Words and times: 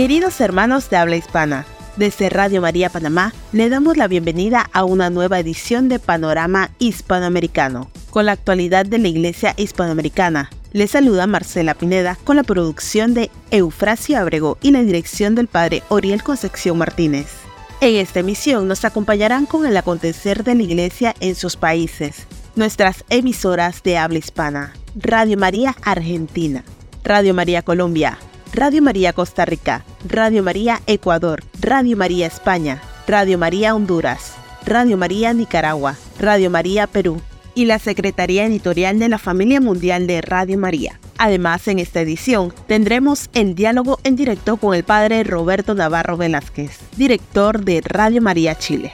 Queridos 0.00 0.40
hermanos 0.40 0.88
de 0.88 0.96
habla 0.96 1.16
hispana, 1.16 1.66
desde 1.96 2.30
Radio 2.30 2.62
María 2.62 2.88
Panamá 2.88 3.34
le 3.52 3.68
damos 3.68 3.98
la 3.98 4.08
bienvenida 4.08 4.64
a 4.72 4.84
una 4.84 5.10
nueva 5.10 5.38
edición 5.38 5.90
de 5.90 5.98
Panorama 5.98 6.70
Hispanoamericano, 6.78 7.90
con 8.08 8.24
la 8.24 8.32
actualidad 8.32 8.86
de 8.86 8.96
la 8.96 9.08
Iglesia 9.08 9.52
Hispanoamericana. 9.58 10.48
Le 10.72 10.86
saluda 10.86 11.26
Marcela 11.26 11.74
Pineda 11.74 12.16
con 12.24 12.36
la 12.36 12.44
producción 12.44 13.12
de 13.12 13.30
Eufrasia 13.50 14.20
Abrego 14.20 14.56
y 14.62 14.70
la 14.70 14.82
dirección 14.82 15.34
del 15.34 15.48
Padre 15.48 15.82
Oriel 15.90 16.22
Concepción 16.22 16.78
Martínez. 16.78 17.26
En 17.82 17.96
esta 17.96 18.20
emisión 18.20 18.68
nos 18.68 18.86
acompañarán 18.86 19.44
con 19.44 19.66
el 19.66 19.76
acontecer 19.76 20.44
de 20.44 20.54
la 20.54 20.62
Iglesia 20.62 21.14
en 21.20 21.34
sus 21.34 21.56
países, 21.56 22.26
nuestras 22.56 23.04
emisoras 23.10 23.82
de 23.82 23.98
habla 23.98 24.18
hispana, 24.18 24.72
Radio 24.94 25.36
María 25.36 25.76
Argentina, 25.82 26.64
Radio 27.04 27.34
María 27.34 27.60
Colombia, 27.60 28.16
Radio 28.52 28.82
María 28.82 29.12
Costa 29.12 29.44
Rica, 29.44 29.84
Radio 30.08 30.42
María 30.42 30.80
Ecuador, 30.88 31.44
Radio 31.60 31.96
María 31.96 32.26
España, 32.26 32.82
Radio 33.06 33.38
María 33.38 33.76
Honduras, 33.76 34.34
Radio 34.66 34.96
María 34.96 35.32
Nicaragua, 35.32 35.96
Radio 36.18 36.50
María 36.50 36.88
Perú. 36.88 37.20
Y 37.54 37.64
la 37.64 37.78
Secretaría 37.78 38.46
Editorial 38.46 38.98
de 38.98 39.08
la 39.08 39.18
Familia 39.18 39.60
Mundial 39.60 40.06
de 40.06 40.20
Radio 40.20 40.56
María. 40.56 41.00
Además, 41.18 41.66
en 41.68 41.80
esta 41.80 42.00
edición 42.00 42.54
tendremos 42.66 43.28
el 43.34 43.54
diálogo 43.54 43.98
en 44.04 44.16
directo 44.16 44.56
con 44.56 44.74
el 44.74 44.84
padre 44.84 45.24
Roberto 45.24 45.74
Navarro 45.74 46.16
Velázquez, 46.16 46.78
director 46.96 47.64
de 47.64 47.80
Radio 47.82 48.22
María 48.22 48.56
Chile. 48.56 48.92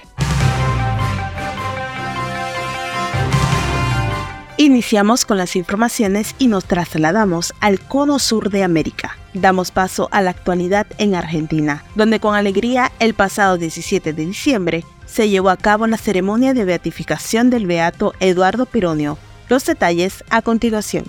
Iniciamos 4.59 5.27
con 5.27 5.37
las 5.37 5.55
informaciones 5.55 6.35
y 6.39 6.49
nos 6.49 6.65
trasladamos 6.65 7.53
al 7.61 7.79
cono 7.79 8.19
sur 8.19 8.49
de 8.49 8.63
América. 8.63 9.19
Damos 9.35 9.71
paso 9.71 10.09
a 10.13 10.23
la 10.23 10.31
actualidad 10.31 10.87
en 10.97 11.15
Argentina, 11.15 11.85
donde 11.95 12.21
con 12.21 12.35
alegría 12.35 12.91
el 12.99 13.13
pasado 13.13 13.59
17 13.59 14.15
de 14.15 14.25
diciembre 14.25 14.85
se 15.05 15.29
llevó 15.29 15.51
a 15.51 15.59
cabo 15.59 15.87
la 15.87 15.99
ceremonia 15.99 16.55
de 16.55 16.65
beatificación 16.65 17.51
del 17.51 17.67
beato 17.67 18.15
Eduardo 18.19 18.65
Pironio. 18.65 19.19
Los 19.51 19.67
detalles 19.67 20.25
a 20.31 20.41
continuación. 20.41 21.05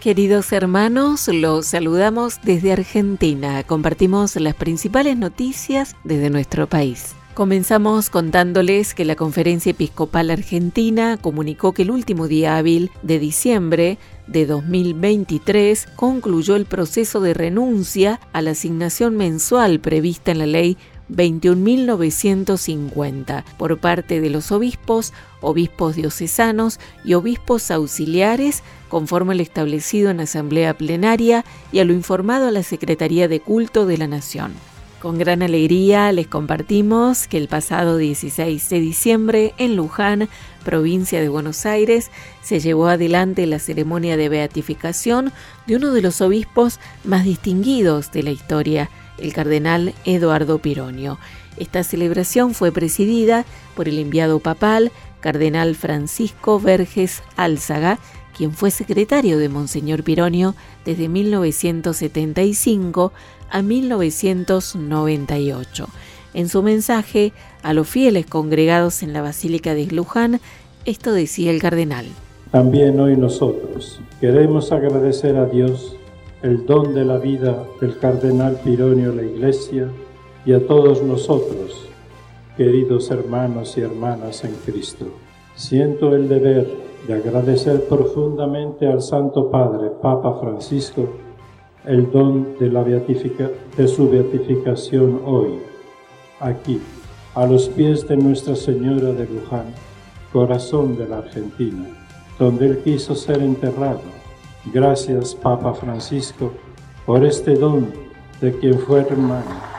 Queridos 0.00 0.50
hermanos, 0.52 1.28
los 1.28 1.66
saludamos 1.68 2.40
desde 2.42 2.72
Argentina. 2.72 3.62
Compartimos 3.62 4.34
las 4.34 4.56
principales 4.56 5.16
noticias 5.16 5.94
desde 6.02 6.30
nuestro 6.30 6.66
país. 6.66 7.14
Comenzamos 7.34 8.10
contándoles 8.10 8.92
que 8.92 9.06
la 9.06 9.16
Conferencia 9.16 9.70
Episcopal 9.70 10.30
Argentina 10.30 11.16
comunicó 11.16 11.72
que 11.72 11.80
el 11.80 11.90
último 11.90 12.28
día 12.28 12.58
hábil 12.58 12.90
de 13.02 13.18
diciembre 13.18 13.96
de 14.26 14.44
2023 14.44 15.86
concluyó 15.96 16.56
el 16.56 16.66
proceso 16.66 17.22
de 17.22 17.32
renuncia 17.32 18.20
a 18.34 18.42
la 18.42 18.50
asignación 18.50 19.16
mensual 19.16 19.80
prevista 19.80 20.32
en 20.32 20.40
la 20.40 20.46
ley 20.46 20.76
21.950 21.10 23.44
por 23.56 23.78
parte 23.78 24.20
de 24.20 24.28
los 24.28 24.52
obispos, 24.52 25.14
obispos 25.40 25.96
diocesanos 25.96 26.80
y 27.02 27.14
obispos 27.14 27.70
auxiliares 27.70 28.62
conforme 28.90 29.32
al 29.32 29.40
establecido 29.40 30.10
en 30.10 30.20
asamblea 30.20 30.76
plenaria 30.76 31.46
y 31.72 31.78
a 31.78 31.86
lo 31.86 31.94
informado 31.94 32.48
a 32.48 32.50
la 32.50 32.62
Secretaría 32.62 33.26
de 33.26 33.40
Culto 33.40 33.86
de 33.86 33.96
la 33.96 34.06
Nación. 34.06 34.52
Con 35.02 35.18
gran 35.18 35.42
alegría 35.42 36.10
les 36.12 36.28
compartimos 36.28 37.26
que 37.26 37.36
el 37.36 37.48
pasado 37.48 37.96
16 37.96 38.68
de 38.68 38.78
diciembre 38.78 39.52
en 39.58 39.74
Luján, 39.74 40.28
provincia 40.64 41.20
de 41.20 41.28
Buenos 41.28 41.66
Aires, 41.66 42.12
se 42.40 42.60
llevó 42.60 42.86
adelante 42.86 43.44
la 43.46 43.58
ceremonia 43.58 44.16
de 44.16 44.28
beatificación 44.28 45.32
de 45.66 45.74
uno 45.74 45.90
de 45.90 46.02
los 46.02 46.20
obispos 46.20 46.78
más 47.02 47.24
distinguidos 47.24 48.12
de 48.12 48.22
la 48.22 48.30
historia, 48.30 48.90
el 49.18 49.32
cardenal 49.32 49.92
Eduardo 50.04 50.60
Pironio. 50.60 51.18
Esta 51.56 51.82
celebración 51.82 52.54
fue 52.54 52.70
presidida 52.70 53.44
por 53.74 53.88
el 53.88 53.98
enviado 53.98 54.38
papal, 54.38 54.92
cardenal 55.18 55.74
Francisco 55.74 56.60
Verges 56.60 57.24
Álzaga, 57.34 57.98
quien 58.36 58.52
fue 58.52 58.70
secretario 58.70 59.38
de 59.38 59.48
Monseñor 59.48 60.04
Pironio 60.04 60.54
desde 60.84 61.08
1975 61.08 63.12
a 63.52 63.62
1998. 63.62 65.86
En 66.34 66.48
su 66.48 66.62
mensaje 66.62 67.34
a 67.62 67.74
los 67.74 67.86
fieles 67.88 68.26
congregados 68.26 69.02
en 69.02 69.12
la 69.12 69.20
Basílica 69.22 69.74
de 69.74 69.86
Luján, 69.86 70.40
esto 70.84 71.12
decía 71.12 71.52
el 71.52 71.60
cardenal. 71.60 72.06
También 72.50 72.98
hoy 72.98 73.16
nosotros 73.16 74.00
queremos 74.20 74.72
agradecer 74.72 75.36
a 75.36 75.46
Dios 75.46 75.94
el 76.42 76.66
don 76.66 76.92
de 76.94 77.04
la 77.04 77.18
vida 77.18 77.64
del 77.80 77.96
cardenal 77.98 78.58
Pironio 78.64 79.12
la 79.12 79.22
Iglesia 79.22 79.88
y 80.44 80.54
a 80.54 80.66
todos 80.66 81.02
nosotros, 81.02 81.86
queridos 82.56 83.08
hermanos 83.10 83.76
y 83.76 83.82
hermanas 83.82 84.42
en 84.44 84.54
Cristo. 84.64 85.06
Siento 85.54 86.16
el 86.16 86.28
deber 86.28 86.66
de 87.06 87.14
agradecer 87.14 87.84
profundamente 87.84 88.86
al 88.86 89.02
Santo 89.02 89.50
Padre, 89.50 89.90
Papa 90.02 90.38
Francisco, 90.40 91.08
el 91.84 92.10
don 92.10 92.56
de, 92.58 92.68
la 92.68 92.84
de 92.84 93.88
su 93.88 94.08
beatificación 94.08 95.20
hoy, 95.24 95.58
aquí, 96.40 96.80
a 97.34 97.46
los 97.46 97.68
pies 97.68 98.06
de 98.06 98.16
Nuestra 98.16 98.54
Señora 98.54 99.12
de 99.12 99.26
Luján, 99.26 99.66
corazón 100.32 100.96
de 100.96 101.08
la 101.08 101.18
Argentina, 101.18 101.86
donde 102.38 102.66
Él 102.66 102.78
quiso 102.78 103.14
ser 103.14 103.42
enterrado. 103.42 104.02
Gracias, 104.72 105.34
Papa 105.34 105.74
Francisco, 105.74 106.52
por 107.04 107.24
este 107.24 107.54
don 107.54 107.92
de 108.40 108.56
quien 108.58 108.78
fue 108.78 109.00
hermano. 109.00 109.72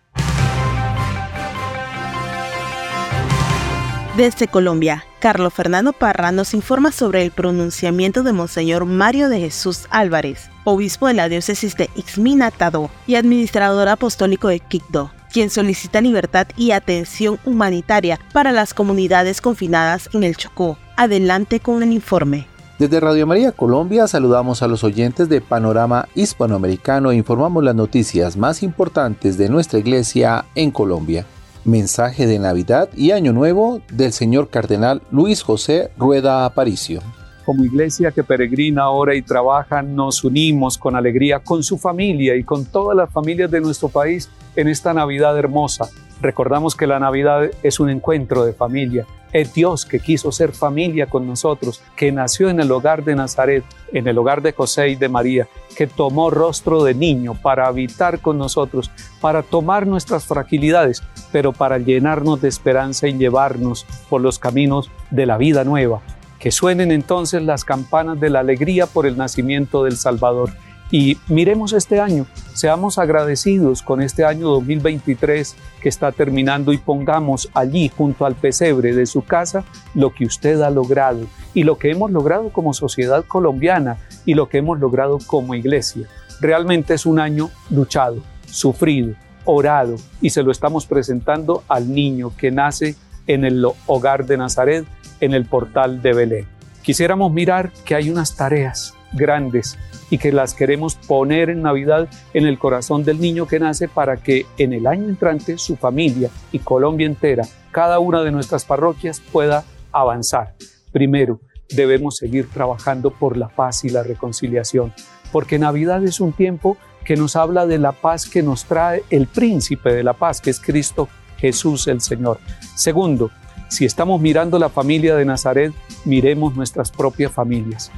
Desde 4.17 4.47
Colombia, 4.47 5.05
Carlos 5.19 5.53
Fernando 5.53 5.93
Parra 5.93 6.31
nos 6.31 6.55
informa 6.55 6.93
sobre 6.93 7.25
el 7.25 7.33
pronunciamiento 7.33 8.23
de 8.23 8.33
Monseñor 8.33 8.85
Mario 8.85 9.29
de 9.29 9.41
Jesús 9.41 9.89
Álvarez, 9.91 10.51
obispo 10.63 11.09
de 11.09 11.15
la 11.15 11.29
diócesis 11.29 11.77
de 11.77 11.91
Ixminatado 11.97 12.91
y 13.09 13.17
administrador 13.17 13.89
apostólico 13.89 14.47
de 14.47 14.61
Quito, 14.61 15.11
quien 15.33 15.51
solicita 15.51 16.01
libertad 16.01 16.47
y 16.57 16.71
atención 16.71 17.41
humanitaria 17.45 18.21
para 18.33 18.53
las 18.53 18.73
comunidades 18.73 19.41
confinadas 19.41 20.09
en 20.13 20.23
el 20.23 20.37
Chocó. 20.37 20.79
Adelante 20.97 21.59
con 21.59 21.83
el 21.83 21.91
informe. 21.91 22.47
Desde 22.79 23.01
Radio 23.01 23.27
María 23.27 23.51
Colombia 23.51 24.07
saludamos 24.07 24.63
a 24.63 24.69
los 24.69 24.85
oyentes 24.85 25.29
de 25.29 25.41
Panorama 25.41 26.07
Hispanoamericano 26.15 27.11
e 27.11 27.17
informamos 27.17 27.65
las 27.65 27.75
noticias 27.75 28.37
más 28.37 28.63
importantes 28.63 29.37
de 29.39 29.49
nuestra 29.49 29.81
iglesia 29.81 30.45
en 30.55 30.71
Colombia. 30.71 31.27
Mensaje 31.65 32.27
de 32.27 32.39
Navidad 32.39 32.91
y 32.95 33.13
Año 33.13 33.33
Nuevo 33.33 33.81
del 33.91 34.13
señor 34.13 34.51
Cardenal 34.51 35.01
Luis 35.11 35.43
José 35.43 35.91
Rueda 35.97 36.45
Aparicio. 36.45 37.01
Como 37.47 37.65
iglesia 37.65 38.11
que 38.11 38.23
peregrina, 38.23 38.91
ora 38.91 39.15
y 39.15 39.23
trabaja, 39.23 39.81
nos 39.81 40.25
unimos 40.25 40.77
con 40.77 40.95
alegría 40.95 41.41
con 41.41 41.63
su 41.63 41.79
familia 41.79 42.37
y 42.37 42.45
con 42.45 42.67
todas 42.67 42.97
las 42.97 43.11
familias 43.11 43.51
de 43.51 43.63
nuestro 43.63 43.89
país 43.89 44.29
en 44.57 44.69
esta 44.69 44.93
Navidad 44.93 45.39
hermosa. 45.39 45.89
Recordamos 46.21 46.75
que 46.75 46.87
la 46.87 46.99
Navidad 46.99 47.51
es 47.63 47.81
un 47.81 47.89
encuentro 47.89 48.45
de 48.45 48.53
familia. 48.53 49.07
Es 49.35 49.53
Dios 49.53 49.85
que 49.85 49.99
quiso 49.99 50.31
ser 50.31 50.53
familia 50.53 51.07
con 51.07 51.27
nosotros, 51.27 51.83
que 51.97 52.13
nació 52.13 52.51
en 52.51 52.61
el 52.61 52.71
hogar 52.71 53.03
de 53.03 53.17
Nazaret, 53.17 53.65
en 53.93 54.07
el 54.07 54.17
hogar 54.17 54.41
de 54.43 54.53
José 54.53 54.91
y 54.91 54.95
de 54.95 55.09
María, 55.09 55.49
que 55.77 55.89
tomó 55.89 56.31
rostro 56.31 56.85
de 56.85 56.95
niño 56.95 57.35
para 57.35 57.67
habitar 57.67 58.21
con 58.21 58.39
nosotros, 58.39 58.93
para 59.21 59.43
tomar 59.43 59.89
nuestras 59.89 60.25
fragilidades, 60.25 61.03
pero 61.33 61.53
para 61.53 61.79
llenarnos 61.79 62.41
de 62.41 62.49
esperanza 62.49 63.09
y 63.09 63.15
llevarnos 63.15 63.85
por 64.09 64.21
los 64.21 64.39
caminos 64.39 64.89
de 65.11 65.27
la 65.27 65.37
vida 65.37 65.65
nueva. 65.65 66.01
Que 66.39 66.53
suenen 66.53 66.93
entonces 66.93 67.43
las 67.43 67.65
campanas 67.65 68.21
de 68.21 68.31
la 68.31 68.39
alegría 68.39 68.87
por 68.87 69.05
el 69.05 69.17
nacimiento 69.17 69.83
del 69.83 69.97
Salvador. 69.97 70.51
Y 70.91 71.19
miremos 71.29 71.73
este 71.73 72.01
año 72.01 72.27
Seamos 72.55 72.99
agradecidos 72.99 73.83
con 73.83 74.01
este 74.01 74.25
año 74.25 74.49
2023 74.49 75.57
que 75.83 75.89
está 75.89 76.13
terminando 76.13 76.73
y 76.73 76.79
pongamos 76.79 77.51
allí 77.53 77.89
junto 77.89 78.27
al 78.27 78.37
pesebre 78.37 78.95
de 78.95 79.07
su 79.07 79.25
casa 79.25 79.65
lo 79.93 80.15
que 80.15 80.25
usted 80.25 80.61
ha 80.61 80.71
logrado 80.71 81.27
y 81.53 81.65
lo 81.65 81.79
que 81.79 81.91
hemos 81.91 82.13
logrado 82.13 82.51
como 82.51 82.73
sociedad 82.73 83.25
colombiana 83.27 83.99
y 84.25 84.35
lo 84.35 84.49
que 84.49 84.59
hemos 84.59 84.79
logrado 84.79 85.19
como 85.27 85.57
iglesia. 85.57 86.07
Realmente 86.41 86.95
es 86.95 87.07
un 87.07 87.19
año 87.19 87.51
luchado, 87.71 88.19
sufrido, 88.47 89.17
orado 89.45 89.97
y 90.21 90.31
se 90.31 90.45
lo 90.45 90.53
estamos 90.53 90.87
presentando 90.87 91.65
al 91.67 91.93
niño 91.93 92.31
que 92.37 92.53
nace 92.53 92.95
en 93.27 93.45
el 93.45 93.67
hogar 93.87 94.27
de 94.27 94.37
Nazaret, 94.37 94.87
en 95.21 95.35
el 95.35 95.45
portal 95.45 96.03
de 96.03 96.13
Belén. 96.13 96.47
Quisiéramos 96.83 97.33
mirar 97.33 97.73
que 97.85 97.97
hay 97.97 98.11
unas 98.11 98.37
tareas 98.37 98.95
grandes 99.15 99.79
y 100.11 100.19
que 100.19 100.33
las 100.33 100.55
queremos 100.55 100.97
poner 100.97 101.51
en 101.51 101.63
Navidad 101.63 102.09
en 102.35 102.47
el 102.47 102.59
corazón 102.59 103.05
del 103.05 103.21
niño 103.21 103.47
que 103.47 103.61
nace 103.61 103.89
para 103.89 104.17
que 104.17 104.47
en 104.59 104.73
el 104.73 104.87
año 104.87 105.09
entrante 105.09 105.59
su 105.59 105.77
familia 105.77 106.31
y 106.53 106.59
Colombia 106.59 107.07
entera, 107.07 107.47
cada 107.71 107.99
una 107.99 108.23
de 108.23 108.33
nuestras 108.33 108.65
parroquias 108.65 109.21
pueda 109.21 109.65
avanzar. 109.93 110.55
Primero, 110.93 111.41
debemos 111.71 112.17
seguir 112.17 112.49
trabajando 112.51 113.11
por 113.11 113.37
la 113.37 113.49
paz 113.49 113.85
y 113.85 113.89
la 113.89 114.03
reconciliación, 114.03 114.93
porque 115.33 115.59
Navidad 115.59 116.05
es 116.05 116.21
un 116.21 116.33
tiempo 116.33 116.77
que 117.05 117.17
nos 117.17 117.37
habla 117.37 117.67
de 117.67 117.79
la 117.79 117.93
paz 117.93 118.27
que 118.29 118.43
nos 118.43 118.65
trae 118.65 119.03
el 119.11 119.27
príncipe 119.27 119.93
de 119.93 120.03
la 120.03 120.15
paz, 120.15 120.41
que 120.41 120.51
es 120.51 120.61
Cristo 120.61 121.09
Jesús 121.39 121.89
el 121.89 122.01
Señor. 122.01 122.39
Segundo, 122.75 123.31
si 123.69 123.85
estamos 123.85 124.21
mirando 124.21 124.59
la 124.59 124.69
familia 124.69 125.17
de 125.17 125.25
Nazaret, 125.25 125.73
miremos 126.05 126.55
nuestras 126.55 126.91
propias 126.91 127.33
familias 127.33 127.91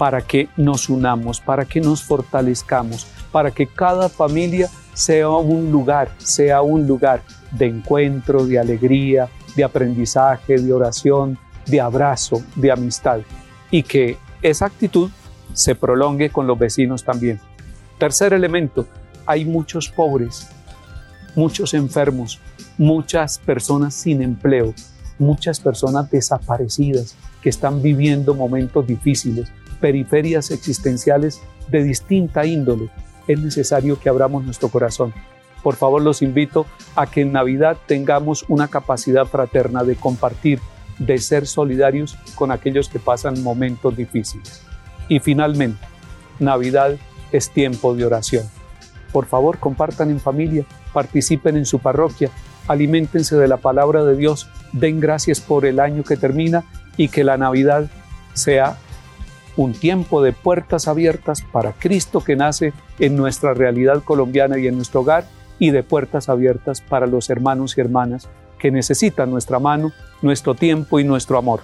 para 0.00 0.22
que 0.22 0.48
nos 0.56 0.88
unamos, 0.88 1.42
para 1.42 1.66
que 1.66 1.78
nos 1.78 2.02
fortalezcamos, 2.02 3.06
para 3.30 3.50
que 3.50 3.66
cada 3.66 4.08
familia 4.08 4.70
sea 4.94 5.28
un 5.28 5.70
lugar, 5.70 6.10
sea 6.16 6.62
un 6.62 6.86
lugar 6.86 7.20
de 7.50 7.66
encuentro, 7.66 8.46
de 8.46 8.58
alegría, 8.58 9.28
de 9.54 9.62
aprendizaje, 9.62 10.56
de 10.56 10.72
oración, 10.72 11.36
de 11.66 11.82
abrazo, 11.82 12.42
de 12.56 12.72
amistad 12.72 13.20
y 13.70 13.82
que 13.82 14.16
esa 14.40 14.64
actitud 14.64 15.10
se 15.52 15.74
prolongue 15.74 16.30
con 16.30 16.46
los 16.46 16.58
vecinos 16.58 17.04
también. 17.04 17.38
Tercer 17.98 18.32
elemento, 18.32 18.86
hay 19.26 19.44
muchos 19.44 19.90
pobres, 19.90 20.48
muchos 21.36 21.74
enfermos, 21.74 22.40
muchas 22.78 23.38
personas 23.38 23.92
sin 23.92 24.22
empleo, 24.22 24.72
muchas 25.18 25.60
personas 25.60 26.10
desaparecidas 26.10 27.16
que 27.42 27.50
están 27.50 27.82
viviendo 27.82 28.34
momentos 28.34 28.86
difíciles 28.86 29.52
periferias 29.80 30.50
existenciales 30.50 31.40
de 31.68 31.82
distinta 31.82 32.46
índole, 32.46 32.90
es 33.26 33.40
necesario 33.40 33.98
que 33.98 34.08
abramos 34.08 34.44
nuestro 34.44 34.68
corazón. 34.68 35.12
Por 35.62 35.76
favor, 35.76 36.02
los 36.02 36.22
invito 36.22 36.66
a 36.96 37.06
que 37.06 37.20
en 37.20 37.32
Navidad 37.32 37.76
tengamos 37.86 38.44
una 38.48 38.68
capacidad 38.68 39.26
fraterna 39.26 39.84
de 39.84 39.96
compartir, 39.96 40.60
de 40.98 41.18
ser 41.18 41.46
solidarios 41.46 42.16
con 42.34 42.50
aquellos 42.50 42.88
que 42.88 42.98
pasan 42.98 43.42
momentos 43.42 43.96
difíciles. 43.96 44.62
Y 45.08 45.20
finalmente, 45.20 45.84
Navidad 46.38 46.96
es 47.32 47.50
tiempo 47.50 47.94
de 47.94 48.04
oración. 48.04 48.46
Por 49.12 49.26
favor, 49.26 49.58
compartan 49.58 50.10
en 50.10 50.20
familia, 50.20 50.64
participen 50.92 51.56
en 51.56 51.66
su 51.66 51.78
parroquia, 51.78 52.30
aliméntense 52.68 53.36
de 53.36 53.48
la 53.48 53.56
palabra 53.56 54.04
de 54.04 54.16
Dios, 54.16 54.48
den 54.72 55.00
gracias 55.00 55.40
por 55.40 55.66
el 55.66 55.80
año 55.80 56.04
que 56.04 56.16
termina 56.16 56.64
y 56.96 57.08
que 57.08 57.24
la 57.24 57.36
Navidad 57.36 57.90
sea 58.34 58.78
un 59.56 59.72
tiempo 59.72 60.22
de 60.22 60.32
puertas 60.32 60.88
abiertas 60.88 61.42
para 61.42 61.72
Cristo 61.72 62.20
que 62.20 62.36
nace 62.36 62.72
en 62.98 63.16
nuestra 63.16 63.54
realidad 63.54 64.02
colombiana 64.04 64.58
y 64.58 64.66
en 64.66 64.76
nuestro 64.76 65.00
hogar 65.00 65.24
y 65.58 65.70
de 65.70 65.82
puertas 65.82 66.28
abiertas 66.28 66.80
para 66.80 67.06
los 67.06 67.30
hermanos 67.30 67.76
y 67.76 67.80
hermanas 67.80 68.28
que 68.58 68.70
necesitan 68.70 69.30
nuestra 69.30 69.58
mano, 69.58 69.92
nuestro 70.22 70.54
tiempo 70.54 71.00
y 71.00 71.04
nuestro 71.04 71.38
amor. 71.38 71.60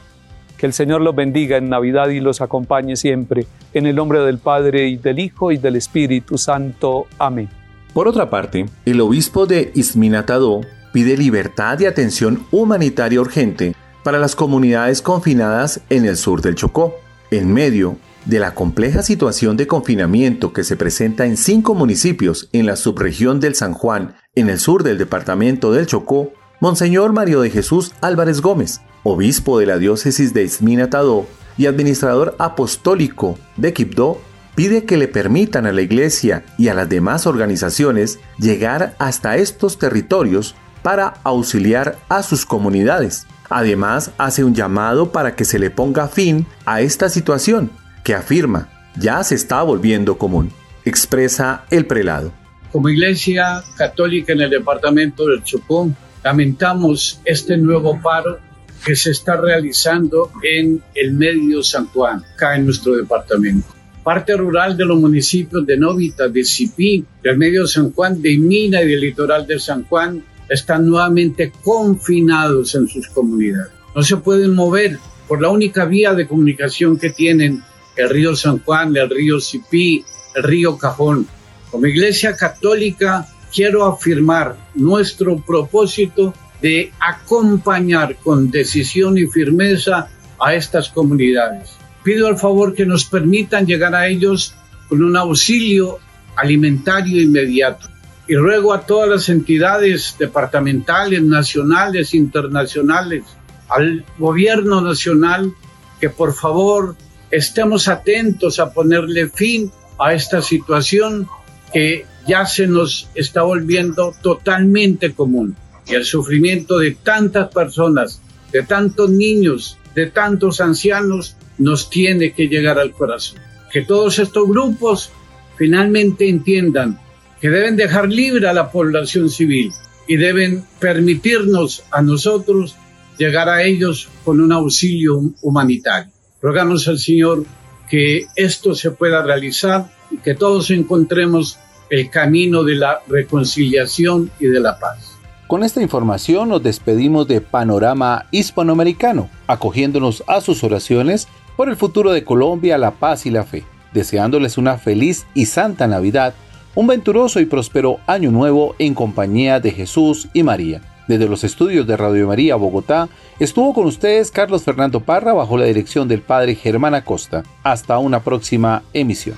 Que 0.56 0.66
el 0.66 0.72
Señor 0.72 1.02
los 1.02 1.14
bendiga 1.14 1.58
en 1.58 1.68
Navidad 1.68 2.08
y 2.08 2.20
los 2.20 2.40
acompañe 2.40 2.96
siempre. 2.96 3.46
En 3.74 3.86
el 3.86 3.94
nombre 3.94 4.20
del 4.20 4.38
Padre 4.38 4.88
y 4.88 4.96
del 4.96 5.18
Hijo 5.18 5.52
y 5.52 5.58
del 5.58 5.76
Espíritu 5.76 6.38
Santo. 6.38 7.06
Amén. 7.18 7.48
Por 7.92 8.08
otra 8.08 8.30
parte, 8.30 8.66
el 8.84 9.00
obispo 9.00 9.46
de 9.46 9.70
Isminatadó 9.74 10.62
pide 10.92 11.16
libertad 11.16 11.78
y 11.80 11.86
atención 11.86 12.46
humanitaria 12.50 13.20
urgente 13.20 13.74
para 14.02 14.18
las 14.18 14.34
comunidades 14.34 15.02
confinadas 15.02 15.80
en 15.90 16.06
el 16.06 16.16
sur 16.16 16.40
del 16.40 16.54
Chocó. 16.54 16.94
En 17.30 17.52
medio 17.52 17.96
de 18.24 18.38
la 18.38 18.54
compleja 18.54 19.02
situación 19.02 19.56
de 19.56 19.66
confinamiento 19.66 20.52
que 20.52 20.64
se 20.64 20.76
presenta 20.76 21.26
en 21.26 21.36
cinco 21.36 21.74
municipios 21.74 22.48
en 22.52 22.66
la 22.66 22.76
subregión 22.76 23.40
del 23.40 23.54
San 23.54 23.72
Juan, 23.72 24.14
en 24.34 24.48
el 24.48 24.60
sur 24.60 24.82
del 24.82 24.98
departamento 24.98 25.72
del 25.72 25.86
Chocó, 25.86 26.32
Monseñor 26.60 27.12
Mario 27.12 27.40
de 27.40 27.50
Jesús 27.50 27.92
Álvarez 28.00 28.40
Gómez, 28.40 28.80
obispo 29.02 29.58
de 29.58 29.66
la 29.66 29.78
diócesis 29.78 30.34
de 30.34 30.44
Isminatadó 30.44 31.26
y 31.58 31.66
administrador 31.66 32.36
apostólico 32.38 33.38
de 33.56 33.72
Quibdó, 33.72 34.20
pide 34.54 34.84
que 34.84 34.96
le 34.96 35.08
permitan 35.08 35.66
a 35.66 35.72
la 35.72 35.82
Iglesia 35.82 36.44
y 36.58 36.68
a 36.68 36.74
las 36.74 36.88
demás 36.88 37.26
organizaciones 37.26 38.18
llegar 38.38 38.94
hasta 38.98 39.36
estos 39.36 39.78
territorios 39.78 40.54
para 40.82 41.14
auxiliar 41.24 41.98
a 42.08 42.22
sus 42.22 42.46
comunidades. 42.46 43.26
Además, 43.48 44.10
hace 44.18 44.44
un 44.44 44.54
llamado 44.54 45.12
para 45.12 45.36
que 45.36 45.44
se 45.44 45.58
le 45.58 45.70
ponga 45.70 46.08
fin 46.08 46.46
a 46.64 46.80
esta 46.80 47.08
situación, 47.08 47.70
que 48.04 48.14
afirma 48.14 48.68
ya 48.98 49.22
se 49.22 49.34
está 49.34 49.62
volviendo 49.62 50.18
común, 50.18 50.50
expresa 50.84 51.64
el 51.70 51.86
prelado. 51.86 52.32
Como 52.72 52.88
Iglesia 52.88 53.62
Católica 53.76 54.32
en 54.32 54.40
el 54.40 54.50
departamento 54.50 55.26
del 55.26 55.42
Chocó, 55.42 55.90
lamentamos 56.24 57.20
este 57.24 57.56
nuevo 57.56 58.00
paro 58.00 58.38
que 58.84 58.96
se 58.96 59.10
está 59.10 59.36
realizando 59.36 60.30
en 60.42 60.82
el 60.94 61.12
medio 61.12 61.62
San 61.62 61.86
Juan, 61.86 62.22
acá 62.34 62.56
en 62.56 62.66
nuestro 62.66 62.96
departamento. 62.96 63.68
Parte 64.02 64.36
rural 64.36 64.76
de 64.76 64.84
los 64.84 64.98
municipios 64.98 65.66
de 65.66 65.76
Novita, 65.76 66.28
de 66.28 66.44
Cipí, 66.44 67.04
del 67.22 67.36
medio 67.36 67.66
San 67.66 67.92
Juan, 67.92 68.22
de 68.22 68.38
Mina 68.38 68.80
y 68.82 68.88
del 68.88 69.00
litoral 69.00 69.46
de 69.46 69.58
San 69.58 69.84
Juan 69.84 70.22
están 70.48 70.86
nuevamente 70.86 71.52
confinados 71.62 72.74
en 72.74 72.88
sus 72.88 73.08
comunidades. 73.08 73.72
No 73.94 74.02
se 74.02 74.16
pueden 74.16 74.54
mover 74.54 74.98
por 75.26 75.40
la 75.40 75.48
única 75.48 75.84
vía 75.84 76.14
de 76.14 76.26
comunicación 76.26 76.98
que 76.98 77.10
tienen 77.10 77.62
el 77.96 78.10
río 78.10 78.36
San 78.36 78.58
Juan, 78.60 78.96
el 78.96 79.10
río 79.10 79.40
Cipí, 79.40 80.04
el 80.34 80.42
río 80.42 80.76
Cajón. 80.76 81.26
Como 81.70 81.86
Iglesia 81.86 82.36
Católica 82.36 83.26
quiero 83.52 83.84
afirmar 83.86 84.56
nuestro 84.74 85.38
propósito 85.38 86.34
de 86.60 86.92
acompañar 87.00 88.16
con 88.16 88.50
decisión 88.50 89.18
y 89.18 89.26
firmeza 89.26 90.08
a 90.38 90.54
estas 90.54 90.90
comunidades. 90.90 91.70
Pido 92.02 92.28
al 92.28 92.38
favor 92.38 92.74
que 92.74 92.86
nos 92.86 93.04
permitan 93.04 93.66
llegar 93.66 93.94
a 93.94 94.06
ellos 94.06 94.54
con 94.88 95.02
un 95.02 95.16
auxilio 95.16 95.98
alimentario 96.36 97.20
inmediato 97.20 97.88
y 98.28 98.34
ruego 98.34 98.72
a 98.72 98.86
todas 98.86 99.08
las 99.08 99.28
entidades 99.28 100.16
departamentales, 100.18 101.22
nacionales, 101.22 102.14
internacionales, 102.14 103.24
al 103.68 104.04
gobierno 104.18 104.80
nacional, 104.80 105.52
que 106.00 106.10
por 106.10 106.34
favor 106.34 106.96
estemos 107.30 107.88
atentos 107.88 108.58
a 108.58 108.72
ponerle 108.72 109.28
fin 109.28 109.70
a 109.98 110.12
esta 110.12 110.42
situación 110.42 111.28
que 111.72 112.04
ya 112.26 112.46
se 112.46 112.66
nos 112.66 113.08
está 113.14 113.42
volviendo 113.42 114.12
totalmente 114.22 115.12
común. 115.12 115.56
Y 115.86 115.94
el 115.94 116.04
sufrimiento 116.04 116.78
de 116.78 116.92
tantas 116.92 117.48
personas, 117.52 118.20
de 118.52 118.62
tantos 118.62 119.10
niños, 119.10 119.78
de 119.94 120.06
tantos 120.06 120.60
ancianos, 120.60 121.36
nos 121.58 121.88
tiene 121.88 122.32
que 122.32 122.48
llegar 122.48 122.78
al 122.78 122.92
corazón. 122.92 123.38
Que 123.72 123.82
todos 123.82 124.18
estos 124.18 124.48
grupos 124.48 125.10
finalmente 125.56 126.28
entiendan 126.28 126.98
que 127.46 127.50
deben 127.50 127.76
dejar 127.76 128.08
libre 128.08 128.48
a 128.48 128.52
la 128.52 128.72
población 128.72 129.30
civil 129.30 129.70
y 130.08 130.16
deben 130.16 130.64
permitirnos 130.80 131.84
a 131.92 132.02
nosotros 132.02 132.74
llegar 133.18 133.48
a 133.48 133.62
ellos 133.62 134.08
con 134.24 134.40
un 134.40 134.50
auxilio 134.50 135.22
humanitario. 135.42 136.10
Rogamos 136.42 136.88
al 136.88 136.98
Señor 136.98 137.44
que 137.88 138.26
esto 138.34 138.74
se 138.74 138.90
pueda 138.90 139.22
realizar 139.22 139.88
y 140.10 140.16
que 140.16 140.34
todos 140.34 140.72
encontremos 140.72 141.56
el 141.88 142.10
camino 142.10 142.64
de 142.64 142.74
la 142.74 142.98
reconciliación 143.06 144.28
y 144.40 144.46
de 144.46 144.58
la 144.58 144.80
paz. 144.80 145.16
Con 145.46 145.62
esta 145.62 145.80
información 145.80 146.48
nos 146.48 146.64
despedimos 146.64 147.28
de 147.28 147.40
Panorama 147.40 148.26
Hispanoamericano, 148.32 149.30
acogiéndonos 149.46 150.24
a 150.26 150.40
sus 150.40 150.64
oraciones 150.64 151.28
por 151.56 151.68
el 151.68 151.76
futuro 151.76 152.10
de 152.10 152.24
Colombia, 152.24 152.76
la 152.76 152.90
paz 152.90 153.24
y 153.24 153.30
la 153.30 153.44
fe, 153.44 153.62
deseándoles 153.94 154.58
una 154.58 154.78
feliz 154.78 155.26
y 155.32 155.46
santa 155.46 155.86
Navidad 155.86 156.34
un 156.76 156.86
venturoso 156.86 157.40
y 157.40 157.46
próspero 157.46 157.98
año 158.06 158.30
nuevo 158.30 158.76
en 158.78 158.94
compañía 158.94 159.58
de 159.58 159.72
Jesús 159.72 160.28
y 160.32 160.42
María. 160.42 160.82
Desde 161.08 161.26
los 161.26 161.42
estudios 161.42 161.86
de 161.86 161.96
Radio 161.96 162.28
María 162.28 162.54
Bogotá, 162.56 163.08
estuvo 163.40 163.72
con 163.72 163.86
ustedes 163.86 164.30
Carlos 164.30 164.62
Fernando 164.62 165.00
Parra 165.00 165.32
bajo 165.32 165.56
la 165.56 165.64
dirección 165.64 166.06
del 166.06 166.20
Padre 166.20 166.54
Germán 166.54 166.94
Acosta. 166.94 167.44
Hasta 167.62 167.98
una 167.98 168.20
próxima 168.20 168.82
emisión. 168.92 169.36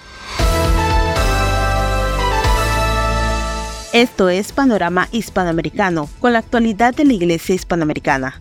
Esto 3.92 4.28
es 4.28 4.52
Panorama 4.52 5.08
Hispanoamericano, 5.12 6.08
con 6.20 6.32
la 6.32 6.40
actualidad 6.40 6.94
de 6.94 7.04
la 7.04 7.12
Iglesia 7.12 7.54
Hispanoamericana. 7.54 8.40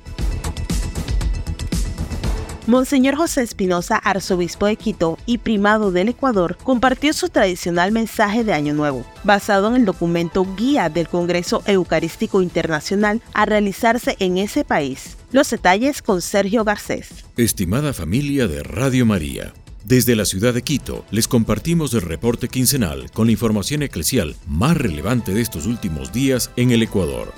Monseñor 2.68 3.16
José 3.16 3.44
Espinosa, 3.44 3.96
arzobispo 3.96 4.66
de 4.66 4.76
Quito 4.76 5.18
y 5.26 5.38
primado 5.38 5.94
del 5.94 6.10
Ecuador, 6.10 6.58
compartió 6.62 7.14
su 7.14 7.30
tradicional 7.30 7.94
mensaje 7.94 8.44
de 8.44 8.52
Año 8.52 8.74
Nuevo, 8.74 9.06
basado 9.24 9.70
en 9.70 9.76
el 9.76 9.86
documento 9.86 10.46
Guía 10.58 10.90
del 10.90 11.08
Congreso 11.08 11.64
Eucarístico 11.66 12.42
Internacional 12.42 13.22
a 13.34 13.46
realizarse 13.46 14.18
en 14.20 14.38
ese 14.38 14.66
país. 14.66 15.16
Los 15.32 15.50
detalles 15.50 16.02
con 16.02 16.22
Sergio 16.22 16.66
Garcés. 16.66 17.24
Estimada 17.38 17.94
familia 17.94 18.50
de 18.50 18.64
Radio 18.64 19.06
María. 19.06 19.54
Desde 19.86 20.18
la 20.18 20.26
ciudad 20.26 20.54
de 20.54 20.62
Quito 20.62 21.06
les 21.10 21.30
compartimos 21.30 21.94
el 21.94 22.02
reporte 22.02 22.50
quincenal 22.50 23.10
con 23.12 23.28
la 23.28 23.32
información 23.32 23.82
eclesial 23.82 24.36
más 24.46 24.76
relevante 24.76 25.34
de 25.34 25.40
estos 25.40 25.68
últimos 25.68 26.12
días 26.12 26.52
en 26.58 26.72
el 26.72 26.84
Ecuador. 26.84 27.34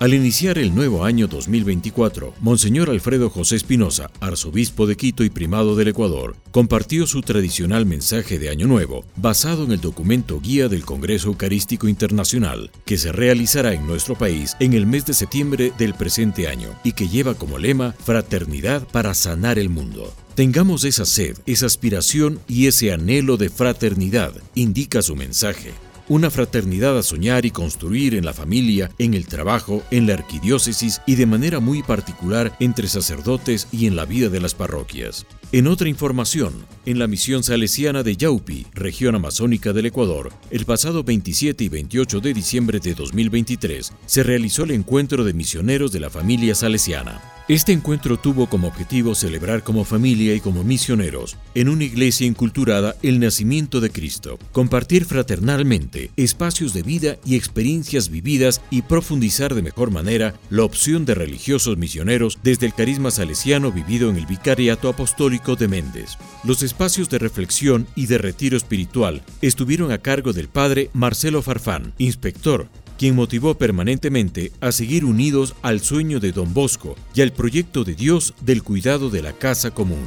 Al 0.00 0.12
iniciar 0.12 0.58
el 0.58 0.74
nuevo 0.74 1.04
año 1.04 1.28
2024, 1.28 2.34
Monseñor 2.40 2.90
Alfredo 2.90 3.30
José 3.30 3.54
Espinosa, 3.54 4.10
arzobispo 4.20 4.88
de 4.88 4.96
Quito 4.96 5.22
y 5.22 5.30
primado 5.30 5.76
del 5.76 5.88
Ecuador, 5.88 6.34
compartió 6.50 7.06
su 7.06 7.22
tradicional 7.22 7.86
mensaje 7.86 8.40
de 8.40 8.50
Año 8.50 8.66
Nuevo, 8.66 9.04
basado 9.14 9.64
en 9.64 9.70
el 9.70 9.80
documento 9.80 10.40
guía 10.40 10.68
del 10.68 10.84
Congreso 10.84 11.28
Eucarístico 11.28 11.86
Internacional, 11.86 12.72
que 12.84 12.98
se 12.98 13.12
realizará 13.12 13.72
en 13.72 13.86
nuestro 13.86 14.16
país 14.16 14.56
en 14.58 14.72
el 14.72 14.84
mes 14.84 15.06
de 15.06 15.14
septiembre 15.14 15.72
del 15.78 15.94
presente 15.94 16.48
año 16.48 16.70
y 16.82 16.92
que 16.92 17.08
lleva 17.08 17.34
como 17.34 17.58
lema 17.58 17.92
Fraternidad 17.92 18.86
para 18.88 19.14
sanar 19.14 19.60
el 19.60 19.68
mundo. 19.68 20.12
Tengamos 20.34 20.82
esa 20.82 21.06
sed, 21.06 21.38
esa 21.46 21.66
aspiración 21.66 22.40
y 22.48 22.66
ese 22.66 22.92
anhelo 22.92 23.36
de 23.36 23.48
fraternidad, 23.48 24.32
indica 24.56 25.02
su 25.02 25.14
mensaje 25.14 25.72
una 26.08 26.30
fraternidad 26.30 26.98
a 26.98 27.02
soñar 27.02 27.46
y 27.46 27.50
construir 27.50 28.14
en 28.14 28.24
la 28.24 28.32
familia, 28.32 28.90
en 28.98 29.14
el 29.14 29.26
trabajo, 29.26 29.82
en 29.90 30.06
la 30.06 30.14
arquidiócesis 30.14 31.00
y 31.06 31.14
de 31.14 31.26
manera 31.26 31.60
muy 31.60 31.82
particular 31.82 32.54
entre 32.60 32.88
sacerdotes 32.88 33.68
y 33.72 33.86
en 33.86 33.96
la 33.96 34.04
vida 34.04 34.28
de 34.28 34.40
las 34.40 34.54
parroquias. 34.54 35.26
En 35.52 35.66
otra 35.66 35.88
información, 35.88 36.66
en 36.84 36.98
la 36.98 37.06
misión 37.06 37.42
salesiana 37.42 38.02
de 38.02 38.16
Yaupi, 38.16 38.66
región 38.74 39.14
amazónica 39.14 39.72
del 39.72 39.86
Ecuador, 39.86 40.32
el 40.50 40.64
pasado 40.64 41.04
27 41.04 41.64
y 41.64 41.68
28 41.68 42.20
de 42.20 42.34
diciembre 42.34 42.80
de 42.80 42.94
2023 42.94 43.92
se 44.06 44.22
realizó 44.22 44.64
el 44.64 44.72
encuentro 44.72 45.24
de 45.24 45.32
misioneros 45.32 45.92
de 45.92 46.00
la 46.00 46.10
familia 46.10 46.54
salesiana. 46.54 47.33
Este 47.46 47.72
encuentro 47.72 48.16
tuvo 48.16 48.46
como 48.46 48.68
objetivo 48.68 49.14
celebrar 49.14 49.62
como 49.62 49.84
familia 49.84 50.34
y 50.34 50.40
como 50.40 50.64
misioneros, 50.64 51.36
en 51.54 51.68
una 51.68 51.84
iglesia 51.84 52.26
inculturada, 52.26 52.96
el 53.02 53.20
nacimiento 53.20 53.82
de 53.82 53.90
Cristo, 53.90 54.38
compartir 54.50 55.04
fraternalmente 55.04 56.10
espacios 56.16 56.72
de 56.72 56.82
vida 56.82 57.16
y 57.22 57.36
experiencias 57.36 58.08
vividas 58.08 58.62
y 58.70 58.80
profundizar 58.80 59.54
de 59.54 59.60
mejor 59.60 59.90
manera 59.90 60.32
la 60.48 60.64
opción 60.64 61.04
de 61.04 61.14
religiosos 61.14 61.76
misioneros 61.76 62.38
desde 62.42 62.64
el 62.64 62.72
carisma 62.72 63.10
salesiano 63.10 63.70
vivido 63.70 64.08
en 64.08 64.16
el 64.16 64.24
Vicariato 64.24 64.88
Apostólico 64.88 65.54
de 65.54 65.68
Méndez. 65.68 66.16
Los 66.44 66.62
espacios 66.62 67.10
de 67.10 67.18
reflexión 67.18 67.86
y 67.94 68.06
de 68.06 68.16
retiro 68.16 68.56
espiritual 68.56 69.22
estuvieron 69.42 69.92
a 69.92 69.98
cargo 69.98 70.32
del 70.32 70.48
padre 70.48 70.88
Marcelo 70.94 71.42
Farfán, 71.42 71.92
inspector 71.98 72.70
quien 73.04 73.16
motivó 73.16 73.52
permanentemente 73.52 74.50
a 74.62 74.72
seguir 74.72 75.04
unidos 75.04 75.54
al 75.60 75.80
sueño 75.80 76.20
de 76.20 76.32
Don 76.32 76.54
Bosco 76.54 76.96
y 77.14 77.20
al 77.20 77.34
proyecto 77.34 77.84
de 77.84 77.94
Dios 77.94 78.32
del 78.40 78.62
cuidado 78.62 79.10
de 79.10 79.20
la 79.20 79.34
casa 79.34 79.72
común. 79.72 80.06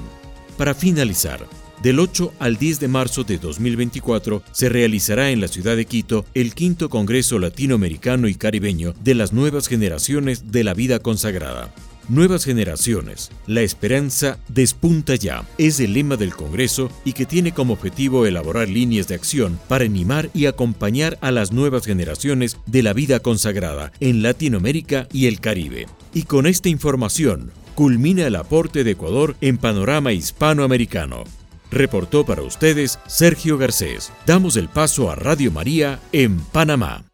Para 0.57 0.73
finalizar, 0.73 1.47
del 1.83 1.99
8 1.99 2.33
al 2.39 2.57
10 2.57 2.79
de 2.79 2.87
marzo 2.87 3.23
de 3.23 3.37
2024 3.37 4.41
se 4.51 4.69
realizará 4.69 5.29
en 5.29 5.41
la 5.41 5.47
ciudad 5.47 5.75
de 5.75 5.85
Quito 5.85 6.25
el 6.33 6.55
quinto 6.55 6.89
Congreso 6.89 7.37
Latinoamericano 7.37 8.27
y 8.29 8.33
Caribeño 8.33 8.95
de 9.03 9.13
las 9.13 9.31
nuevas 9.31 9.67
generaciones 9.67 10.51
de 10.51 10.63
la 10.63 10.73
vida 10.73 10.97
consagrada. 10.97 11.71
Nuevas 12.09 12.45
generaciones. 12.45 13.31
La 13.47 13.61
esperanza 13.61 14.39
despunta 14.47 15.15
ya. 15.15 15.45
Es 15.57 15.81
el 15.81 15.93
lema 15.93 16.15
del 16.15 16.33
Congreso 16.33 16.89
y 17.03 17.11
que 17.11 17.25
tiene 17.25 17.51
como 17.51 17.73
objetivo 17.73 18.25
elaborar 18.25 18.69
líneas 18.69 19.09
de 19.09 19.15
acción 19.15 19.59
para 19.67 19.83
animar 19.83 20.29
y 20.33 20.45
acompañar 20.45 21.17
a 21.19 21.31
las 21.31 21.51
nuevas 21.51 21.85
generaciones 21.85 22.57
de 22.65 22.81
la 22.81 22.93
vida 22.93 23.19
consagrada 23.19 23.91
en 23.99 24.23
Latinoamérica 24.23 25.09
y 25.11 25.27
el 25.27 25.41
Caribe. 25.41 25.87
Y 26.13 26.23
con 26.23 26.47
esta 26.47 26.69
información, 26.69 27.51
culmina 27.75 28.25
el 28.25 28.37
aporte 28.37 28.85
de 28.85 28.91
Ecuador 28.91 29.35
en 29.41 29.57
panorama 29.57 30.13
hispanoamericano. 30.13 31.25
Reportó 31.71 32.25
para 32.25 32.41
ustedes 32.41 32.99
Sergio 33.07 33.57
Garcés. 33.57 34.13
Damos 34.25 34.55
el 34.55 34.69
paso 34.69 35.11
a 35.11 35.15
Radio 35.15 35.51
María 35.51 35.99
en 36.13 36.39
Panamá. 36.39 37.06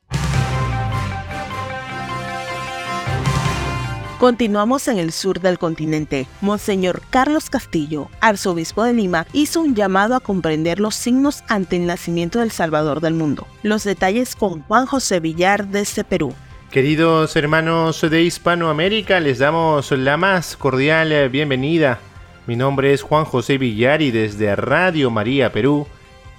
Continuamos 4.23 4.87
en 4.87 4.99
el 4.99 5.11
sur 5.11 5.41
del 5.41 5.59
continente. 5.59 6.27
Monseñor 6.39 7.01
Carlos 7.09 7.49
Castillo, 7.49 8.07
arzobispo 8.21 8.85
de 8.85 8.93
Lima, 8.93 9.27
hizo 9.33 9.59
un 9.59 9.75
llamado 9.75 10.15
a 10.15 10.21
comprender 10.21 10.79
los 10.79 10.95
signos 10.95 11.43
ante 11.49 11.75
el 11.75 11.87
nacimiento 11.87 12.39
del 12.39 12.49
Salvador 12.49 13.01
del 13.01 13.15
mundo. 13.15 13.45
Los 13.63 13.83
detalles 13.83 14.37
con 14.37 14.61
Juan 14.61 14.85
José 14.85 15.19
Villar 15.19 15.67
desde 15.67 16.05
Perú. 16.05 16.33
Queridos 16.71 17.35
hermanos 17.35 17.99
de 17.99 18.23
Hispanoamérica, 18.23 19.19
les 19.19 19.39
damos 19.39 19.91
la 19.91 20.15
más 20.15 20.55
cordial 20.55 21.27
bienvenida. 21.27 21.99
Mi 22.47 22.55
nombre 22.55 22.93
es 22.93 23.01
Juan 23.01 23.25
José 23.25 23.57
Villar 23.57 24.01
y 24.01 24.11
desde 24.11 24.55
Radio 24.55 25.11
María 25.11 25.51
Perú, 25.51 25.85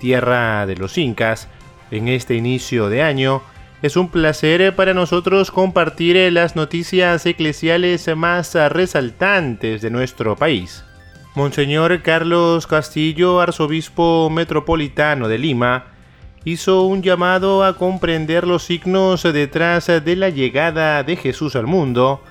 tierra 0.00 0.64
de 0.64 0.76
los 0.76 0.96
incas, 0.96 1.48
en 1.90 2.08
este 2.08 2.34
inicio 2.34 2.88
de 2.88 3.02
año, 3.02 3.42
es 3.84 3.98
un 3.98 4.08
placer 4.08 4.74
para 4.74 4.94
nosotros 4.94 5.50
compartir 5.50 6.16
las 6.32 6.56
noticias 6.56 7.26
eclesiales 7.26 8.08
más 8.16 8.54
resaltantes 8.54 9.82
de 9.82 9.90
nuestro 9.90 10.36
país. 10.36 10.82
Monseñor 11.34 12.00
Carlos 12.00 12.66
Castillo, 12.66 13.42
arzobispo 13.42 14.30
metropolitano 14.30 15.28
de 15.28 15.36
Lima, 15.36 15.84
hizo 16.46 16.84
un 16.84 17.02
llamado 17.02 17.62
a 17.62 17.76
comprender 17.76 18.46
los 18.46 18.62
signos 18.62 19.22
detrás 19.22 19.88
de 19.88 20.16
la 20.16 20.30
llegada 20.30 21.02
de 21.02 21.16
Jesús 21.16 21.54
al 21.54 21.66
mundo, 21.66 22.22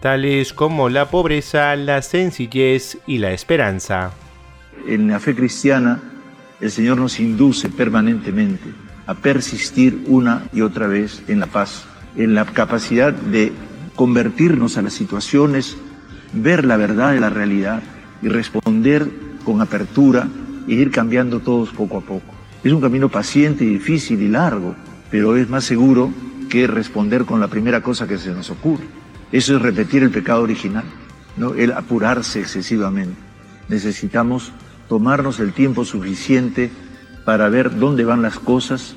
tales 0.00 0.54
como 0.54 0.88
la 0.88 1.10
pobreza, 1.10 1.76
la 1.76 2.00
sencillez 2.00 2.96
y 3.06 3.18
la 3.18 3.32
esperanza. 3.32 4.12
En 4.88 5.08
la 5.08 5.20
fe 5.20 5.34
cristiana, 5.34 6.00
el 6.58 6.70
Señor 6.70 6.96
nos 6.96 7.20
induce 7.20 7.68
permanentemente 7.68 8.70
persistir 9.14 10.04
una 10.06 10.44
y 10.52 10.60
otra 10.60 10.86
vez 10.86 11.22
en 11.28 11.40
la 11.40 11.46
paz, 11.46 11.84
en 12.16 12.34
la 12.34 12.44
capacidad 12.44 13.12
de 13.12 13.52
convertirnos 13.96 14.76
a 14.76 14.82
las 14.82 14.94
situaciones, 14.94 15.76
ver 16.32 16.64
la 16.64 16.76
verdad 16.76 17.12
de 17.12 17.20
la 17.20 17.30
realidad 17.30 17.82
y 18.22 18.28
responder 18.28 19.08
con 19.44 19.60
apertura 19.60 20.28
e 20.68 20.74
ir 20.74 20.90
cambiando 20.90 21.40
todos 21.40 21.70
poco 21.70 21.98
a 21.98 22.00
poco. 22.00 22.34
Es 22.62 22.72
un 22.72 22.80
camino 22.80 23.08
paciente 23.08 23.64
difícil 23.64 24.22
y 24.22 24.28
largo, 24.28 24.74
pero 25.10 25.36
es 25.36 25.48
más 25.48 25.64
seguro 25.64 26.12
que 26.48 26.66
responder 26.66 27.24
con 27.24 27.40
la 27.40 27.48
primera 27.48 27.82
cosa 27.82 28.06
que 28.06 28.18
se 28.18 28.30
nos 28.30 28.50
ocurre. 28.50 28.84
Eso 29.32 29.56
es 29.56 29.62
repetir 29.62 30.02
el 30.02 30.10
pecado 30.10 30.42
original, 30.42 30.84
¿no? 31.36 31.54
el 31.54 31.72
apurarse 31.72 32.40
excesivamente. 32.40 33.16
Necesitamos 33.68 34.52
tomarnos 34.88 35.40
el 35.40 35.52
tiempo 35.52 35.84
suficiente 35.84 36.70
para 37.24 37.48
ver 37.48 37.78
dónde 37.78 38.04
van 38.04 38.22
las 38.22 38.38
cosas, 38.38 38.94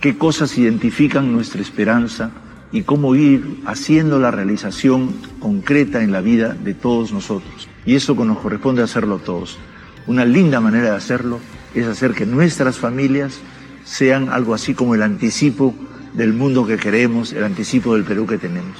qué 0.00 0.16
cosas 0.16 0.56
identifican 0.58 1.32
nuestra 1.32 1.60
esperanza 1.60 2.30
y 2.70 2.82
cómo 2.82 3.14
ir 3.14 3.60
haciendo 3.66 4.18
la 4.18 4.30
realización 4.30 5.14
concreta 5.40 6.02
en 6.02 6.12
la 6.12 6.20
vida 6.20 6.54
de 6.54 6.74
todos 6.74 7.12
nosotros. 7.12 7.68
Y 7.86 7.96
eso 7.96 8.14
nos 8.14 8.38
corresponde 8.38 8.82
hacerlo 8.82 9.18
todos. 9.18 9.58
Una 10.06 10.24
linda 10.24 10.60
manera 10.60 10.90
de 10.90 10.96
hacerlo 10.96 11.40
es 11.74 11.86
hacer 11.86 12.12
que 12.12 12.26
nuestras 12.26 12.78
familias 12.78 13.40
sean 13.84 14.28
algo 14.28 14.54
así 14.54 14.74
como 14.74 14.94
el 14.94 15.02
anticipo 15.02 15.74
del 16.12 16.32
mundo 16.32 16.66
que 16.66 16.76
queremos, 16.76 17.32
el 17.32 17.44
anticipo 17.44 17.94
del 17.94 18.04
Perú 18.04 18.26
que 18.26 18.38
tenemos. 18.38 18.76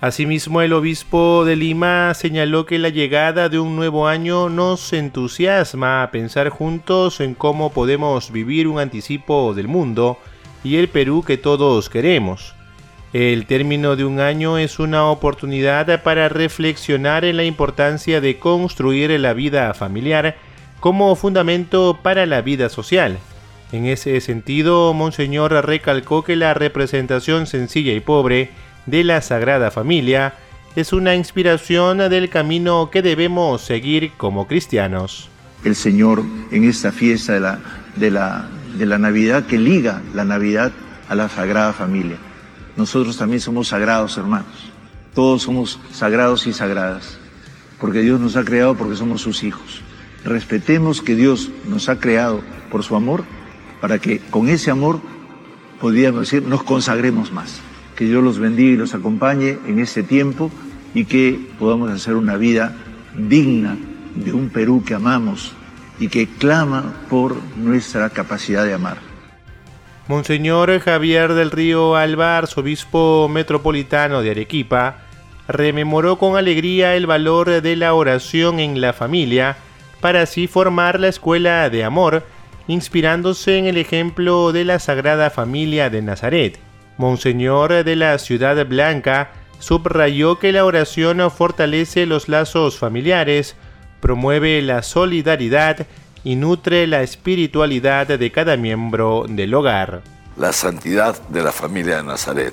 Asimismo, 0.00 0.60
el 0.60 0.74
obispo 0.74 1.44
de 1.46 1.56
Lima 1.56 2.12
señaló 2.14 2.66
que 2.66 2.78
la 2.78 2.90
llegada 2.90 3.48
de 3.48 3.58
un 3.58 3.76
nuevo 3.76 4.08
año 4.08 4.50
nos 4.50 4.92
entusiasma 4.92 6.02
a 6.02 6.10
pensar 6.10 6.50
juntos 6.50 7.20
en 7.20 7.34
cómo 7.34 7.72
podemos 7.72 8.30
vivir 8.30 8.68
un 8.68 8.78
anticipo 8.78 9.54
del 9.54 9.68
mundo 9.68 10.18
y 10.66 10.76
el 10.76 10.88
Perú 10.88 11.22
que 11.24 11.38
todos 11.38 11.88
queremos. 11.88 12.54
El 13.12 13.46
término 13.46 13.94
de 13.94 14.04
un 14.04 14.18
año 14.18 14.58
es 14.58 14.78
una 14.78 15.06
oportunidad 15.06 16.02
para 16.02 16.28
reflexionar 16.28 17.24
en 17.24 17.36
la 17.36 17.44
importancia 17.44 18.20
de 18.20 18.38
construir 18.38 19.10
la 19.20 19.32
vida 19.32 19.72
familiar 19.74 20.36
como 20.80 21.14
fundamento 21.14 21.98
para 22.02 22.26
la 22.26 22.42
vida 22.42 22.68
social. 22.68 23.18
En 23.72 23.86
ese 23.86 24.20
sentido, 24.20 24.92
Monseñor 24.92 25.52
recalcó 25.64 26.24
que 26.24 26.36
la 26.36 26.52
representación 26.52 27.46
sencilla 27.46 27.92
y 27.92 28.00
pobre 28.00 28.50
de 28.86 29.04
la 29.04 29.20
Sagrada 29.22 29.70
Familia 29.70 30.34
es 30.74 30.92
una 30.92 31.14
inspiración 31.14 31.98
del 31.98 32.28
camino 32.28 32.90
que 32.90 33.02
debemos 33.02 33.62
seguir 33.62 34.12
como 34.16 34.46
cristianos. 34.46 35.30
El 35.64 35.74
Señor 35.74 36.22
en 36.50 36.64
esta 36.64 36.92
fiesta 36.92 37.32
de 37.34 37.40
la, 37.40 37.58
de 37.96 38.10
la, 38.10 38.48
de 38.78 38.86
la 38.86 38.98
Navidad 38.98 39.46
que 39.46 39.58
liga 39.58 40.02
la 40.14 40.24
Navidad 40.24 40.72
a 41.08 41.14
la 41.14 41.28
Sagrada 41.28 41.72
Familia. 41.72 42.16
nosotros 42.76 43.16
también 43.16 43.40
somos 43.40 43.68
sagrados, 43.68 44.18
hermanos. 44.18 44.72
Todos 45.14 45.42
somos 45.42 45.80
sagrados 45.92 46.46
y 46.46 46.52
sagradas, 46.52 47.16
porque 47.80 48.00
Dios 48.00 48.20
nos 48.20 48.36
ha 48.36 48.44
creado 48.44 48.76
porque 48.76 48.96
somos 48.96 49.22
sus 49.22 49.44
hijos. 49.44 49.80
Respetemos 50.24 51.00
que 51.00 51.14
Dios 51.14 51.50
nos 51.66 51.88
ha 51.88 51.98
creado 51.98 52.42
por 52.70 52.82
su 52.82 52.96
amor, 52.96 53.24
para 53.80 53.98
que 53.98 54.18
con 54.18 54.48
ese 54.48 54.70
amor, 54.70 55.00
podríamos 55.80 56.20
decir, 56.20 56.42
nos 56.42 56.62
consagremos 56.64 57.32
más. 57.32 57.60
Que 57.96 58.04
Dios 58.04 58.22
los 58.22 58.38
bendiga 58.38 58.74
y 58.74 58.76
los 58.76 58.94
acompañe 58.94 59.58
en 59.66 59.78
este 59.78 60.02
tiempo 60.02 60.50
y 60.92 61.06
que 61.06 61.48
podamos 61.58 61.90
hacer 61.90 62.14
una 62.14 62.36
vida 62.36 62.76
digna 63.16 63.78
de 64.14 64.32
un 64.34 64.50
Perú 64.50 64.82
que 64.84 64.94
amamos 64.94 65.54
y 65.98 66.08
que 66.08 66.28
clama 66.28 66.94
por 67.08 67.36
nuestra 67.56 68.10
capacidad 68.10 68.64
de 68.64 68.74
amar. 68.74 68.98
Monseñor 70.08 70.78
Javier 70.78 71.34
del 71.34 71.50
Río 71.50 71.96
Alba, 71.96 72.38
arzobispo 72.38 73.28
metropolitano 73.28 74.22
de 74.22 74.30
Arequipa, 74.30 74.98
rememoró 75.48 76.18
con 76.18 76.36
alegría 76.36 76.94
el 76.94 77.06
valor 77.06 77.60
de 77.60 77.76
la 77.76 77.94
oración 77.94 78.60
en 78.60 78.80
la 78.80 78.92
familia 78.92 79.56
para 80.00 80.22
así 80.22 80.46
formar 80.46 81.00
la 81.00 81.08
escuela 81.08 81.68
de 81.70 81.82
amor, 81.82 82.24
inspirándose 82.68 83.58
en 83.58 83.66
el 83.66 83.78
ejemplo 83.78 84.52
de 84.52 84.64
la 84.64 84.78
Sagrada 84.78 85.30
Familia 85.30 85.90
de 85.90 86.02
Nazaret. 86.02 86.58
Monseñor 86.98 87.84
de 87.84 87.96
la 87.96 88.18
Ciudad 88.18 88.64
Blanca 88.66 89.30
subrayó 89.58 90.38
que 90.38 90.52
la 90.52 90.64
oración 90.64 91.30
fortalece 91.30 92.06
los 92.06 92.28
lazos 92.28 92.78
familiares, 92.78 93.56
promueve 94.00 94.60
la 94.62 94.82
solidaridad 94.82 95.86
y 96.24 96.36
nutre 96.36 96.86
la 96.86 97.02
espiritualidad 97.02 98.06
de 98.06 98.32
cada 98.32 98.56
miembro 98.56 99.26
del 99.28 99.54
hogar. 99.54 100.02
La 100.36 100.52
santidad 100.52 101.16
de 101.28 101.42
la 101.42 101.52
familia 101.52 101.98
de 101.98 102.02
Nazaret. 102.02 102.52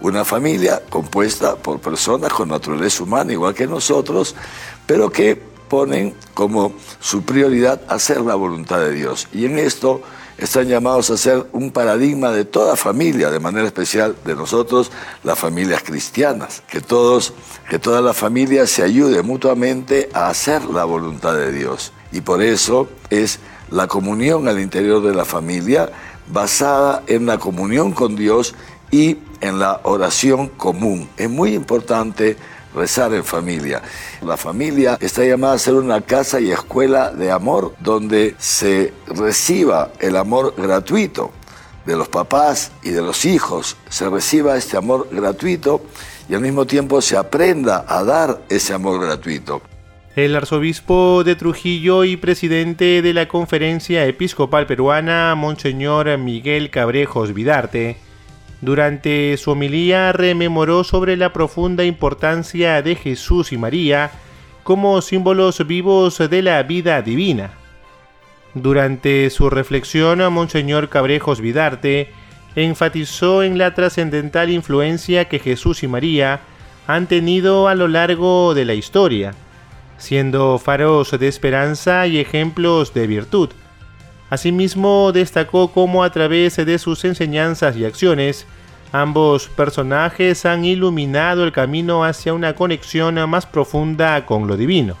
Una 0.00 0.24
familia 0.24 0.80
compuesta 0.88 1.56
por 1.56 1.80
personas 1.80 2.32
con 2.32 2.48
naturaleza 2.48 3.02
humana 3.02 3.32
igual 3.32 3.54
que 3.54 3.66
nosotros, 3.66 4.36
pero 4.86 5.10
que 5.10 5.34
ponen 5.68 6.14
como 6.34 6.72
su 7.00 7.22
prioridad 7.22 7.80
hacer 7.88 8.20
la 8.20 8.34
voluntad 8.34 8.78
de 8.80 8.92
Dios. 8.92 9.28
Y 9.32 9.44
en 9.44 9.58
esto 9.58 10.02
están 10.38 10.68
llamados 10.68 11.10
a 11.10 11.16
ser 11.16 11.46
un 11.52 11.72
paradigma 11.72 12.30
de 12.30 12.44
toda 12.44 12.76
familia, 12.76 13.30
de 13.30 13.40
manera 13.40 13.66
especial 13.66 14.14
de 14.24 14.36
nosotros, 14.36 14.90
las 15.24 15.38
familias 15.38 15.82
cristianas, 15.82 16.62
que 16.70 16.80
todos, 16.80 17.34
que 17.68 17.78
toda 17.78 18.00
la 18.00 18.14
familia 18.14 18.66
se 18.66 18.84
ayude 18.84 19.22
mutuamente 19.22 20.08
a 20.14 20.28
hacer 20.28 20.64
la 20.66 20.84
voluntad 20.84 21.34
de 21.34 21.52
Dios. 21.52 21.92
Y 22.12 22.20
por 22.20 22.40
eso 22.40 22.88
es 23.10 23.40
la 23.70 23.88
comunión 23.88 24.48
al 24.48 24.60
interior 24.60 25.02
de 25.02 25.14
la 25.14 25.24
familia 25.24 25.90
basada 26.32 27.02
en 27.06 27.26
la 27.26 27.38
comunión 27.38 27.92
con 27.92 28.14
Dios 28.14 28.54
y 28.90 29.18
en 29.40 29.58
la 29.58 29.80
oración 29.82 30.48
común. 30.48 31.08
Es 31.16 31.28
muy 31.28 31.54
importante 31.54 32.36
rezar 32.78 33.12
en 33.12 33.24
familia. 33.24 33.82
La 34.22 34.36
familia 34.36 34.96
está 35.00 35.24
llamada 35.24 35.54
a 35.54 35.58
ser 35.58 35.74
una 35.74 36.00
casa 36.00 36.40
y 36.40 36.50
escuela 36.50 37.10
de 37.10 37.30
amor 37.30 37.74
donde 37.80 38.34
se 38.38 38.92
reciba 39.06 39.90
el 40.00 40.16
amor 40.16 40.54
gratuito 40.56 41.32
de 41.88 41.96
los 41.96 42.08
papás 42.08 42.70
y 42.82 42.90
de 42.90 43.00
los 43.00 43.24
hijos, 43.24 43.78
se 43.88 44.10
reciba 44.10 44.58
este 44.58 44.76
amor 44.76 45.08
gratuito 45.10 45.80
y 46.28 46.34
al 46.34 46.42
mismo 46.42 46.66
tiempo 46.66 47.00
se 47.00 47.16
aprenda 47.16 47.86
a 47.88 48.04
dar 48.04 48.42
ese 48.50 48.74
amor 48.74 49.00
gratuito. 49.00 49.62
El 50.14 50.36
arzobispo 50.36 51.24
de 51.24 51.34
Trujillo 51.34 52.04
y 52.04 52.18
presidente 52.18 53.00
de 53.00 53.14
la 53.14 53.26
Conferencia 53.26 54.04
Episcopal 54.04 54.66
Peruana, 54.66 55.34
Monseñor 55.34 56.18
Miguel 56.18 56.70
Cabrejos 56.70 57.32
Vidarte, 57.32 57.96
durante 58.60 59.36
su 59.36 59.52
homilía 59.52 60.12
rememoró 60.12 60.82
sobre 60.82 61.16
la 61.16 61.32
profunda 61.32 61.84
importancia 61.84 62.82
de 62.82 62.96
Jesús 62.96 63.52
y 63.52 63.58
María 63.58 64.10
como 64.64 65.00
símbolos 65.00 65.66
vivos 65.66 66.18
de 66.18 66.42
la 66.42 66.62
vida 66.64 67.00
divina. 67.02 67.50
Durante 68.54 69.30
su 69.30 69.48
reflexión, 69.50 70.20
Monseñor 70.32 70.88
Cabrejos 70.88 71.40
Vidarte 71.40 72.10
enfatizó 72.56 73.42
en 73.42 73.58
la 73.58 73.74
trascendental 73.74 74.50
influencia 74.50 75.26
que 75.26 75.38
Jesús 75.38 75.82
y 75.82 75.88
María 75.88 76.40
han 76.86 77.06
tenido 77.06 77.68
a 77.68 77.74
lo 77.74 77.86
largo 77.86 78.54
de 78.54 78.64
la 78.64 78.74
historia, 78.74 79.34
siendo 79.98 80.58
faros 80.58 81.16
de 81.18 81.28
esperanza 81.28 82.06
y 82.06 82.18
ejemplos 82.18 82.92
de 82.94 83.06
virtud 83.06 83.50
Asimismo, 84.30 85.10
destacó 85.12 85.72
cómo 85.72 86.04
a 86.04 86.10
través 86.10 86.56
de 86.56 86.78
sus 86.78 87.04
enseñanzas 87.04 87.76
y 87.76 87.84
acciones, 87.84 88.46
ambos 88.92 89.48
personajes 89.48 90.44
han 90.44 90.64
iluminado 90.64 91.44
el 91.44 91.52
camino 91.52 92.04
hacia 92.04 92.34
una 92.34 92.54
conexión 92.54 93.14
más 93.28 93.46
profunda 93.46 94.26
con 94.26 94.46
lo 94.46 94.56
divino. 94.56 94.96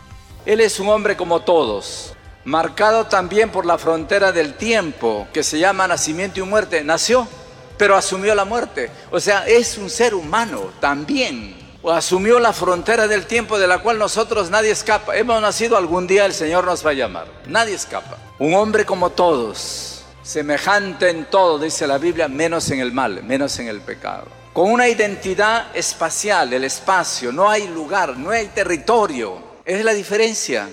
Él 0.46 0.60
es 0.60 0.80
un 0.80 0.88
hombre 0.88 1.14
como 1.16 1.40
todos, 1.40 2.14
marcado 2.44 3.04
también 3.04 3.50
por 3.50 3.66
la 3.66 3.76
frontera 3.76 4.32
del 4.32 4.54
tiempo, 4.54 5.28
que 5.32 5.42
se 5.42 5.58
llama 5.58 5.86
nacimiento 5.86 6.40
y 6.40 6.44
muerte. 6.44 6.82
Nació, 6.82 7.28
pero 7.76 7.96
asumió 7.96 8.34
la 8.34 8.46
muerte. 8.46 8.90
O 9.10 9.20
sea, 9.20 9.46
es 9.46 9.76
un 9.76 9.90
ser 9.90 10.14
humano 10.14 10.70
también. 10.80 11.57
Asumió 11.84 12.40
la 12.40 12.52
frontera 12.52 13.06
del 13.06 13.26
tiempo 13.26 13.58
de 13.58 13.68
la 13.68 13.78
cual 13.78 13.98
nosotros 13.98 14.50
nadie 14.50 14.72
escapa. 14.72 15.16
Hemos 15.16 15.40
nacido 15.40 15.76
algún 15.76 16.08
día, 16.08 16.26
el 16.26 16.34
Señor 16.34 16.64
nos 16.64 16.84
va 16.84 16.90
a 16.90 16.94
llamar. 16.94 17.28
Nadie 17.46 17.74
escapa. 17.74 18.18
Un 18.40 18.54
hombre 18.54 18.84
como 18.84 19.10
todos, 19.10 20.02
semejante 20.22 21.08
en 21.08 21.26
todo, 21.26 21.58
dice 21.58 21.86
la 21.86 21.98
Biblia, 21.98 22.26
menos 22.26 22.68
en 22.70 22.80
el 22.80 22.92
mal, 22.92 23.22
menos 23.22 23.58
en 23.60 23.68
el 23.68 23.80
pecado. 23.80 24.26
Con 24.52 24.72
una 24.72 24.88
identidad 24.88 25.68
espacial, 25.74 26.52
el 26.52 26.64
espacio, 26.64 27.30
no 27.30 27.48
hay 27.48 27.68
lugar, 27.68 28.16
no 28.16 28.30
hay 28.30 28.48
territorio. 28.48 29.38
Es 29.64 29.84
la 29.84 29.94
diferencia. 29.94 30.68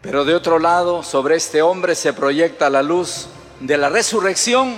Pero 0.00 0.24
de 0.24 0.34
otro 0.34 0.58
lado, 0.58 1.02
sobre 1.02 1.36
este 1.36 1.60
hombre 1.60 1.94
se 1.94 2.14
proyecta 2.14 2.70
la 2.70 2.82
luz 2.82 3.26
de 3.60 3.76
la 3.76 3.90
resurrección 3.90 4.76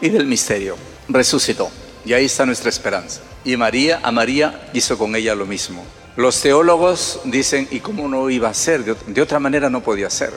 y 0.00 0.10
del 0.10 0.26
misterio. 0.26 0.76
Resucitó. 1.08 1.70
Y 2.08 2.14
ahí 2.14 2.24
está 2.24 2.46
nuestra 2.46 2.70
esperanza. 2.70 3.20
Y 3.44 3.58
María, 3.58 4.00
a 4.02 4.10
María 4.10 4.70
hizo 4.72 4.96
con 4.96 5.14
ella 5.14 5.34
lo 5.34 5.44
mismo. 5.44 5.84
Los 6.16 6.40
teólogos 6.40 7.20
dicen, 7.24 7.68
¿y 7.70 7.80
cómo 7.80 8.08
no 8.08 8.30
iba 8.30 8.48
a 8.48 8.54
ser? 8.54 8.82
De 8.82 9.20
otra 9.20 9.38
manera 9.38 9.68
no 9.68 9.82
podía 9.82 10.08
ser. 10.08 10.32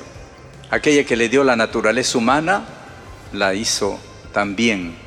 Aquella 0.70 1.06
que 1.06 1.16
le 1.16 1.30
dio 1.30 1.46
la 1.46 1.56
naturaleza 1.56 2.18
humana, 2.18 2.66
la 3.32 3.54
hizo 3.54 3.98
también 4.34 4.98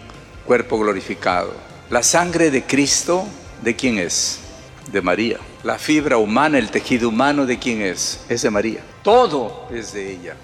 cuerpo 0.46 0.78
glorificado. 0.78 1.52
La 1.90 2.02
sangre 2.02 2.50
de 2.50 2.62
Cristo, 2.62 3.26
¿de 3.60 3.76
quién 3.76 3.98
es? 3.98 4.38
De 4.90 5.02
María. 5.02 5.40
La 5.64 5.78
fibra 5.78 6.16
humana, 6.16 6.56
el 6.56 6.70
tejido 6.70 7.10
humano, 7.10 7.44
¿de 7.44 7.58
quién 7.58 7.82
es? 7.82 8.20
Es 8.30 8.40
de 8.40 8.48
María. 8.48 8.80
Todo 9.02 9.68
es 9.70 9.92
de 9.92 10.12
ella, 10.12 10.34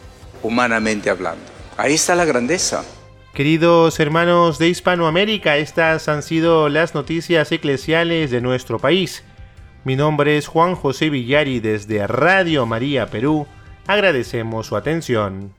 humanamente 0.42 1.08
hablando. 1.08 1.44
Ahí 1.78 1.94
está 1.94 2.14
la 2.14 2.26
grandeza. 2.26 2.84
Queridos 3.34 4.00
hermanos 4.00 4.58
de 4.58 4.68
Hispanoamérica, 4.68 5.56
estas 5.56 6.08
han 6.08 6.22
sido 6.22 6.68
las 6.68 6.94
noticias 6.94 7.52
eclesiales 7.52 8.30
de 8.30 8.40
nuestro 8.40 8.78
país. 8.78 9.24
Mi 9.84 9.96
nombre 9.96 10.36
es 10.36 10.46
Juan 10.46 10.74
José 10.74 11.10
Villari 11.10 11.60
desde 11.60 12.06
Radio 12.06 12.66
María 12.66 13.06
Perú 13.06 13.46
Agradecemos 13.90 14.68
su 14.68 14.76
atención. 14.76 15.52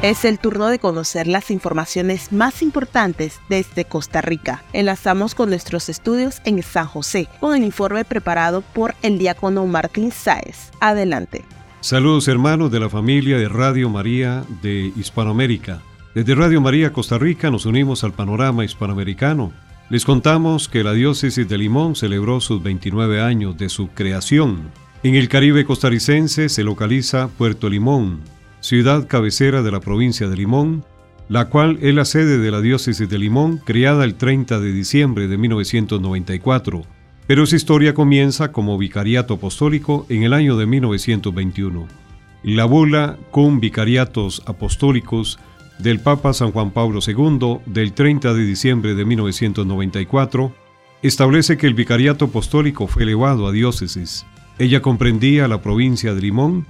Es 0.00 0.24
el 0.24 0.38
turno 0.38 0.68
de 0.68 0.78
conocer 0.78 1.26
las 1.26 1.50
informaciones 1.50 2.32
más 2.32 2.62
importantes 2.62 3.38
desde 3.50 3.84
Costa 3.84 4.22
Rica. 4.22 4.62
Enlazamos 4.72 5.34
con 5.34 5.50
nuestros 5.50 5.90
estudios 5.90 6.40
en 6.46 6.62
San 6.62 6.86
José, 6.86 7.28
con 7.38 7.54
el 7.54 7.64
informe 7.64 8.06
preparado 8.06 8.62
por 8.62 8.94
el 9.02 9.18
diácono 9.18 9.66
Martín 9.66 10.10
Sáez. 10.10 10.70
Adelante. 10.80 11.44
Saludos 11.84 12.28
hermanos 12.28 12.72
de 12.72 12.80
la 12.80 12.88
familia 12.88 13.36
de 13.36 13.46
Radio 13.46 13.90
María 13.90 14.42
de 14.62 14.90
Hispanoamérica. 14.96 15.82
Desde 16.14 16.34
Radio 16.34 16.62
María 16.62 16.94
Costa 16.94 17.18
Rica 17.18 17.50
nos 17.50 17.66
unimos 17.66 18.04
al 18.04 18.14
panorama 18.14 18.64
hispanoamericano 18.64 19.52
les 19.90 20.06
contamos 20.06 20.70
que 20.70 20.82
la 20.82 20.94
diócesis 20.94 21.46
de 21.46 21.58
Limón 21.58 21.94
celebró 21.94 22.40
sus 22.40 22.62
29 22.62 23.20
años 23.20 23.58
de 23.58 23.68
su 23.68 23.88
creación. 23.88 24.70
En 25.02 25.14
el 25.14 25.28
Caribe 25.28 25.66
costarricense 25.66 26.48
se 26.48 26.64
localiza 26.64 27.28
Puerto 27.28 27.68
Limón, 27.68 28.20
ciudad 28.60 29.06
cabecera 29.06 29.60
de 29.60 29.70
la 29.70 29.80
provincia 29.80 30.26
de 30.26 30.38
Limón, 30.38 30.86
la 31.28 31.50
cual 31.50 31.76
es 31.82 31.94
la 31.94 32.06
sede 32.06 32.38
de 32.38 32.50
la 32.50 32.62
diócesis 32.62 33.10
de 33.10 33.18
Limón, 33.18 33.58
creada 33.58 34.04
el 34.04 34.14
30 34.14 34.58
de 34.58 34.72
diciembre 34.72 35.28
de 35.28 35.36
1994, 35.36 36.82
pero 37.26 37.46
su 37.46 37.56
historia 37.56 37.94
comienza 37.94 38.52
como 38.52 38.78
vicariato 38.78 39.34
apostólico 39.34 40.06
en 40.08 40.24
el 40.24 40.32
año 40.32 40.56
de 40.56 40.66
1921. 40.66 41.86
La 42.42 42.66
bula 42.66 43.16
con 43.30 43.60
vicariatos 43.60 44.42
apostólicos 44.46 45.38
del 45.78 46.00
Papa 46.00 46.32
San 46.34 46.52
Juan 46.52 46.70
Pablo 46.70 47.00
II 47.06 47.58
del 47.66 47.92
30 47.92 48.34
de 48.34 48.44
diciembre 48.44 48.94
de 48.94 49.04
1994 49.04 50.54
establece 51.02 51.56
que 51.56 51.66
el 51.66 51.74
vicariato 51.74 52.26
apostólico 52.26 52.86
fue 52.86 53.02
elevado 53.02 53.46
a 53.46 53.52
diócesis. 53.52 54.26
Ella 54.58 54.82
comprendía 54.82 55.48
la 55.48 55.62
provincia 55.62 56.14
de 56.14 56.20
Limón 56.20 56.66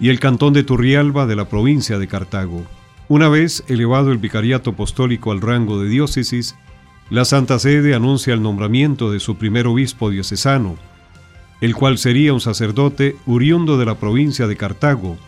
y 0.00 0.08
el 0.08 0.18
cantón 0.18 0.52
de 0.52 0.64
Turrialba 0.64 1.26
de 1.26 1.36
la 1.36 1.48
provincia 1.48 1.98
de 1.98 2.08
Cartago. 2.08 2.64
Una 3.08 3.28
vez 3.28 3.64
elevado 3.68 4.12
el 4.12 4.18
vicariato 4.18 4.70
apostólico 4.70 5.32
al 5.32 5.40
rango 5.40 5.80
de 5.82 5.88
diócesis, 5.88 6.56
la 7.10 7.24
Santa 7.24 7.58
Sede 7.58 7.94
anuncia 7.94 8.32
el 8.32 8.42
nombramiento 8.42 9.10
de 9.10 9.18
su 9.18 9.36
primer 9.36 9.66
obispo 9.66 10.10
diocesano, 10.10 10.76
el 11.60 11.74
cual 11.74 11.98
sería 11.98 12.32
un 12.32 12.40
sacerdote 12.40 13.16
oriundo 13.26 13.76
de 13.78 13.84
la 13.84 13.96
provincia 13.96 14.46
de 14.46 14.56
Cartago, 14.56 15.18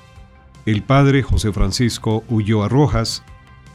el 0.65 0.83
padre 0.83 1.23
José 1.23 1.53
Francisco 1.53 2.23
Ulloa 2.29 2.69
Rojas, 2.69 3.25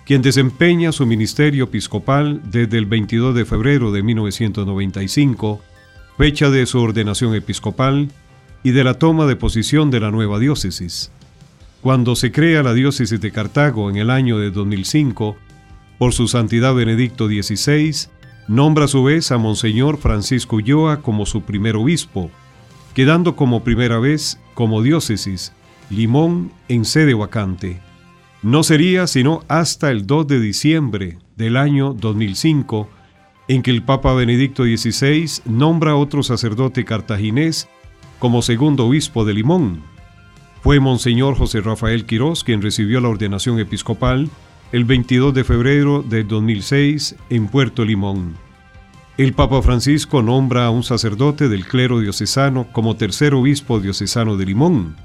quien 0.06 0.22
desempeña 0.22 0.94
su 0.94 1.06
ministerio 1.06 1.66
episcopal 1.66 2.42
desde 2.50 2.78
el 2.78 2.86
22 2.86 3.36
de 3.36 3.44
febrero 3.44 3.92
de 3.92 4.02
1995, 4.04 5.62
fecha 6.18 6.50
de 6.50 6.66
su 6.66 6.80
ordenación 6.80 7.36
episcopal 7.36 8.10
y 8.64 8.72
de 8.72 8.86
la 8.86 8.94
toma 8.94 9.26
de 9.26 9.36
posición 9.36 9.92
de 9.92 10.00
la 10.00 10.12
nueva 10.12 10.40
diócesis. 10.40 11.12
Cuando 11.82 12.16
se 12.16 12.32
crea 12.32 12.64
la 12.64 12.74
diócesis 12.74 13.20
de 13.20 13.32
Cartago 13.32 13.90
en 13.90 13.98
el 13.98 14.10
año 14.10 14.40
de 14.40 14.50
2005, 14.50 15.36
por 15.98 16.14
su 16.14 16.28
santidad 16.28 16.76
Benedicto 16.76 17.28
XVI, 17.28 18.10
nombra 18.48 18.86
a 18.86 18.88
su 18.88 19.04
vez 19.04 19.32
a 19.32 19.38
Monseñor 19.38 19.98
Francisco 19.98 20.58
Ulloa 20.58 21.02
como 21.02 21.26
su 21.26 21.42
primer 21.42 21.76
obispo, 21.76 22.32
quedando 22.94 23.36
como 23.36 23.64
primera 23.64 24.00
vez 24.00 24.40
como 24.54 24.82
diócesis 24.82 25.54
Limón 25.90 26.52
en 26.68 26.86
sede 26.86 27.14
vacante. 27.14 27.80
No 28.42 28.64
sería 28.64 29.08
sino 29.08 29.44
hasta 29.48 29.90
el 29.90 30.06
2 30.06 30.28
de 30.28 30.40
diciembre 30.40 31.18
del 31.36 31.58
año 31.58 31.94
2005 31.94 32.90
en 33.48 33.62
que 33.62 33.72
el 33.72 33.84
Papa 33.84 34.14
Benedicto 34.14 34.64
XVI 34.64 35.42
nombra 35.46 35.92
a 35.92 35.96
otro 35.96 36.24
sacerdote 36.24 36.86
cartaginés 36.86 37.68
como 38.20 38.42
segundo 38.42 38.86
obispo 38.86 39.26
de 39.26 39.34
Limón. 39.34 39.84
Fue 40.62 40.80
Monseñor 40.80 41.36
José 41.36 41.62
Rafael 41.62 42.06
Quirós 42.06 42.44
quien 42.44 42.62
recibió 42.62 43.00
la 43.00 43.10
ordenación 43.10 43.60
episcopal 43.60 44.30
el 44.72 44.84
22 44.84 45.34
de 45.34 45.44
febrero 45.44 46.04
de 46.04 46.24
2006 46.24 47.16
en 47.30 47.48
Puerto 47.48 47.86
Limón. 47.86 48.36
El 49.18 49.34
Papa 49.34 49.62
Francisco 49.62 50.22
nombra 50.22 50.66
a 50.66 50.70
un 50.70 50.84
sacerdote 50.84 51.48
del 51.48 51.66
clero 51.66 52.02
diocesano 52.02 52.68
como 52.72 52.98
tercer 52.98 53.34
obispo 53.34 53.80
diocesano 53.80 54.36
de 54.36 54.46
Limón. 54.46 54.96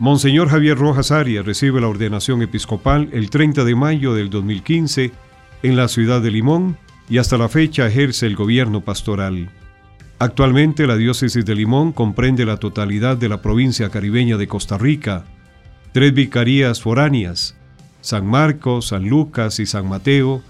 Monseñor 0.00 0.48
Javier 0.48 0.76
Rojas 0.76 1.12
Arias 1.12 1.46
recibe 1.46 1.80
la 1.80 1.88
ordenación 1.88 2.42
episcopal 2.42 3.08
el 3.12 3.30
30 3.30 3.64
de 3.64 3.74
mayo 3.74 4.14
del 4.14 4.30
2015 4.30 5.12
en 5.62 5.76
la 5.76 5.88
ciudad 5.88 6.20
de 6.20 6.30
Limón 6.30 6.76
y 7.08 7.18
hasta 7.18 7.38
la 7.38 7.48
fecha 7.48 7.86
ejerce 7.86 8.26
el 8.26 8.36
gobierno 8.36 8.80
pastoral. 8.80 9.50
Actualmente 10.18 10.86
la 10.86 10.96
diócesis 10.96 11.44
de 11.44 11.54
Limón 11.54 11.92
comprende 11.92 12.44
la 12.44 12.56
totalidad 12.56 13.16
de 13.16 13.28
la 13.28 13.40
provincia 13.40 13.88
caribeña 13.90 14.36
de 14.36 14.48
Costa 14.48 14.76
Rica, 14.76 15.24
tres 15.92 16.12
vicarías 16.12 16.82
foráneas, 16.82 17.57
San 18.08 18.26
Marcos, 18.26 18.86
San 18.86 19.06
Lucas 19.06 19.60
y 19.60 19.66
San 19.66 19.86
Mateo, 19.86 20.42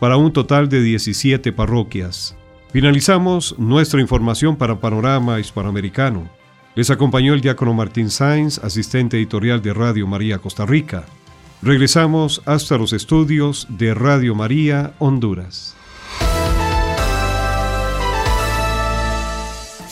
para 0.00 0.16
un 0.16 0.32
total 0.32 0.68
de 0.68 0.82
17 0.82 1.52
parroquias. 1.52 2.36
Finalizamos 2.72 3.54
nuestra 3.56 4.00
información 4.00 4.56
para 4.56 4.80
Panorama 4.80 5.38
Hispanoamericano. 5.38 6.28
Les 6.74 6.90
acompañó 6.90 7.32
el 7.32 7.40
diácono 7.40 7.72
Martín 7.72 8.10
Sáenz, 8.10 8.58
asistente 8.58 9.16
editorial 9.16 9.62
de 9.62 9.72
Radio 9.72 10.08
María 10.08 10.38
Costa 10.38 10.66
Rica. 10.66 11.04
Regresamos 11.62 12.42
hasta 12.46 12.78
los 12.78 12.92
estudios 12.92 13.68
de 13.70 13.94
Radio 13.94 14.34
María 14.34 14.94
Honduras. 14.98 15.73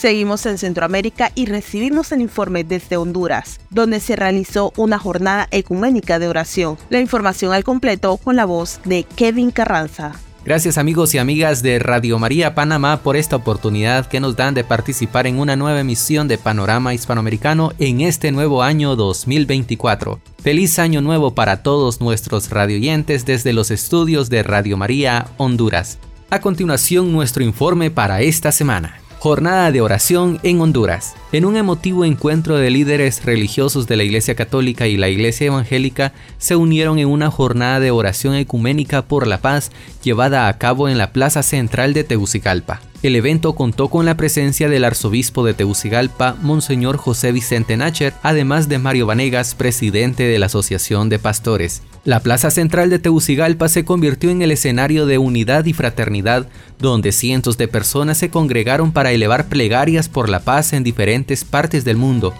Seguimos 0.03 0.47
en 0.47 0.59
Centroamérica 0.59 1.31
y 1.37 1.47
recibimos 1.47 2.11
el 2.11 2.23
informe 2.23 2.65
desde 2.65 2.97
Honduras, 2.97 3.61
donde 3.71 4.01
se 4.01 4.17
realizó 4.17 4.73
una 4.77 4.99
jornada 4.99 5.47
ecuménica 5.53 6.19
de 6.19 6.27
oración. 6.27 6.77
La 6.91 6.99
información 6.99 7.53
al 7.53 7.63
completo 7.63 8.17
con 8.17 8.35
la 8.35 8.45
voz 8.45 8.81
de 8.85 9.05
Kevin 9.05 9.53
Carranza. 9.53 10.17
Gracias 10.45 10.77
amigos 10.77 11.15
y 11.15 11.19
amigas 11.19 11.63
de 11.63 11.79
Radio 11.79 12.19
María 12.19 12.53
Panamá 12.53 13.01
por 13.05 13.17
esta 13.17 13.37
oportunidad 13.37 14.07
que 14.07 14.19
nos 14.19 14.35
dan 14.35 14.55
de 14.55 14.65
participar 14.65 15.29
en 15.29 15.39
una 15.39 15.55
nueva 15.55 15.79
emisión 15.79 16.27
de 16.27 16.37
Panorama 16.37 16.95
Hispanoamericano 16.95 17.71
en 17.79 18.01
este 18.01 18.33
nuevo 18.33 18.65
año 18.65 18.97
2024. 18.97 20.19
Feliz 20.43 20.81
año 20.81 21.01
nuevo 21.01 21.37
para 21.37 21.63
todos 21.63 22.01
nuestros 22.01 22.51
radioyentes 22.51 23.25
desde 23.25 23.53
los 23.53 23.71
estudios 23.71 24.31
de 24.31 24.43
Radio 24.43 24.77
María 24.77 25.29
Honduras. 25.37 26.01
A 26.29 26.41
continuación 26.41 27.13
nuestro 27.13 27.45
informe 27.45 27.93
para 27.93 28.23
esta 28.23 28.51
semana. 28.51 29.02
Jornada 29.23 29.71
de 29.71 29.81
oración 29.81 30.41
en 30.43 30.61
Honduras. 30.61 31.15
En 31.31 31.45
un 31.45 31.57
emotivo 31.57 32.05
encuentro 32.05 32.57
de 32.57 32.71
líderes 32.71 33.25
religiosos 33.25 33.87
de 33.87 33.95
la 33.95 34.03
Iglesia 34.03 34.35
Católica 34.35 34.89
y 34.89 34.97
la 34.97 35.09
Iglesia 35.09 35.47
Evangélica 35.47 36.13
se 36.39 36.57
unieron 36.57 36.99
en 36.99 37.07
una 37.07 37.31
jornada 37.31 37.79
de 37.79 37.93
oración 37.93 38.35
ecuménica 38.35 39.03
por 39.03 39.29
la 39.29 39.41
paz 39.41 39.71
llevada 40.03 40.49
a 40.49 40.59
cabo 40.59 40.89
en 40.89 40.99
la 40.99 41.13
Plaza 41.13 41.45
Central 41.45 41.95
de 41.95 42.03
Tegucigalpa. 42.03 42.81
El 43.05 43.15
evento 43.15 43.53
contó 43.55 43.91
con 43.91 44.07
la 44.07 44.17
presencia 44.17 44.69
del 44.69 44.83
arzobispo 44.83 45.45
de 45.45 45.55
Tegucigalpa, 45.55 46.35
Monseñor 46.43 46.97
José 46.97 47.31
Vicente 47.31 47.77
Nacher, 47.77 48.15
además 48.25 48.69
de 48.69 48.81
Mario 48.81 49.07
Vanegas, 49.07 49.55
presidente 49.55 50.25
de 50.25 50.41
la 50.41 50.47
Asociación 50.47 51.09
de 51.09 51.21
Pastores. 51.21 51.83
La 52.05 52.19
plaza 52.19 52.51
central 52.51 52.91
de 52.91 52.99
Tegucigalpa 52.99 53.69
se 53.69 53.85
convirtió 53.85 54.31
en 54.31 54.43
el 54.43 54.51
escenario 54.51 55.07
de 55.07 55.19
unidad 55.19 55.67
y 55.67 55.73
fraternidad, 55.73 56.49
donde 56.81 57.13
cientos 57.13 57.59
de 57.59 57.69
personas 57.69 58.19
se 58.19 58.29
congregaron 58.29 58.91
para 58.91 59.13
elevar 59.13 59.47
plegarias 59.47 60.09
por 60.09 60.29
la 60.29 60.41
paz 60.41 60.73
en 60.73 60.83
diferentes 60.83 61.45
partes 61.45 61.85
del 61.85 61.97
mundo, 61.97 62.35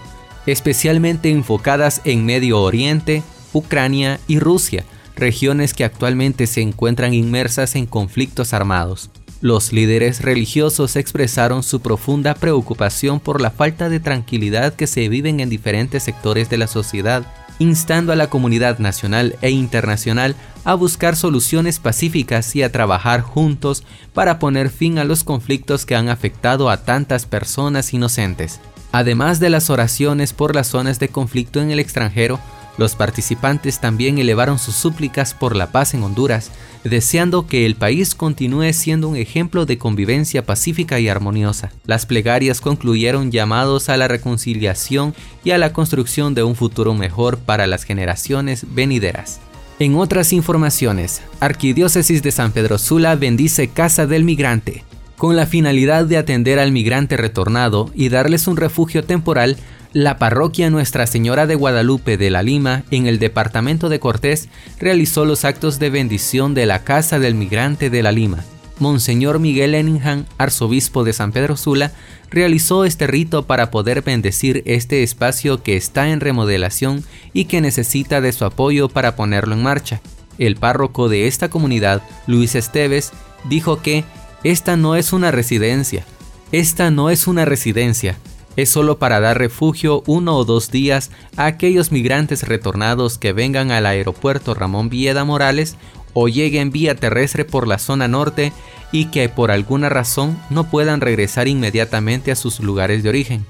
especialmente 0.45 1.29
enfocadas 1.29 2.01
en 2.03 2.25
Medio 2.25 2.59
Oriente, 2.61 3.23
Ucrania 3.53 4.19
y 4.27 4.37
Rusia, 4.39 4.83
regiones 5.15 5.73
que 5.73 5.85
actualmente 5.85 6.45
se 6.45 6.59
encuentran 6.59 7.13
inmersas 7.13 7.77
en 7.77 7.85
conflictos 7.85 8.53
armados. 8.53 9.11
Los 9.39 9.71
líderes 9.71 10.21
religiosos 10.21 10.97
expresaron 10.97 11.63
su 11.63 11.79
profunda 11.81 12.33
preocupación 12.33 13.21
por 13.21 13.39
la 13.39 13.49
falta 13.49 13.87
de 13.87 14.01
tranquilidad 14.01 14.73
que 14.73 14.87
se 14.87 15.07
viven 15.07 15.39
en 15.39 15.49
diferentes 15.49 16.03
sectores 16.03 16.49
de 16.49 16.57
la 16.57 16.67
sociedad 16.67 17.25
instando 17.59 18.11
a 18.11 18.15
la 18.15 18.27
comunidad 18.27 18.79
nacional 18.79 19.35
e 19.41 19.49
internacional 19.49 20.35
a 20.63 20.73
buscar 20.73 21.15
soluciones 21.15 21.79
pacíficas 21.79 22.55
y 22.55 22.63
a 22.63 22.71
trabajar 22.71 23.21
juntos 23.21 23.83
para 24.13 24.39
poner 24.39 24.69
fin 24.69 24.97
a 24.97 25.03
los 25.03 25.23
conflictos 25.23 25.85
que 25.85 25.95
han 25.95 26.09
afectado 26.09 26.69
a 26.69 26.83
tantas 26.83 27.25
personas 27.25 27.93
inocentes. 27.93 28.59
Además 28.91 29.39
de 29.39 29.49
las 29.49 29.69
oraciones 29.69 30.33
por 30.33 30.53
las 30.53 30.67
zonas 30.67 30.99
de 30.99 31.09
conflicto 31.09 31.61
en 31.61 31.71
el 31.71 31.79
extranjero, 31.79 32.39
los 32.77 32.95
participantes 32.95 33.79
también 33.79 34.17
elevaron 34.17 34.57
sus 34.59 34.75
súplicas 34.75 35.33
por 35.33 35.55
la 35.55 35.71
paz 35.71 35.93
en 35.93 36.03
Honduras, 36.03 36.51
deseando 36.83 37.47
que 37.47 37.65
el 37.65 37.75
país 37.75 38.15
continúe 38.15 38.73
siendo 38.73 39.07
un 39.09 39.15
ejemplo 39.15 39.65
de 39.65 39.77
convivencia 39.77 40.45
pacífica 40.45 40.99
y 40.99 41.07
armoniosa. 41.07 41.71
Las 41.85 42.05
plegarias 42.05 42.61
concluyeron 42.61 43.31
llamados 43.31 43.89
a 43.89 43.97
la 43.97 44.07
reconciliación 44.07 45.13
y 45.43 45.51
a 45.51 45.57
la 45.57 45.71
construcción 45.71 46.33
de 46.33 46.43
un 46.43 46.55
futuro 46.55 46.93
mejor 46.93 47.37
para 47.37 47.67
las 47.67 47.83
generaciones 47.83 48.65
venideras. 48.73 49.39
En 49.79 49.95
otras 49.95 50.33
informaciones, 50.33 51.21
Arquidiócesis 51.39 52.21
de 52.21 52.31
San 52.31 52.51
Pedro 52.51 52.77
Sula 52.77 53.15
bendice 53.15 53.69
Casa 53.69 54.05
del 54.05 54.23
Migrante. 54.23 54.83
Con 55.17 55.35
la 55.35 55.45
finalidad 55.45 56.05
de 56.05 56.17
atender 56.17 56.59
al 56.59 56.71
migrante 56.71 57.17
retornado 57.17 57.89
y 57.93 58.09
darles 58.09 58.47
un 58.47 58.57
refugio 58.57 59.03
temporal, 59.03 59.57
la 59.93 60.17
parroquia 60.17 60.71
Nuestra 60.71 61.05
Señora 61.05 61.45
de 61.45 61.53
Guadalupe 61.53 62.17
de 62.17 62.31
la 62.31 62.41
Lima, 62.41 62.83
en 62.89 63.05
el 63.05 63.19
departamento 63.19 63.89
de 63.89 63.99
Cortés, 63.99 64.49
realizó 64.79 65.23
los 65.23 65.45
actos 65.45 65.77
de 65.77 65.91
bendición 65.91 66.55
de 66.55 66.65
la 66.65 66.83
Casa 66.83 67.19
del 67.19 67.35
Migrante 67.35 67.91
de 67.91 68.01
la 68.01 68.11
Lima. 68.11 68.43
Monseñor 68.79 69.37
Miguel 69.37 69.75
Eningham, 69.75 70.25
arzobispo 70.39 71.03
de 71.03 71.13
San 71.13 71.31
Pedro 71.31 71.57
Sula, 71.57 71.91
realizó 72.31 72.85
este 72.85 73.05
rito 73.05 73.45
para 73.45 73.69
poder 73.69 74.01
bendecir 74.01 74.63
este 74.65 75.03
espacio 75.03 75.61
que 75.61 75.77
está 75.77 76.09
en 76.09 76.21
remodelación 76.21 77.03
y 77.31 77.45
que 77.45 77.61
necesita 77.61 78.19
de 78.19 78.31
su 78.31 78.45
apoyo 78.45 78.89
para 78.89 79.15
ponerlo 79.15 79.53
en 79.53 79.61
marcha. 79.61 80.01
El 80.39 80.55
párroco 80.55 81.07
de 81.07 81.27
esta 81.27 81.49
comunidad, 81.49 82.01
Luis 82.25 82.55
Esteves, 82.55 83.11
dijo 83.47 83.83
que 83.83 84.05
esta 84.43 84.75
no 84.75 84.95
es 84.95 85.13
una 85.13 85.29
residencia, 85.29 86.03
esta 86.51 86.89
no 86.89 87.11
es 87.11 87.27
una 87.27 87.45
residencia, 87.45 88.17
es 88.55 88.69
solo 88.69 88.99
para 88.99 89.19
dar 89.19 89.37
refugio 89.37 90.03
uno 90.05 90.35
o 90.35 90.45
dos 90.45 90.71
días 90.71 91.11
a 91.35 91.45
aquellos 91.45 91.91
migrantes 91.91 92.47
retornados 92.47 93.17
que 93.17 93.33
vengan 93.33 93.71
al 93.71 93.85
aeropuerto 93.85 94.53
Ramón 94.53 94.89
Villeda 94.89 95.25
Morales 95.25 95.75
o 96.13 96.27
lleguen 96.27 96.71
vía 96.71 96.95
terrestre 96.95 97.45
por 97.45 97.67
la 97.67 97.79
zona 97.79 98.07
norte 98.07 98.53
y 98.91 99.05
que 99.05 99.27
por 99.29 99.49
alguna 99.49 99.89
razón 99.89 100.37
no 100.49 100.69
puedan 100.69 101.01
regresar 101.01 101.47
inmediatamente 101.47 102.31
a 102.31 102.35
sus 102.35 102.59
lugares 102.59 103.01
de 103.01 103.09
origen. 103.09 103.45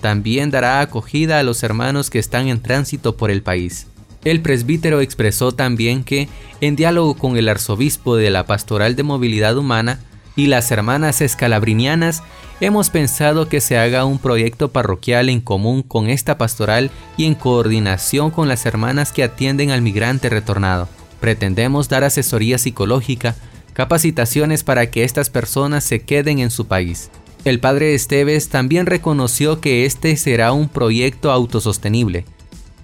También 0.00 0.50
dará 0.50 0.80
acogida 0.80 1.38
a 1.38 1.42
los 1.42 1.62
hermanos 1.62 2.10
que 2.10 2.18
están 2.18 2.48
en 2.48 2.60
tránsito 2.60 3.16
por 3.16 3.30
el 3.30 3.42
país. 3.42 3.86
El 4.24 4.40
presbítero 4.42 5.00
expresó 5.00 5.52
también 5.52 6.04
que, 6.04 6.28
en 6.60 6.76
diálogo 6.76 7.14
con 7.14 7.36
el 7.36 7.48
arzobispo 7.48 8.16
de 8.16 8.30
la 8.30 8.44
Pastoral 8.44 8.96
de 8.96 9.02
Movilidad 9.02 9.56
Humana 9.56 10.00
y 10.36 10.46
las 10.46 10.70
hermanas 10.70 11.20
escalabrinianas, 11.20 12.22
hemos 12.60 12.90
pensado 12.90 13.48
que 13.48 13.60
se 13.60 13.78
haga 13.78 14.04
un 14.04 14.18
proyecto 14.18 14.68
parroquial 14.70 15.28
en 15.28 15.40
común 15.40 15.82
con 15.82 16.08
esta 16.08 16.38
pastoral 16.38 16.90
y 17.16 17.24
en 17.24 17.34
coordinación 17.34 18.30
con 18.30 18.48
las 18.48 18.66
hermanas 18.66 19.12
que 19.12 19.24
atienden 19.24 19.70
al 19.70 19.82
migrante 19.82 20.28
retornado. 20.28 20.88
Pretendemos 21.20 21.88
dar 21.88 22.04
asesoría 22.04 22.58
psicológica, 22.58 23.34
capacitaciones 23.72 24.64
para 24.64 24.90
que 24.90 25.04
estas 25.04 25.30
personas 25.30 25.84
se 25.84 26.00
queden 26.00 26.38
en 26.38 26.50
su 26.50 26.66
país. 26.66 27.10
El 27.44 27.58
padre 27.58 27.94
Esteves 27.94 28.50
también 28.50 28.86
reconoció 28.86 29.60
que 29.60 29.86
este 29.86 30.16
será 30.16 30.52
un 30.52 30.68
proyecto 30.68 31.32
autosostenible. 31.32 32.24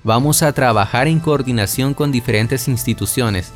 Vamos 0.03 0.43
a 0.43 0.53
trabajar 0.53 1.09
en 1.09 1.21
coordinación 1.21 1.93
con 1.93 2.13
diferentes 2.13 2.69
instituciones. 2.69 3.53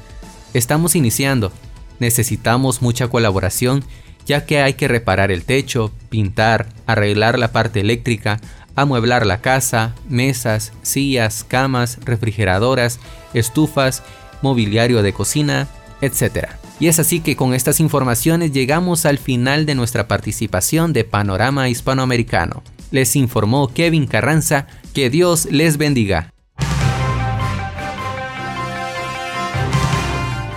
Estamos 0.53 0.96
iniciando. 0.96 1.53
Necesitamos 2.01 2.83
mucha 2.83 3.09
colaboración 3.09 3.85
ya 4.27 4.45
que 4.45 4.61
hay 4.61 4.75
que 4.75 4.89
reparar 4.89 5.31
el 5.31 5.45
techo, 5.45 5.91
pintar, 6.09 6.69
arreglar 6.87 7.39
la 7.39 7.53
parte 7.53 7.81
eléctrica, 7.81 8.41
amueblar 8.77 9.27
la 9.27 9.41
casa, 9.41 9.95
mesas, 10.09 10.73
sillas, 10.83 11.45
camas, 11.45 11.99
refrigeradoras, 12.05 13.01
estufas, 13.35 14.03
mobiliario 14.43 15.03
de 15.03 15.13
cocina, 15.13 15.69
etc. 16.01 16.49
Y 16.79 16.89
es 16.89 16.99
así 16.99 17.21
que 17.21 17.37
con 17.37 17.55
estas 17.55 17.81
informaciones 17.81 18.53
llegamos 18.53 19.05
al 19.05 19.19
final 19.19 19.67
de 19.67 19.75
nuestra 19.75 20.09
participación 20.09 20.93
de 20.93 21.05
Panorama 21.05 21.69
Hispanoamericano. 21.69 22.63
Les 22.91 23.17
informó 23.17 23.69
Kevin 23.69 24.07
Carranza, 24.07 24.67
que 24.95 25.11
Dios 25.11 25.47
les 25.51 25.77
bendiga. 25.77 26.33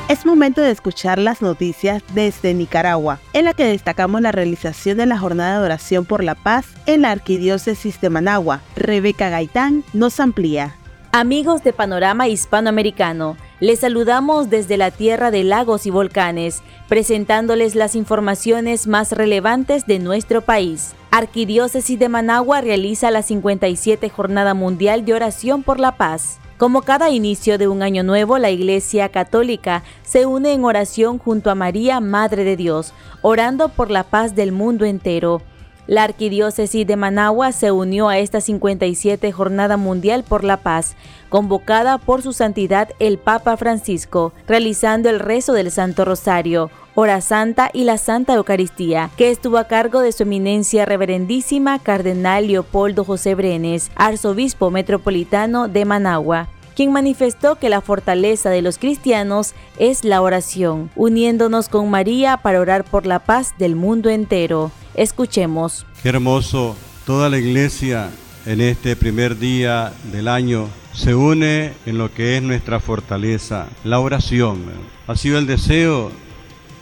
Es 0.10 0.26
momento 0.26 0.62
de 0.62 0.70
escuchar 0.70 1.18
las 1.18 1.42
noticias 1.42 2.04
desde 2.14 2.54
Nicaragua, 2.54 3.22
en 3.32 3.46
la 3.46 3.54
que 3.54 3.64
destacamos 3.64 4.20
la 4.20 4.34
realización 4.34 4.98
de 4.98 5.06
la 5.06 5.18
jornada 5.18 5.60
de 5.60 5.66
oración 5.66 6.04
por 6.04 6.26
la 6.26 6.36
paz 6.36 6.66
en 6.86 7.04
la 7.04 7.12
Arquidiócesis 7.12 8.02
de 8.02 8.10
Managua. 8.10 8.60
Rebeca 8.76 9.30
Gaitán 9.30 9.86
nos 9.94 10.20
amplía. 10.20 10.76
Amigos 11.14 11.64
de 11.64 11.72
Panorama 11.72 12.28
Hispanoamericano, 12.28 13.38
les 13.62 13.80
saludamos 13.80 14.50
desde 14.50 14.76
la 14.76 14.92
tierra 14.92 15.32
de 15.32 15.46
lagos 15.46 15.86
y 15.86 15.90
volcanes, 15.90 16.64
presentándoles 16.90 17.74
las 17.74 17.96
informaciones 17.96 18.88
más 18.88 19.14
relevantes 19.14 19.86
de 19.86 20.00
nuestro 20.00 20.42
país. 20.42 20.96
Arquidiócesis 21.12 21.98
de 21.98 22.10
Managua 22.10 22.60
realiza 22.60 23.10
la 23.10 23.22
57 23.22 24.10
Jornada 24.10 24.54
Mundial 24.54 25.06
de 25.06 25.14
Oración 25.14 25.64
por 25.64 25.80
la 25.80 25.96
Paz. 25.96 26.40
Como 26.58 26.84
cada 26.84 27.10
inicio 27.10 27.58
de 27.58 27.68
un 27.68 27.82
año 27.82 28.04
nuevo, 28.04 28.38
la 28.38 28.52
Iglesia 28.52 29.10
Católica 29.10 29.84
se 30.04 30.26
une 30.26 30.54
en 30.54 30.64
oración 30.64 31.18
junto 31.18 31.50
a 31.50 31.56
María, 31.56 32.00
Madre 32.00 32.44
de 32.44 32.56
Dios, 32.56 32.94
orando 33.22 33.70
por 33.70 33.90
la 33.90 34.04
paz 34.04 34.36
del 34.36 34.52
mundo 34.52 34.86
entero. 34.86 35.42
La 35.86 36.04
Arquidiócesis 36.04 36.88
de 36.88 36.96
Managua 36.96 37.52
se 37.52 37.72
unió 37.72 38.08
a 38.08 38.18
esta 38.18 38.40
57 38.40 39.34
Jornada 39.34 39.76
Mundial 39.76 40.24
por 40.24 40.46
la 40.46 40.58
Paz, 40.58 40.96
convocada 41.28 41.98
por 41.98 42.22
su 42.22 42.32
santidad 42.32 42.90
el 43.00 43.18
Papa 43.18 43.58
Francisco, 43.58 44.32
realizando 44.48 45.10
el 45.10 45.20
rezo 45.20 45.52
del 45.52 45.72
Santo 45.72 46.06
Rosario, 46.06 46.72
Hora 46.96 47.20
Santa 47.20 47.70
y 47.74 47.84
la 47.84 47.98
Santa 47.98 48.36
Eucaristía, 48.36 49.10
que 49.18 49.30
estuvo 49.30 49.58
a 49.58 49.66
cargo 49.66 50.00
de 50.00 50.14
su 50.14 50.24
eminencia 50.24 50.86
reverendísima 50.86 51.80
Cardenal 51.80 52.48
Leopoldo 52.48 53.04
José 53.04 53.36
Brenes, 53.36 53.92
arzobispo 53.96 54.72
metropolitano 54.72 55.68
de 55.68 55.86
Managua 55.86 56.48
quien 56.76 56.92
manifestó 56.92 57.56
que 57.56 57.70
la 57.70 57.82
fortaleza 57.82 58.50
de 58.50 58.64
los 58.64 58.80
cristianos 58.80 59.54
es 59.78 60.04
la 60.04 60.24
oración, 60.24 60.90
uniéndonos 60.96 61.70
con 61.70 61.92
María 61.92 62.38
para 62.38 62.60
orar 62.60 62.84
por 62.84 63.06
la 63.06 63.20
paz 63.20 63.54
del 63.60 63.76
mundo 63.76 64.10
entero. 64.10 64.72
Escuchemos. 64.96 65.86
Qué 66.02 66.10
hermoso, 66.10 66.76
toda 67.06 67.30
la 67.30 67.38
iglesia 67.38 68.10
en 68.46 68.62
este 68.62 68.96
primer 68.96 69.40
día 69.40 69.94
del 70.12 70.28
año 70.28 70.68
se 70.94 71.16
une 71.16 71.74
en 71.86 71.98
lo 71.98 72.14
que 72.14 72.38
es 72.38 72.44
nuestra 72.44 72.80
fortaleza, 72.80 73.68
la 73.84 74.00
oración. 74.00 74.64
Ha 75.08 75.16
sido 75.16 75.40
el 75.40 75.48
deseo 75.48 76.12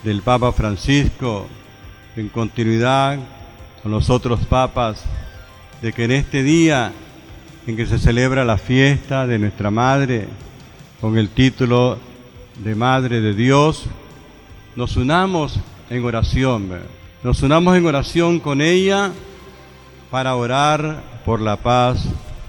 del 0.04 0.22
Papa 0.22 0.52
Francisco 0.52 1.46
en 2.16 2.28
continuidad 2.28 3.18
con 3.82 3.92
los 3.92 4.10
otros 4.10 4.40
papas 4.40 5.02
de 5.80 5.92
que 5.92 6.04
en 6.04 6.12
este 6.12 6.42
día 6.42 6.92
en 7.66 7.76
que 7.76 7.86
se 7.86 7.98
celebra 7.98 8.44
la 8.44 8.58
fiesta 8.58 9.26
de 9.26 9.38
nuestra 9.38 9.70
Madre 9.70 10.28
con 11.00 11.16
el 11.16 11.30
título 11.30 11.98
de 12.62 12.74
Madre 12.74 13.20
de 13.20 13.34
Dios, 13.34 13.84
nos 14.76 14.96
unamos 14.96 15.58
en 15.88 16.04
oración, 16.04 16.68
nos 17.22 17.40
unamos 17.42 17.76
en 17.76 17.86
oración 17.86 18.40
con 18.40 18.60
ella 18.60 19.12
para 20.10 20.34
orar 20.34 21.02
por 21.24 21.40
la 21.40 21.56
paz 21.56 22.04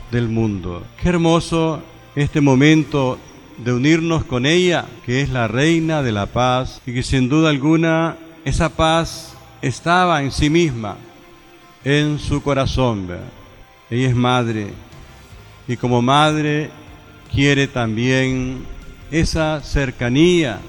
del 0.09 0.29
mundo. 0.29 0.83
Qué 0.99 1.09
hermoso 1.09 1.79
este 2.15 2.41
momento 2.41 3.19
de 3.57 3.71
unirnos 3.71 4.23
con 4.23 4.47
ella, 4.47 4.85
que 5.05 5.21
es 5.21 5.29
la 5.29 5.47
reina 5.47 6.01
de 6.01 6.11
la 6.11 6.25
paz 6.25 6.81
y 6.87 6.93
que 6.93 7.03
sin 7.03 7.29
duda 7.29 7.49
alguna 7.49 8.17
esa 8.45 8.69
paz 8.69 9.35
estaba 9.61 10.23
en 10.23 10.31
sí 10.31 10.49
misma, 10.49 10.97
en 11.83 12.17
su 12.17 12.41
corazón. 12.41 13.07
Ella 13.91 14.07
es 14.07 14.15
madre 14.15 14.73
y 15.67 15.77
como 15.77 16.01
madre 16.01 16.71
quiere 17.31 17.67
también 17.67 18.65
esa 19.11 19.61
cercanía, 19.61 20.59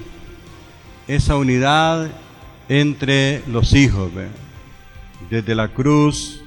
esa 1.08 1.36
unidad 1.36 2.10
entre 2.68 3.42
los 3.46 3.74
hijos. 3.74 4.10
Desde 5.30 5.54
la 5.54 5.68
cruz 5.68 6.44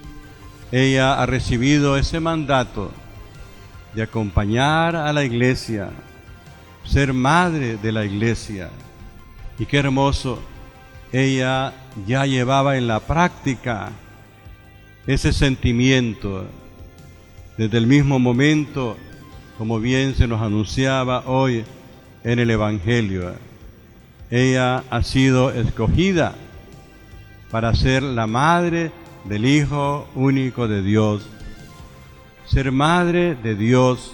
ella 0.72 1.22
ha 1.22 1.26
recibido 1.26 1.98
ese 1.98 2.20
mandato 2.20 2.92
de 3.94 4.04
acompañar 4.04 4.96
a 4.96 5.14
la 5.14 5.24
iglesia, 5.24 5.90
ser 6.84 7.14
madre 7.14 7.78
de 7.78 7.92
la 7.92 8.06
iglesia. 8.06 8.70
Y 9.58 9.66
qué 9.66 9.78
hermoso, 9.78 10.40
ella 11.12 11.74
ya 12.06 12.26
llevaba 12.26 12.78
en 12.78 12.88
la 12.88 13.00
práctica 13.00 13.92
ese 15.08 15.32
sentimiento 15.32 16.46
desde 17.58 17.78
el 17.78 17.88
mismo 17.88 18.20
momento, 18.20 18.98
como 19.58 19.80
bien 19.80 20.16
se 20.16 20.28
nos 20.28 20.42
anunciaba 20.42 21.24
hoy 21.26 21.64
en 22.24 22.40
el 22.40 22.52
Evangelio. 22.52 23.34
Ella 24.30 24.84
ha 24.90 25.04
sido 25.04 25.52
escogida 25.52 26.36
para 27.50 27.74
ser 27.74 28.04
la 28.04 28.28
madre 28.28 28.92
del 29.24 29.46
Hijo 29.46 30.08
único 30.16 30.68
de 30.68 30.82
Dios. 30.82 31.26
Ser 32.46 32.72
madre 32.72 33.36
de 33.36 33.56
Dios, 33.56 34.14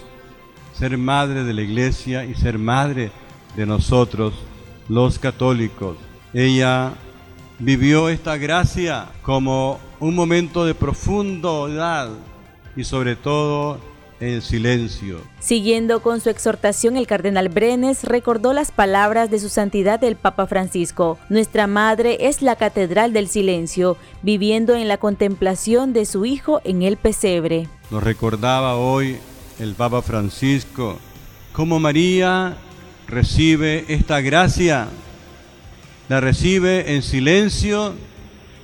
ser 0.73 0.97
madre 0.97 1.43
de 1.43 1.53
la 1.53 1.61
iglesia 1.61 2.25
y 2.25 2.35
ser 2.35 2.59
madre 2.59 3.11
de 3.55 3.65
nosotros, 3.65 4.33
los 4.87 5.17
católicos. 5.17 5.97
Ella 6.33 6.93
vivió 7.59 8.09
esta 8.09 8.37
gracia 8.37 9.07
como 9.21 9.79
un 9.99 10.15
momento 10.15 10.65
de 10.65 10.75
profundidad 10.75 12.09
y 12.75 12.83
sobre 12.83 13.15
todo 13.15 13.79
en 14.23 14.41
silencio. 14.41 15.21
Siguiendo 15.39 16.01
con 16.01 16.21
su 16.21 16.29
exhortación, 16.29 16.97
el 16.97 17.07
cardenal 17.07 17.49
Brenes 17.49 18.03
recordó 18.03 18.53
las 18.53 18.71
palabras 18.71 19.29
de 19.29 19.39
su 19.39 19.49
santidad 19.49 20.03
el 20.03 20.15
Papa 20.15 20.47
Francisco. 20.47 21.17
Nuestra 21.29 21.67
Madre 21.67 22.27
es 22.27 22.41
la 22.41 22.55
catedral 22.55 23.13
del 23.13 23.27
silencio, 23.27 23.97
viviendo 24.21 24.75
en 24.75 24.87
la 24.87 24.97
contemplación 24.97 25.93
de 25.93 26.05
su 26.05 26.25
Hijo 26.25 26.61
en 26.63 26.81
el 26.81 26.97
pesebre. 26.97 27.67
Nos 27.91 28.03
recordaba 28.03 28.75
hoy 28.75 29.17
el 29.59 29.73
Papa 29.73 30.01
Francisco 30.01 30.97
cómo 31.51 31.79
María 31.79 32.55
recibe 33.07 33.85
esta 33.87 34.21
gracia. 34.21 34.87
La 36.09 36.19
recibe 36.19 36.95
en 36.95 37.01
silencio, 37.01 37.93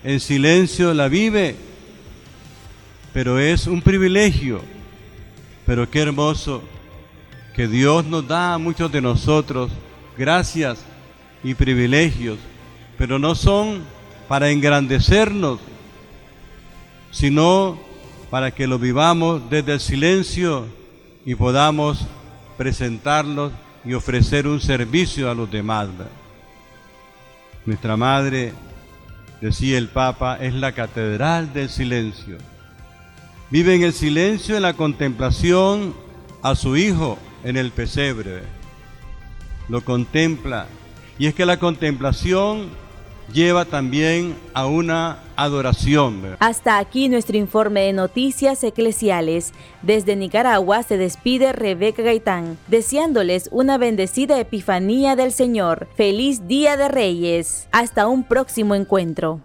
en 0.04 0.20
silencio 0.20 0.94
la 0.94 1.08
vive 1.08 1.70
pero 3.14 3.40
es 3.40 3.68
un 3.68 3.82
privilegio. 3.82 4.62
Pero 5.70 5.88
qué 5.88 6.02
hermoso 6.02 6.64
que 7.56 7.68
Dios 7.68 8.04
nos 8.04 8.28
da 8.28 8.56
a 8.56 8.58
muchos 8.58 8.92
de 8.92 9.02
nosotros 9.02 9.70
gracias 10.18 10.80
y 11.44 11.54
privilegios, 11.54 12.40
pero 12.98 13.20
no 13.20 13.36
son 13.36 13.84
para 14.28 14.50
engrandecernos, 14.50 15.60
sino 17.12 17.78
para 18.32 18.50
que 18.50 18.66
lo 18.66 18.80
vivamos 18.80 19.48
desde 19.52 19.74
el 19.74 19.80
silencio 19.80 20.66
y 21.24 21.36
podamos 21.36 22.04
presentarlos 22.58 23.52
y 23.86 23.94
ofrecer 23.94 24.48
un 24.48 24.62
servicio 24.62 25.30
a 25.30 25.36
los 25.36 25.52
demás. 25.52 25.88
Nuestra 27.68 27.96
Madre, 27.96 28.54
decía 29.40 29.78
el 29.78 29.90
Papa, 29.90 30.40
es 30.42 30.56
la 30.56 30.72
catedral 30.72 31.54
del 31.54 31.70
silencio. 31.70 32.40
Vive 33.52 33.74
en 33.74 33.84
el 33.84 33.94
silencio, 33.94 34.56
en 34.56 34.62
la 34.62 34.74
contemplación 34.74 35.96
a 36.44 36.54
su 36.56 36.78
hijo 36.78 37.18
en 37.44 37.58
el 37.58 37.72
pesebre. 37.72 38.44
Lo 39.68 39.82
contempla. 39.82 40.68
Y 41.18 41.26
es 41.26 41.34
que 41.34 41.46
la 41.46 41.58
contemplación 41.58 42.70
lleva 43.34 43.66
también 43.66 44.36
a 44.54 44.68
una 44.68 45.20
adoración. 45.36 46.36
Hasta 46.40 46.78
aquí 46.78 47.10
nuestro 47.10 47.38
informe 47.38 47.82
de 47.82 47.94
noticias 47.94 48.64
eclesiales. 48.64 49.54
Desde 49.82 50.16
Nicaragua 50.16 50.84
se 50.84 50.98
despide 50.98 51.52
Rebeca 51.52 52.04
Gaitán, 52.04 52.58
deseándoles 52.68 53.50
una 53.52 53.78
bendecida 53.78 54.40
Epifanía 54.40 55.16
del 55.16 55.32
Señor. 55.32 55.88
Feliz 55.96 56.48
Día 56.48 56.78
de 56.78 56.88
Reyes. 56.88 57.68
Hasta 57.72 58.08
un 58.08 58.24
próximo 58.24 58.76
encuentro. 58.76 59.42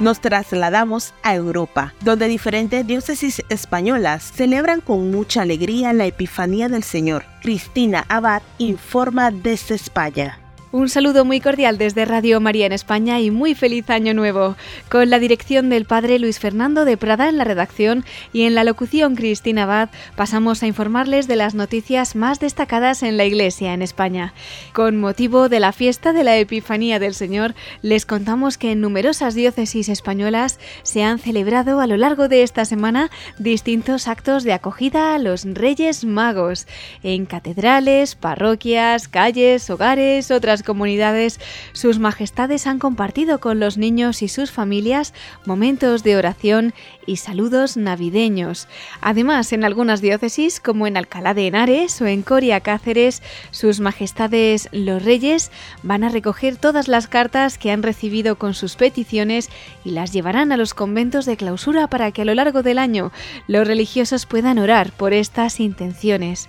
Nos 0.00 0.20
trasladamos 0.22 1.12
a 1.22 1.34
Europa, 1.34 1.92
donde 2.00 2.26
diferentes 2.26 2.86
diócesis 2.86 3.42
españolas 3.50 4.32
celebran 4.32 4.80
con 4.80 5.10
mucha 5.10 5.42
alegría 5.42 5.92
la 5.92 6.06
Epifanía 6.06 6.70
del 6.70 6.82
Señor. 6.82 7.24
Cristina 7.42 8.06
Abad 8.08 8.40
informa 8.56 9.30
desde 9.30 9.74
España. 9.74 10.38
Un 10.72 10.88
saludo 10.88 11.24
muy 11.24 11.40
cordial 11.40 11.78
desde 11.78 12.04
Radio 12.04 12.40
María 12.40 12.64
en 12.64 12.70
España 12.70 13.18
y 13.18 13.32
muy 13.32 13.56
feliz 13.56 13.90
año 13.90 14.14
nuevo. 14.14 14.54
Con 14.88 15.10
la 15.10 15.18
dirección 15.18 15.68
del 15.68 15.84
padre 15.84 16.20
Luis 16.20 16.38
Fernando 16.38 16.84
de 16.84 16.96
Prada 16.96 17.28
en 17.28 17.38
la 17.38 17.42
redacción 17.42 18.04
y 18.32 18.42
en 18.42 18.54
la 18.54 18.62
locución 18.62 19.16
Cristina 19.16 19.64
Abad, 19.64 19.88
pasamos 20.14 20.62
a 20.62 20.68
informarles 20.68 21.26
de 21.26 21.34
las 21.34 21.56
noticias 21.56 22.14
más 22.14 22.38
destacadas 22.38 23.02
en 23.02 23.16
la 23.16 23.24
Iglesia 23.24 23.74
en 23.74 23.82
España. 23.82 24.32
Con 24.72 25.00
motivo 25.00 25.48
de 25.48 25.58
la 25.58 25.72
fiesta 25.72 26.12
de 26.12 26.22
la 26.22 26.36
Epifanía 26.36 27.00
del 27.00 27.14
Señor, 27.14 27.56
les 27.82 28.06
contamos 28.06 28.56
que 28.56 28.70
en 28.70 28.80
numerosas 28.80 29.34
diócesis 29.34 29.88
españolas 29.88 30.60
se 30.84 31.02
han 31.02 31.18
celebrado 31.18 31.80
a 31.80 31.88
lo 31.88 31.96
largo 31.96 32.28
de 32.28 32.44
esta 32.44 32.64
semana 32.64 33.10
distintos 33.40 34.06
actos 34.06 34.44
de 34.44 34.52
acogida 34.52 35.16
a 35.16 35.18
los 35.18 35.46
Reyes 35.52 36.04
Magos 36.04 36.68
en 37.02 37.26
catedrales, 37.26 38.14
parroquias, 38.14 39.08
calles, 39.08 39.68
hogares, 39.68 40.30
otras 40.30 40.59
comunidades, 40.62 41.40
sus 41.72 41.98
majestades 41.98 42.66
han 42.66 42.78
compartido 42.78 43.40
con 43.40 43.60
los 43.60 43.78
niños 43.78 44.22
y 44.22 44.28
sus 44.28 44.50
familias 44.50 45.14
momentos 45.44 46.02
de 46.02 46.16
oración 46.16 46.74
y 47.06 47.16
saludos 47.16 47.76
navideños. 47.76 48.68
Además, 49.00 49.52
en 49.52 49.64
algunas 49.64 50.00
diócesis, 50.00 50.60
como 50.60 50.86
en 50.86 50.96
Alcalá 50.96 51.34
de 51.34 51.46
Henares 51.46 52.00
o 52.00 52.06
en 52.06 52.22
Coria 52.22 52.60
Cáceres, 52.60 53.22
sus 53.50 53.80
majestades 53.80 54.68
los 54.72 55.04
reyes 55.04 55.50
van 55.82 56.04
a 56.04 56.08
recoger 56.08 56.56
todas 56.56 56.88
las 56.88 57.08
cartas 57.08 57.58
que 57.58 57.70
han 57.70 57.82
recibido 57.82 58.36
con 58.36 58.54
sus 58.54 58.76
peticiones 58.76 59.48
y 59.84 59.90
las 59.90 60.12
llevarán 60.12 60.52
a 60.52 60.56
los 60.56 60.74
conventos 60.74 61.26
de 61.26 61.36
clausura 61.36 61.88
para 61.88 62.12
que 62.12 62.22
a 62.22 62.24
lo 62.24 62.34
largo 62.34 62.62
del 62.62 62.78
año 62.78 63.12
los 63.46 63.66
religiosos 63.66 64.26
puedan 64.26 64.58
orar 64.58 64.92
por 64.92 65.12
estas 65.12 65.60
intenciones. 65.60 66.48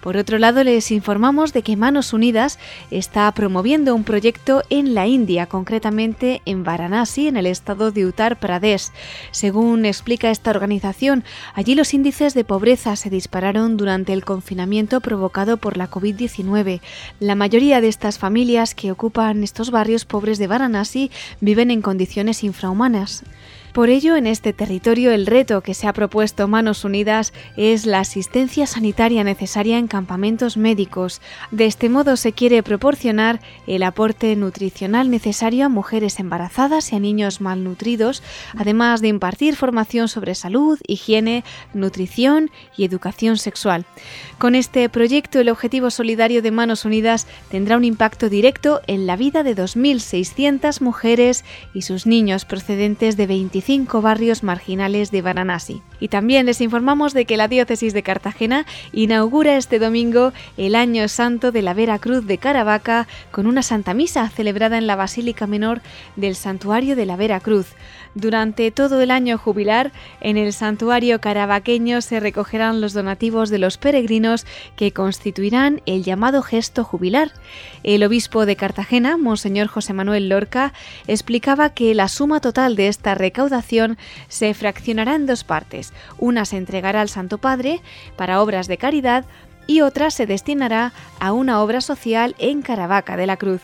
Por 0.00 0.16
otro 0.16 0.38
lado, 0.38 0.64
les 0.64 0.90
informamos 0.90 1.52
de 1.52 1.62
que 1.62 1.76
Manos 1.76 2.14
Unidas 2.14 2.58
está 2.90 3.30
promoviendo 3.32 3.94
un 3.94 4.04
proyecto 4.04 4.62
en 4.70 4.94
la 4.94 5.06
India, 5.06 5.46
concretamente 5.46 6.40
en 6.46 6.64
Varanasi, 6.64 7.28
en 7.28 7.36
el 7.36 7.46
estado 7.46 7.90
de 7.90 8.06
Uttar 8.06 8.38
Pradesh. 8.40 8.88
Según 9.30 9.84
explica 9.84 10.30
esta 10.30 10.50
organización, 10.50 11.22
allí 11.54 11.74
los 11.74 11.92
índices 11.92 12.32
de 12.32 12.44
pobreza 12.44 12.96
se 12.96 13.10
dispararon 13.10 13.76
durante 13.76 14.14
el 14.14 14.24
confinamiento 14.24 15.00
provocado 15.00 15.58
por 15.58 15.76
la 15.76 15.90
COVID-19. 15.90 16.80
La 17.18 17.34
mayoría 17.34 17.82
de 17.82 17.88
estas 17.88 18.18
familias 18.18 18.74
que 18.74 18.92
ocupan 18.92 19.44
estos 19.44 19.70
barrios 19.70 20.06
pobres 20.06 20.38
de 20.38 20.46
Varanasi 20.46 21.10
viven 21.40 21.70
en 21.70 21.82
condiciones 21.82 22.42
infrahumanas. 22.42 23.22
Por 23.72 23.88
ello, 23.88 24.16
en 24.16 24.26
este 24.26 24.52
territorio 24.52 25.12
el 25.12 25.26
reto 25.26 25.60
que 25.60 25.74
se 25.74 25.86
ha 25.86 25.92
propuesto 25.92 26.48
Manos 26.48 26.84
Unidas 26.84 27.32
es 27.56 27.86
la 27.86 28.00
asistencia 28.00 28.66
sanitaria 28.66 29.22
necesaria 29.22 29.78
en 29.78 29.86
campamentos 29.86 30.56
médicos. 30.56 31.20
De 31.52 31.66
este 31.66 31.88
modo 31.88 32.16
se 32.16 32.32
quiere 32.32 32.64
proporcionar 32.64 33.40
el 33.68 33.84
aporte 33.84 34.34
nutricional 34.34 35.08
necesario 35.08 35.66
a 35.66 35.68
mujeres 35.68 36.18
embarazadas 36.18 36.92
y 36.92 36.96
a 36.96 37.00
niños 37.00 37.40
malnutridos, 37.40 38.24
además 38.56 39.02
de 39.02 39.08
impartir 39.08 39.54
formación 39.54 40.08
sobre 40.08 40.34
salud, 40.34 40.80
higiene, 40.88 41.44
nutrición 41.72 42.50
y 42.76 42.84
educación 42.84 43.36
sexual. 43.36 43.86
Con 44.38 44.56
este 44.56 44.88
proyecto, 44.88 45.38
el 45.38 45.48
objetivo 45.48 45.90
solidario 45.90 46.42
de 46.42 46.50
Manos 46.50 46.84
Unidas 46.84 47.28
tendrá 47.50 47.76
un 47.76 47.84
impacto 47.84 48.28
directo 48.28 48.80
en 48.88 49.06
la 49.06 49.14
vida 49.14 49.44
de 49.44 49.54
2.600 49.54 50.80
mujeres 50.80 51.44
y 51.72 51.82
sus 51.82 52.06
niños 52.06 52.44
procedentes 52.44 53.16
de 53.16 53.28
25 53.28 53.59
barrios 54.02 54.42
marginales 54.42 55.10
de 55.10 55.22
Varanasi. 55.22 55.82
Y 56.00 56.08
también 56.08 56.46
les 56.46 56.60
informamos 56.60 57.12
de 57.12 57.24
que 57.24 57.36
la 57.36 57.48
diócesis 57.48 57.92
de 57.92 58.02
Cartagena 58.02 58.66
inaugura 58.92 59.56
este 59.56 59.78
domingo 59.78 60.32
el 60.56 60.74
Año 60.74 61.08
Santo 61.08 61.52
de 61.52 61.62
la 61.62 61.74
Vera 61.74 61.98
Cruz 61.98 62.26
de 62.26 62.38
Caravaca 62.38 63.06
con 63.30 63.46
una 63.46 63.62
Santa 63.62 63.94
Misa 63.94 64.28
celebrada 64.28 64.78
en 64.78 64.86
la 64.86 64.96
Basílica 64.96 65.46
Menor 65.46 65.80
del 66.16 66.34
Santuario 66.34 66.96
de 66.96 67.06
la 67.06 67.16
Vera 67.16 67.40
Cruz. 67.40 67.66
Durante 68.14 68.72
todo 68.72 69.00
el 69.00 69.10
año 69.12 69.38
jubilar, 69.38 69.92
en 70.20 70.36
el 70.36 70.52
santuario 70.52 71.20
caravaqueño 71.20 72.00
se 72.00 72.18
recogerán 72.18 72.80
los 72.80 72.92
donativos 72.92 73.50
de 73.50 73.58
los 73.58 73.78
peregrinos 73.78 74.46
que 74.74 74.92
constituirán 74.92 75.80
el 75.86 76.02
llamado 76.02 76.42
gesto 76.42 76.82
jubilar. 76.82 77.30
El 77.84 78.02
obispo 78.02 78.46
de 78.46 78.56
Cartagena, 78.56 79.16
Monseñor 79.16 79.68
José 79.68 79.92
Manuel 79.92 80.28
Lorca, 80.28 80.72
explicaba 81.06 81.72
que 81.72 81.94
la 81.94 82.08
suma 82.08 82.40
total 82.40 82.74
de 82.74 82.88
esta 82.88 83.14
recaudación 83.14 83.96
se 84.28 84.52
fraccionará 84.54 85.14
en 85.14 85.26
dos 85.26 85.44
partes. 85.44 85.92
Una 86.18 86.44
se 86.44 86.56
entregará 86.56 87.02
al 87.02 87.08
Santo 87.08 87.38
Padre 87.38 87.80
para 88.16 88.42
obras 88.42 88.66
de 88.66 88.76
caridad 88.76 89.24
y 89.68 89.82
otra 89.82 90.10
se 90.10 90.26
destinará 90.26 90.92
a 91.20 91.32
una 91.32 91.62
obra 91.62 91.80
social 91.80 92.34
en 92.38 92.60
Caravaca 92.62 93.16
de 93.16 93.28
la 93.28 93.36
Cruz. 93.36 93.60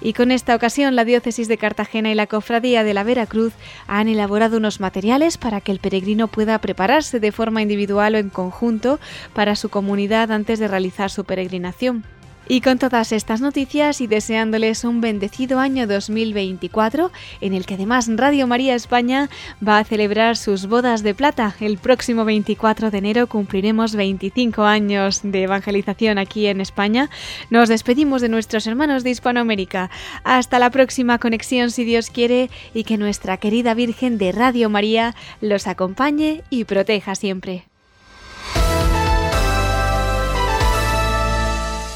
Y 0.00 0.12
con 0.12 0.30
esta 0.30 0.54
ocasión 0.54 0.96
la 0.96 1.04
diócesis 1.04 1.48
de 1.48 1.58
Cartagena 1.58 2.10
y 2.10 2.14
la 2.14 2.26
cofradía 2.26 2.84
de 2.84 2.94
la 2.94 3.04
Veracruz 3.04 3.52
han 3.86 4.08
elaborado 4.08 4.58
unos 4.58 4.80
materiales 4.80 5.38
para 5.38 5.60
que 5.60 5.72
el 5.72 5.78
peregrino 5.78 6.28
pueda 6.28 6.58
prepararse 6.58 7.20
de 7.20 7.32
forma 7.32 7.62
individual 7.62 8.14
o 8.14 8.18
en 8.18 8.30
conjunto 8.30 8.98
para 9.34 9.56
su 9.56 9.68
comunidad 9.68 10.30
antes 10.32 10.58
de 10.58 10.68
realizar 10.68 11.10
su 11.10 11.24
peregrinación. 11.24 12.04
Y 12.48 12.60
con 12.60 12.78
todas 12.78 13.10
estas 13.10 13.40
noticias 13.40 14.00
y 14.00 14.06
deseándoles 14.06 14.84
un 14.84 15.00
bendecido 15.00 15.58
año 15.58 15.88
2024, 15.88 17.10
en 17.40 17.54
el 17.54 17.66
que 17.66 17.74
además 17.74 18.08
Radio 18.08 18.46
María 18.46 18.76
España 18.76 19.28
va 19.66 19.78
a 19.78 19.84
celebrar 19.84 20.36
sus 20.36 20.66
bodas 20.66 21.02
de 21.02 21.12
plata. 21.12 21.56
El 21.58 21.78
próximo 21.78 22.24
24 22.24 22.92
de 22.92 22.98
enero 22.98 23.26
cumpliremos 23.26 23.96
25 23.96 24.62
años 24.62 25.20
de 25.24 25.42
evangelización 25.42 26.18
aquí 26.18 26.46
en 26.46 26.60
España. 26.60 27.10
Nos 27.50 27.68
despedimos 27.68 28.22
de 28.22 28.28
nuestros 28.28 28.68
hermanos 28.68 29.02
de 29.02 29.10
Hispanoamérica. 29.10 29.90
Hasta 30.22 30.60
la 30.60 30.70
próxima 30.70 31.18
conexión, 31.18 31.72
si 31.72 31.82
Dios 31.82 32.10
quiere, 32.10 32.48
y 32.72 32.84
que 32.84 32.96
nuestra 32.96 33.38
querida 33.38 33.74
Virgen 33.74 34.18
de 34.18 34.30
Radio 34.30 34.70
María 34.70 35.16
los 35.40 35.66
acompañe 35.66 36.44
y 36.48 36.62
proteja 36.64 37.16
siempre. 37.16 37.64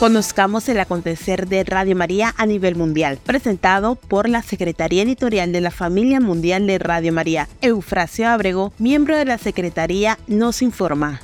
Conozcamos 0.00 0.66
el 0.70 0.80
acontecer 0.80 1.46
de 1.46 1.62
Radio 1.62 1.94
María 1.94 2.32
a 2.38 2.46
nivel 2.46 2.74
mundial, 2.74 3.18
presentado 3.22 3.96
por 3.96 4.30
la 4.30 4.40
Secretaría 4.40 5.02
Editorial 5.02 5.52
de 5.52 5.60
la 5.60 5.70
Familia 5.70 6.20
Mundial 6.20 6.66
de 6.66 6.78
Radio 6.78 7.12
María. 7.12 7.48
Eufrasio 7.60 8.26
Abrego, 8.30 8.72
miembro 8.78 9.14
de 9.18 9.26
la 9.26 9.36
Secretaría, 9.36 10.18
nos 10.26 10.62
informa. 10.62 11.20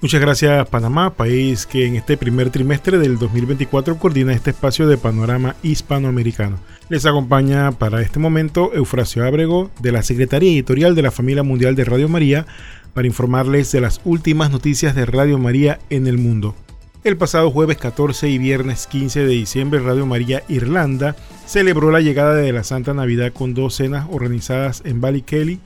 Muchas 0.00 0.20
gracias 0.20 0.68
Panamá, 0.68 1.14
país 1.14 1.66
que 1.66 1.86
en 1.86 1.96
este 1.96 2.16
primer 2.16 2.50
trimestre 2.50 2.98
del 2.98 3.18
2024 3.18 3.98
coordina 3.98 4.32
este 4.32 4.50
espacio 4.50 4.86
de 4.86 4.96
panorama 4.96 5.56
hispanoamericano. 5.64 6.56
Les 6.88 7.06
acompaña 7.06 7.72
para 7.72 8.00
este 8.00 8.20
momento 8.20 8.72
Eufrasio 8.72 9.26
Abrego 9.26 9.72
de 9.80 9.90
la 9.90 10.04
Secretaría 10.04 10.52
Editorial 10.52 10.94
de 10.94 11.02
la 11.02 11.10
Familia 11.10 11.42
Mundial 11.42 11.74
de 11.74 11.84
Radio 11.84 12.08
María 12.08 12.46
para 12.94 13.08
informarles 13.08 13.72
de 13.72 13.80
las 13.80 14.00
últimas 14.04 14.52
noticias 14.52 14.94
de 14.94 15.04
Radio 15.04 15.36
María 15.36 15.80
en 15.90 16.06
el 16.06 16.16
mundo. 16.16 16.54
El 17.02 17.16
pasado 17.16 17.50
jueves 17.50 17.78
14 17.78 18.28
y 18.28 18.36
viernes 18.36 18.86
15 18.86 19.20
de 19.20 19.32
diciembre, 19.32 19.80
Radio 19.80 20.04
María 20.04 20.42
Irlanda 20.48 21.16
celebró 21.46 21.90
la 21.90 22.02
llegada 22.02 22.34
de 22.34 22.52
la 22.52 22.62
Santa 22.62 22.92
Navidad 22.92 23.32
con 23.32 23.54
dos 23.54 23.76
cenas 23.76 24.06
organizadas 24.10 24.82
en 24.84 25.00
Ballykelly, 25.00 25.60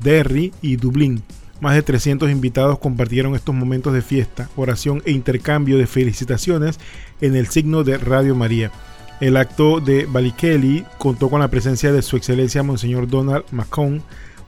Derry 0.00 0.52
y 0.60 0.76
Dublín. 0.76 1.22
Más 1.62 1.74
de 1.74 1.82
300 1.82 2.30
invitados 2.30 2.78
compartieron 2.78 3.34
estos 3.34 3.54
momentos 3.54 3.94
de 3.94 4.02
fiesta, 4.02 4.50
oración 4.56 5.02
e 5.06 5.12
intercambio 5.12 5.78
de 5.78 5.86
felicitaciones 5.86 6.78
en 7.22 7.34
el 7.34 7.46
signo 7.46 7.82
de 7.82 7.96
Radio 7.96 8.34
María. 8.34 8.70
El 9.20 9.38
acto 9.38 9.80
de 9.80 10.04
Ballykelly 10.04 10.84
contó 10.98 11.30
con 11.30 11.40
la 11.40 11.48
presencia 11.48 11.92
de 11.92 12.02
Su 12.02 12.18
Excelencia 12.18 12.62
Monseñor 12.62 13.08
Donald 13.08 13.46
Macon, 13.52 14.02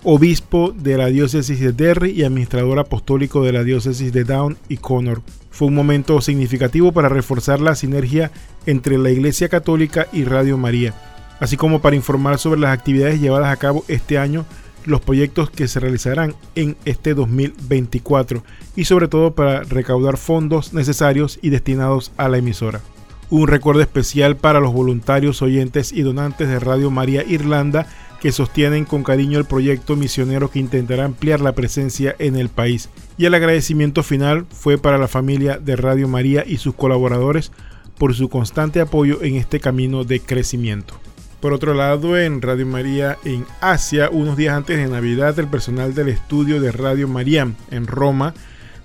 obispo 0.05 0.74
de 0.76 0.99
la 0.99 1.07
diócesis 1.07 1.61
de 1.61 1.72
Derry 1.72 2.11
y 2.11 2.24
administrador 2.24 2.78
apostólico 2.78 3.43
de 3.43 3.53
la 3.53 3.64
diócesis 3.64 4.12
de 4.12 4.24
Down 4.24 4.59
y 4.68 4.76
Connor. 4.76 5.22
Fue 5.57 5.69
un 5.69 5.75
momento 5.75 6.21
significativo 6.21 6.93
para 6.93 7.09
reforzar 7.09 7.61
la 7.63 7.75
sinergia 7.75 8.31
entre 8.67 8.99
la 8.99 9.09
Iglesia 9.09 9.49
Católica 9.49 10.07
y 10.13 10.25
Radio 10.25 10.59
María, 10.59 10.93
así 11.41 11.57
como 11.57 11.81
para 11.81 11.97
informar 11.97 12.37
sobre 12.37 12.61
las 12.61 12.75
actividades 12.75 13.23
llevadas 13.23 13.49
a 13.49 13.57
cabo 13.57 13.83
este 13.89 14.19
año, 14.19 14.45
los 14.85 15.01
proyectos 15.01 15.49
que 15.49 15.67
se 15.67 15.81
realizarán 15.81 16.35
en 16.57 16.77
este 16.85 17.15
2024 17.15 18.45
y 18.77 18.85
sobre 18.85 19.09
todo 19.09 19.35
para 19.35 19.63
recaudar 19.63 20.19
fondos 20.19 20.75
necesarios 20.75 21.39
y 21.41 21.49
destinados 21.49 22.13
a 22.19 22.29
la 22.29 22.37
emisora. 22.37 22.83
Un 23.31 23.49
recuerdo 23.49 23.81
especial 23.81 24.37
para 24.37 24.61
los 24.61 24.75
voluntarios, 24.75 25.41
oyentes 25.41 25.91
y 25.91 26.03
donantes 26.03 26.49
de 26.49 26.61
Radio 26.61 26.91
María 26.91 27.25
Irlanda 27.25 27.87
que 28.21 28.33
sostienen 28.33 28.85
con 28.85 29.03
cariño 29.03 29.39
el 29.39 29.45
proyecto 29.45 29.97
misionero 29.97 30.51
que 30.51 30.59
intentará 30.59 31.05
ampliar 31.05 31.41
la 31.41 31.53
presencia 31.53 32.14
en 32.19 32.37
el 32.37 32.49
país. 32.49 32.89
Y 33.19 33.27
el 33.27 33.35
agradecimiento 33.35 34.03
final 34.03 34.47
fue 34.51 34.79
para 34.79 34.99
la 34.99 35.09
familia 35.09 35.59
de 35.59 35.77
Radio 35.77 36.09
María 36.09 36.45
y 36.47 36.59
sus 36.59 36.75
colaboradores 36.75 37.53
por 37.99 38.14
su 38.14 38.29
constante 38.29 38.81
apoyo 38.81 39.23
en 39.23 39.37
este 39.37 39.61
camino 39.61 40.05
de 40.05 40.21
crecimiento. 40.21 40.95
Por 41.41 41.53
otro 41.53 41.75
lado, 41.75 42.19
en 42.19 42.43
Radio 42.43 42.67
María 42.67 43.19
en 43.25 43.45
Asia, 43.61 44.09
unos 44.11 44.37
días 44.37 44.57
antes 44.57 44.79
de 44.79 44.87
Navidad, 44.87 45.39
el 45.39 45.49
personal 45.49 45.95
del 45.95 46.09
estudio 46.09 46.61
de 46.61 46.73
Radio 46.73 47.09
María 47.09 47.49
en 47.71 47.87
Roma 47.87 48.35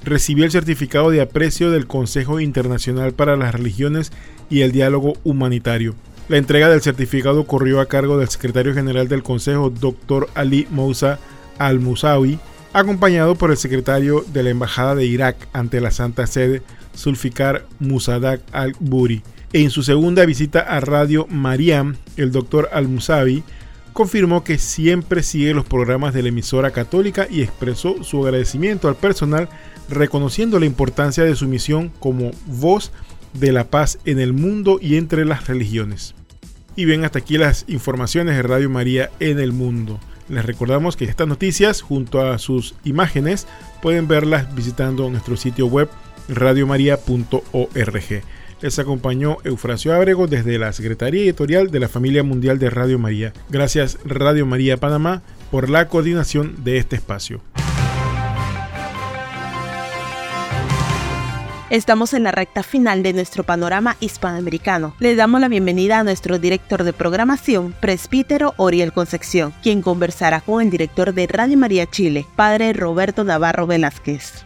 recibió 0.03 0.45
el 0.45 0.51
certificado 0.51 1.09
de 1.11 1.21
aprecio 1.21 1.71
del 1.71 1.87
Consejo 1.87 2.39
Internacional 2.39 3.13
para 3.13 3.37
las 3.37 3.53
Religiones 3.53 4.11
y 4.49 4.61
el 4.61 4.71
Diálogo 4.71 5.13
Humanitario. 5.23 5.95
La 6.31 6.37
entrega 6.37 6.69
del 6.69 6.81
certificado 6.81 7.45
corrió 7.45 7.81
a 7.81 7.87
cargo 7.87 8.17
del 8.17 8.29
secretario 8.29 8.73
general 8.73 9.09
del 9.09 9.21
Consejo, 9.21 9.69
Dr. 9.69 10.29
Ali 10.33 10.65
Moussa 10.71 11.19
Al-Musawi, 11.57 12.39
acompañado 12.71 13.35
por 13.35 13.51
el 13.51 13.57
secretario 13.57 14.23
de 14.31 14.43
la 14.43 14.51
Embajada 14.51 14.95
de 14.95 15.05
Irak 15.05 15.49
ante 15.51 15.81
la 15.81 15.91
Santa 15.91 16.25
Sede, 16.27 16.61
Zulfikar 16.95 17.65
Musadak 17.79 18.39
Al-Buri. 18.53 19.23
En 19.51 19.71
su 19.71 19.83
segunda 19.83 20.25
visita 20.25 20.61
a 20.61 20.79
Radio 20.79 21.27
Mariam, 21.29 21.97
el 22.15 22.31
Dr. 22.31 22.69
Al-Musawi 22.71 23.43
confirmó 23.91 24.45
que 24.45 24.57
siempre 24.57 25.23
sigue 25.23 25.53
los 25.53 25.65
programas 25.65 26.13
de 26.13 26.21
la 26.21 26.29
emisora 26.29 26.71
católica 26.71 27.27
y 27.29 27.41
expresó 27.41 28.05
su 28.05 28.23
agradecimiento 28.23 28.87
al 28.87 28.95
personal 28.95 29.49
reconociendo 29.89 30.61
la 30.61 30.65
importancia 30.65 31.25
de 31.25 31.35
su 31.35 31.49
misión 31.49 31.91
como 31.99 32.31
voz 32.45 32.93
de 33.33 33.51
la 33.51 33.65
paz 33.65 33.99
en 34.05 34.19
el 34.21 34.31
mundo 34.31 34.79
y 34.81 34.95
entre 34.95 35.25
las 35.25 35.47
religiones. 35.47 36.15
Y 36.75 36.85
bien, 36.85 37.03
hasta 37.03 37.19
aquí 37.19 37.37
las 37.37 37.65
informaciones 37.67 38.35
de 38.35 38.43
Radio 38.43 38.69
María 38.69 39.09
en 39.19 39.39
el 39.39 39.51
mundo. 39.51 39.99
Les 40.29 40.45
recordamos 40.45 40.95
que 40.95 41.05
estas 41.05 41.27
noticias, 41.27 41.81
junto 41.81 42.21
a 42.21 42.37
sus 42.39 42.75
imágenes, 42.85 43.47
pueden 43.81 44.07
verlas 44.07 44.53
visitando 44.55 45.09
nuestro 45.09 45.35
sitio 45.35 45.67
web 45.67 45.89
radiomaria.org. 46.29 48.23
Les 48.61 48.79
acompañó 48.79 49.37
Eufrasio 49.43 49.93
Ábrego 49.93 50.27
desde 50.27 50.59
la 50.59 50.71
Secretaría 50.71 51.23
Editorial 51.23 51.71
de 51.71 51.79
la 51.79 51.89
Familia 51.89 52.23
Mundial 52.23 52.59
de 52.59 52.69
Radio 52.69 52.99
María. 52.99 53.33
Gracias 53.49 53.97
Radio 54.05 54.45
María 54.45 54.77
Panamá 54.77 55.23
por 55.49 55.69
la 55.69 55.87
coordinación 55.87 56.63
de 56.63 56.77
este 56.77 56.95
espacio. 56.95 57.41
Estamos 61.71 62.13
en 62.13 62.23
la 62.23 62.33
recta 62.33 62.63
final 62.63 63.01
de 63.01 63.13
nuestro 63.13 63.45
panorama 63.45 63.95
hispanoamericano. 64.01 64.93
Le 64.99 65.15
damos 65.15 65.39
la 65.39 65.47
bienvenida 65.47 65.99
a 65.99 66.03
nuestro 66.03 66.37
director 66.37 66.83
de 66.83 66.91
programación, 66.91 67.73
presbítero 67.79 68.53
Oriel 68.57 68.91
Concepción, 68.91 69.53
quien 69.63 69.81
conversará 69.81 70.41
con 70.41 70.61
el 70.61 70.69
director 70.69 71.13
de 71.13 71.27
Radio 71.27 71.57
María 71.57 71.89
Chile, 71.89 72.27
padre 72.35 72.73
Roberto 72.73 73.23
Navarro 73.23 73.67
Velázquez. 73.67 74.43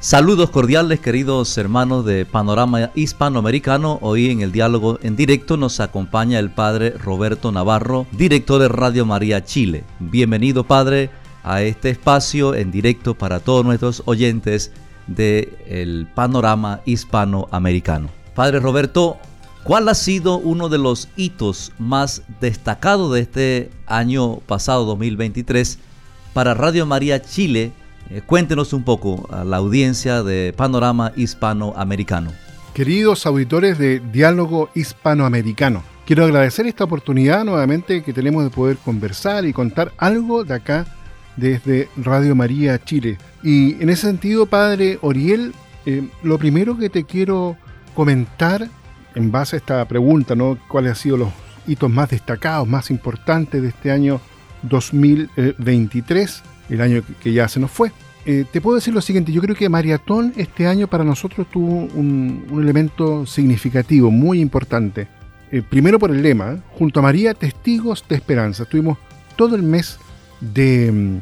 Saludos 0.00 0.50
cordiales 0.50 0.98
queridos 0.98 1.56
hermanos 1.58 2.04
de 2.04 2.26
Panorama 2.26 2.90
Hispanoamericano. 2.96 4.00
Hoy 4.02 4.30
en 4.30 4.40
el 4.40 4.50
diálogo 4.50 4.98
en 5.00 5.14
directo 5.14 5.56
nos 5.56 5.78
acompaña 5.78 6.40
el 6.40 6.50
padre 6.50 6.90
Roberto 6.90 7.52
Navarro, 7.52 8.08
director 8.10 8.60
de 8.60 8.66
Radio 8.66 9.06
María 9.06 9.44
Chile. 9.44 9.84
Bienvenido 10.00 10.64
padre 10.64 11.10
a 11.44 11.62
este 11.62 11.90
espacio 11.90 12.56
en 12.56 12.72
directo 12.72 13.14
para 13.14 13.38
todos 13.38 13.64
nuestros 13.64 14.02
oyentes 14.06 14.72
del 15.06 16.06
panorama 16.14 16.80
hispanoamericano. 16.84 18.08
Padre 18.34 18.60
Roberto, 18.60 19.18
¿cuál 19.62 19.88
ha 19.88 19.94
sido 19.94 20.38
uno 20.38 20.68
de 20.68 20.78
los 20.78 21.08
hitos 21.16 21.72
más 21.78 22.22
destacados 22.40 23.12
de 23.12 23.20
este 23.20 23.70
año 23.86 24.36
pasado 24.40 24.84
2023 24.84 25.78
para 26.32 26.54
Radio 26.54 26.86
María 26.86 27.22
Chile? 27.22 27.72
Eh, 28.10 28.20
cuéntenos 28.26 28.72
un 28.72 28.84
poco 28.84 29.28
a 29.32 29.44
la 29.44 29.58
audiencia 29.58 30.22
de 30.22 30.52
Panorama 30.56 31.12
Hispanoamericano. 31.16 32.32
Queridos 32.74 33.24
auditores 33.24 33.78
de 33.78 34.00
Diálogo 34.00 34.68
Hispanoamericano, 34.74 35.84
quiero 36.04 36.24
agradecer 36.24 36.66
esta 36.66 36.84
oportunidad 36.84 37.44
nuevamente 37.44 38.02
que 38.02 38.12
tenemos 38.12 38.42
de 38.42 38.50
poder 38.50 38.76
conversar 38.78 39.44
y 39.44 39.52
contar 39.52 39.92
algo 39.96 40.44
de 40.44 40.54
acá 40.54 40.86
desde 41.36 41.88
Radio 41.96 42.34
María 42.34 42.82
Chile. 42.82 43.18
Y 43.42 43.80
en 43.82 43.90
ese 43.90 44.06
sentido, 44.06 44.46
Padre 44.46 44.98
Oriel, 45.02 45.52
eh, 45.86 46.08
lo 46.22 46.38
primero 46.38 46.78
que 46.78 46.90
te 46.90 47.04
quiero 47.04 47.56
comentar 47.94 48.68
en 49.14 49.30
base 49.30 49.56
a 49.56 49.58
esta 49.58 49.84
pregunta, 49.86 50.34
¿no? 50.34 50.58
¿Cuáles 50.68 50.90
han 50.90 50.96
sido 50.96 51.16
los 51.16 51.28
hitos 51.66 51.90
más 51.90 52.10
destacados, 52.10 52.66
más 52.68 52.90
importantes 52.90 53.62
de 53.62 53.68
este 53.68 53.90
año 53.90 54.20
2023, 54.62 56.42
el 56.70 56.80
año 56.80 57.02
que 57.22 57.32
ya 57.32 57.48
se 57.48 57.60
nos 57.60 57.70
fue? 57.70 57.92
Eh, 58.26 58.46
te 58.50 58.62
puedo 58.62 58.76
decir 58.76 58.94
lo 58.94 59.02
siguiente, 59.02 59.32
yo 59.32 59.42
creo 59.42 59.54
que 59.54 59.68
Maratón 59.68 60.32
este 60.36 60.66
año 60.66 60.86
para 60.88 61.04
nosotros 61.04 61.46
tuvo 61.50 61.86
un, 61.94 62.46
elemento 62.52 63.26
significativo, 63.26 64.10
muy 64.10 64.40
importante. 64.40 65.08
Eh, 65.52 65.62
primero 65.62 65.98
por 65.98 66.10
el 66.10 66.22
lema, 66.22 66.58
junto 66.70 67.00
a 67.00 67.02
María, 67.02 67.34
testigos 67.34 68.02
de 68.08 68.16
esperanza. 68.16 68.64
Tuvimos 68.64 68.96
todo 69.36 69.56
el 69.56 69.62
mes 69.62 69.98
de, 70.52 71.20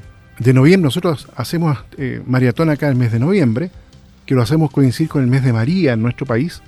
noviembre. 0.53 0.85
Nosotros 0.85 1.29
hacemos 1.37 1.79
eh, 1.99 2.23
maratón 2.27 2.71
acá 2.71 2.89
el 2.89 2.97
mes 2.97 3.13
de 3.13 3.19
noviembre, 3.19 3.71
que 4.27 4.35
lo 4.35 4.43
hacemos 4.43 4.71
coincidir 4.71 5.11
con 5.11 5.23
el 5.23 5.29
mes 5.29 5.45
de 5.45 5.53
María 5.53 5.93
en 5.93 6.03
nuestro 6.03 6.27
país. 6.27 6.63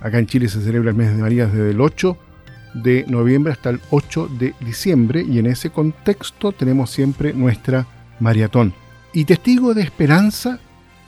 Acá 0.00 0.18
en 0.18 0.26
Chile 0.26 0.48
se 0.48 0.62
celebra 0.62 0.90
el 0.90 0.96
mes 0.96 1.14
de 1.14 1.22
María 1.22 1.46
desde 1.46 1.70
el 1.70 1.80
8 1.80 2.16
de 2.74 3.04
noviembre 3.06 3.52
hasta 3.52 3.70
el 3.70 3.80
8 3.90 4.28
de 4.38 4.54
diciembre 4.60 5.24
y 5.28 5.38
en 5.38 5.46
ese 5.46 5.70
contexto 5.70 6.52
tenemos 6.52 6.90
siempre 6.90 7.32
nuestra 7.32 7.86
maratón. 8.18 8.72
Y 9.12 9.24
Testigo 9.26 9.74
de 9.74 9.82
Esperanza 9.82 10.58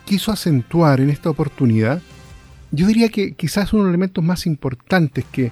quiso 0.04 0.30
acentuar 0.30 1.00
en 1.00 1.10
esta 1.10 1.30
oportunidad, 1.30 2.02
yo 2.70 2.86
diría 2.86 3.08
que 3.08 3.34
quizás 3.34 3.72
uno 3.72 3.84
de 3.84 3.86
los 3.88 3.94
elementos 3.94 4.22
más 4.22 4.46
importantes 4.46 5.24
que, 5.30 5.50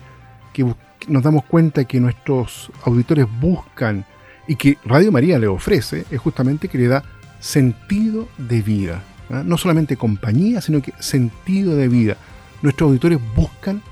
que 0.53 0.66
nos 1.09 1.22
damos 1.22 1.45
cuenta 1.45 1.85
que 1.85 2.01
nuestros 2.01 2.70
auditores 2.85 3.26
buscan 3.41 4.05
y 4.47 4.57
que 4.57 4.78
Radio 4.84 5.12
María 5.12 5.38
le 5.38 5.47
ofrece 5.47 6.05
es 6.11 6.20
justamente 6.20 6.68
que 6.68 6.78
le 6.78 6.88
da 6.88 7.05
sentido 7.40 8.28
de 8.38 8.62
vida. 8.62 9.03
¿ah? 9.30 9.43
No 9.45 9.59
solamente 9.59 9.97
compañía, 9.97 10.61
sino 10.61 10.82
que 10.82 10.93
sentido 10.99 11.76
de 11.76 11.88
vida. 11.88 12.16
Nuestros 12.62 12.88
auditores 12.88 13.18
buscan 13.34 13.82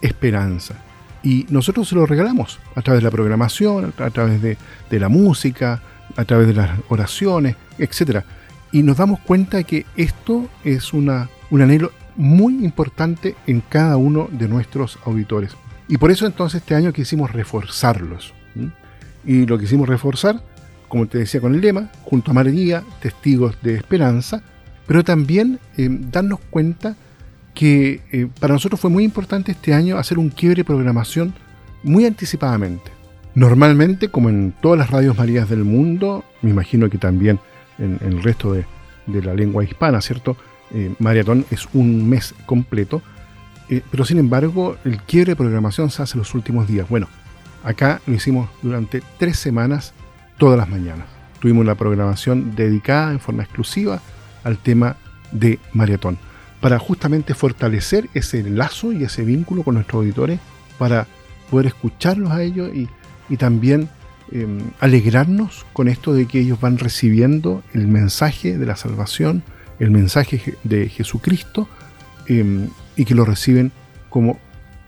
esperanza. 0.00 0.74
Y 1.22 1.46
nosotros 1.50 1.88
se 1.88 1.94
lo 1.94 2.06
regalamos 2.06 2.58
a 2.74 2.82
través 2.82 3.02
de 3.02 3.04
la 3.04 3.10
programación, 3.10 3.92
a 3.98 4.10
través 4.10 4.40
de, 4.40 4.56
la 4.90 5.08
música, 5.08 5.82
a 6.16 6.24
través 6.24 6.46
de 6.46 6.54
las 6.54 6.70
oraciones, 6.88 7.56
etc. 7.78 8.24
Y 8.72 8.82
nos 8.82 8.96
damos 8.96 9.20
cuenta 9.20 9.58
de 9.58 9.64
que 9.64 9.86
esto 9.96 10.48
es 10.64 10.94
una, 10.94 11.28
un 11.50 11.60
anhelo 11.60 11.92
muy 12.16 12.64
importante 12.64 13.36
en 13.46 13.60
cada 13.60 13.96
uno 13.96 14.28
de 14.32 14.48
nuestros 14.48 14.98
auditores. 15.04 15.52
Y 15.88 15.98
por 15.98 16.10
eso 16.10 16.26
entonces 16.26 16.62
este 16.62 16.74
año 16.74 16.92
quisimos 16.92 17.32
reforzarlos 17.32 18.32
y 19.24 19.46
lo 19.46 19.58
quisimos 19.58 19.88
reforzar, 19.88 20.42
como 20.88 21.06
te 21.06 21.18
decía 21.18 21.40
con 21.40 21.54
el 21.54 21.60
lema, 21.60 21.90
junto 22.02 22.30
a 22.30 22.34
María, 22.34 22.82
testigos 23.00 23.56
de 23.62 23.76
esperanza, 23.76 24.42
pero 24.86 25.04
también 25.04 25.60
eh, 25.76 25.88
darnos 25.88 26.40
cuenta 26.50 26.96
que 27.54 28.00
eh, 28.10 28.28
para 28.40 28.54
nosotros 28.54 28.80
fue 28.80 28.90
muy 28.90 29.04
importante 29.04 29.52
este 29.52 29.72
año 29.72 29.98
hacer 29.98 30.18
un 30.18 30.30
quiebre 30.30 30.60
de 30.60 30.64
programación 30.64 31.32
muy 31.82 32.06
anticipadamente. 32.06 32.90
Normalmente, 33.36 34.08
como 34.08 34.28
en 34.28 34.52
todas 34.60 34.78
las 34.78 34.90
radios 34.90 35.16
marías 35.16 35.48
del 35.48 35.64
mundo, 35.64 36.24
me 36.42 36.50
imagino 36.50 36.90
que 36.90 36.98
también 36.98 37.38
en, 37.78 37.98
el 38.00 38.22
resto 38.22 38.52
de, 38.52 38.64
la 39.06 39.34
lengua 39.34 39.62
hispana, 39.64 40.00
¿cierto? 40.00 40.36
Eh, 40.72 40.92
maratón 40.98 41.44
es 41.50 41.68
un 41.72 42.08
mes 42.08 42.34
completo, 42.46 43.02
pero 43.92 44.04
sin 44.04 44.18
embargo 44.18 44.76
el 44.84 45.00
quiebre 45.02 45.32
de 45.32 45.36
programación 45.36 45.90
se 45.90 46.02
hace 46.02 46.18
los 46.18 46.34
últimos 46.34 46.66
días. 46.66 46.88
Bueno, 46.88 47.06
Acá 47.62 48.00
lo 48.06 48.14
hicimos 48.14 48.48
durante 48.62 49.02
tres 49.18 49.38
semanas, 49.38 49.92
todas 50.38 50.58
las 50.58 50.68
mañanas. 50.68 51.06
Tuvimos 51.40 51.66
la 51.66 51.74
programación 51.74 52.54
dedicada 52.54 53.12
en 53.12 53.20
forma 53.20 53.42
exclusiva 53.42 54.00
al 54.44 54.58
tema 54.58 54.96
de 55.32 55.58
maratón, 55.72 56.18
para 56.60 56.78
justamente 56.78 57.34
fortalecer 57.34 58.08
ese 58.14 58.42
lazo 58.42 58.92
y 58.92 59.04
ese 59.04 59.24
vínculo 59.24 59.62
con 59.62 59.74
nuestros 59.74 60.00
auditores, 60.00 60.40
para 60.78 61.06
poder 61.50 61.66
escucharlos 61.66 62.30
a 62.30 62.42
ellos 62.42 62.70
y, 62.74 62.88
también 63.36 63.88
em, 64.32 64.60
alegrarnos 64.80 65.66
con 65.72 65.88
esto 65.88 66.12
de 66.12 66.26
que 66.26 66.40
ellos 66.40 66.60
van 66.60 66.78
recibiendo 66.78 67.62
el 67.74 67.86
mensaje 67.86 68.58
de 68.58 68.66
la 68.66 68.76
salvación, 68.76 69.42
el 69.78 69.90
mensaje 69.90 70.56
de 70.64 70.88
Jesucristo, 70.88 71.68
em, 72.26 72.68
y 72.96 73.04
que 73.04 73.14
lo 73.14 73.24
reciben 73.24 73.72
como 74.08 74.38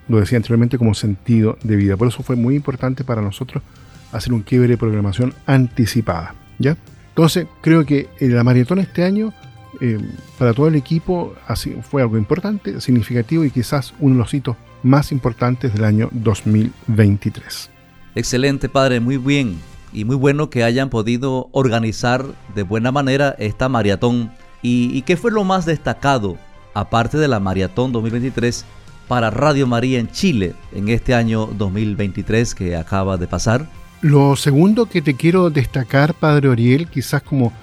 lo 0.07 0.19
decía 0.19 0.37
anteriormente, 0.37 0.77
como 0.77 0.93
sentido 0.93 1.57
de 1.63 1.75
vida. 1.75 1.97
Por 1.97 2.07
eso 2.07 2.23
fue 2.23 2.35
muy 2.35 2.55
importante 2.55 3.03
para 3.03 3.21
nosotros 3.21 3.63
hacer 4.11 4.33
un 4.33 4.41
quiebre 4.41 4.69
de 4.69 4.77
programación 4.77 5.33
anticipada. 5.45 6.35
¿ya? 6.59 6.77
Entonces, 7.09 7.47
creo 7.61 7.85
que 7.85 8.09
la 8.19 8.43
maratón 8.43 8.79
este 8.79 9.03
año, 9.03 9.33
eh, 9.81 9.99
para 10.37 10.53
todo 10.53 10.67
el 10.67 10.75
equipo, 10.75 11.35
así, 11.47 11.75
fue 11.81 12.01
algo 12.01 12.17
importante, 12.17 12.81
significativo 12.81 13.43
y 13.43 13.51
quizás 13.51 13.93
uno 13.99 14.15
de 14.15 14.19
los 14.19 14.33
hitos 14.33 14.55
más 14.83 15.11
importantes 15.11 15.73
del 15.73 15.85
año 15.85 16.09
2023. 16.11 17.69
Excelente, 18.15 18.69
padre, 18.69 18.99
muy 18.99 19.17
bien. 19.17 19.59
Y 19.91 20.05
muy 20.05 20.15
bueno 20.15 20.49
que 20.49 20.63
hayan 20.63 20.89
podido 20.89 21.49
organizar 21.51 22.25
de 22.55 22.63
buena 22.63 22.91
manera 22.91 23.35
esta 23.37 23.69
maratón. 23.69 24.31
¿Y, 24.61 25.01
qué 25.03 25.17
fue 25.17 25.31
lo 25.31 25.43
más 25.43 25.65
destacado, 25.65 26.37
aparte 26.73 27.17
de 27.17 27.27
la 27.27 27.39
maratón 27.39 27.91
2023, 27.91 28.65
para 29.07 29.29
Radio 29.29 29.67
María 29.67 29.99
en 29.99 30.09
Chile 30.09 30.53
en 30.73 30.89
este 30.89 31.13
año 31.13 31.47
2023 31.47 32.55
que 32.55 32.75
acaba 32.75 33.17
de 33.17 33.27
pasar? 33.27 33.67
Lo 34.01 34.35
segundo 34.35 34.87
que 34.87 35.01
te 35.01 35.15
quiero 35.15 35.49
destacar, 35.49 36.13
Padre 36.13 36.49
Oriel, 36.49 36.87
quizás 36.87 37.21
como 37.21 37.53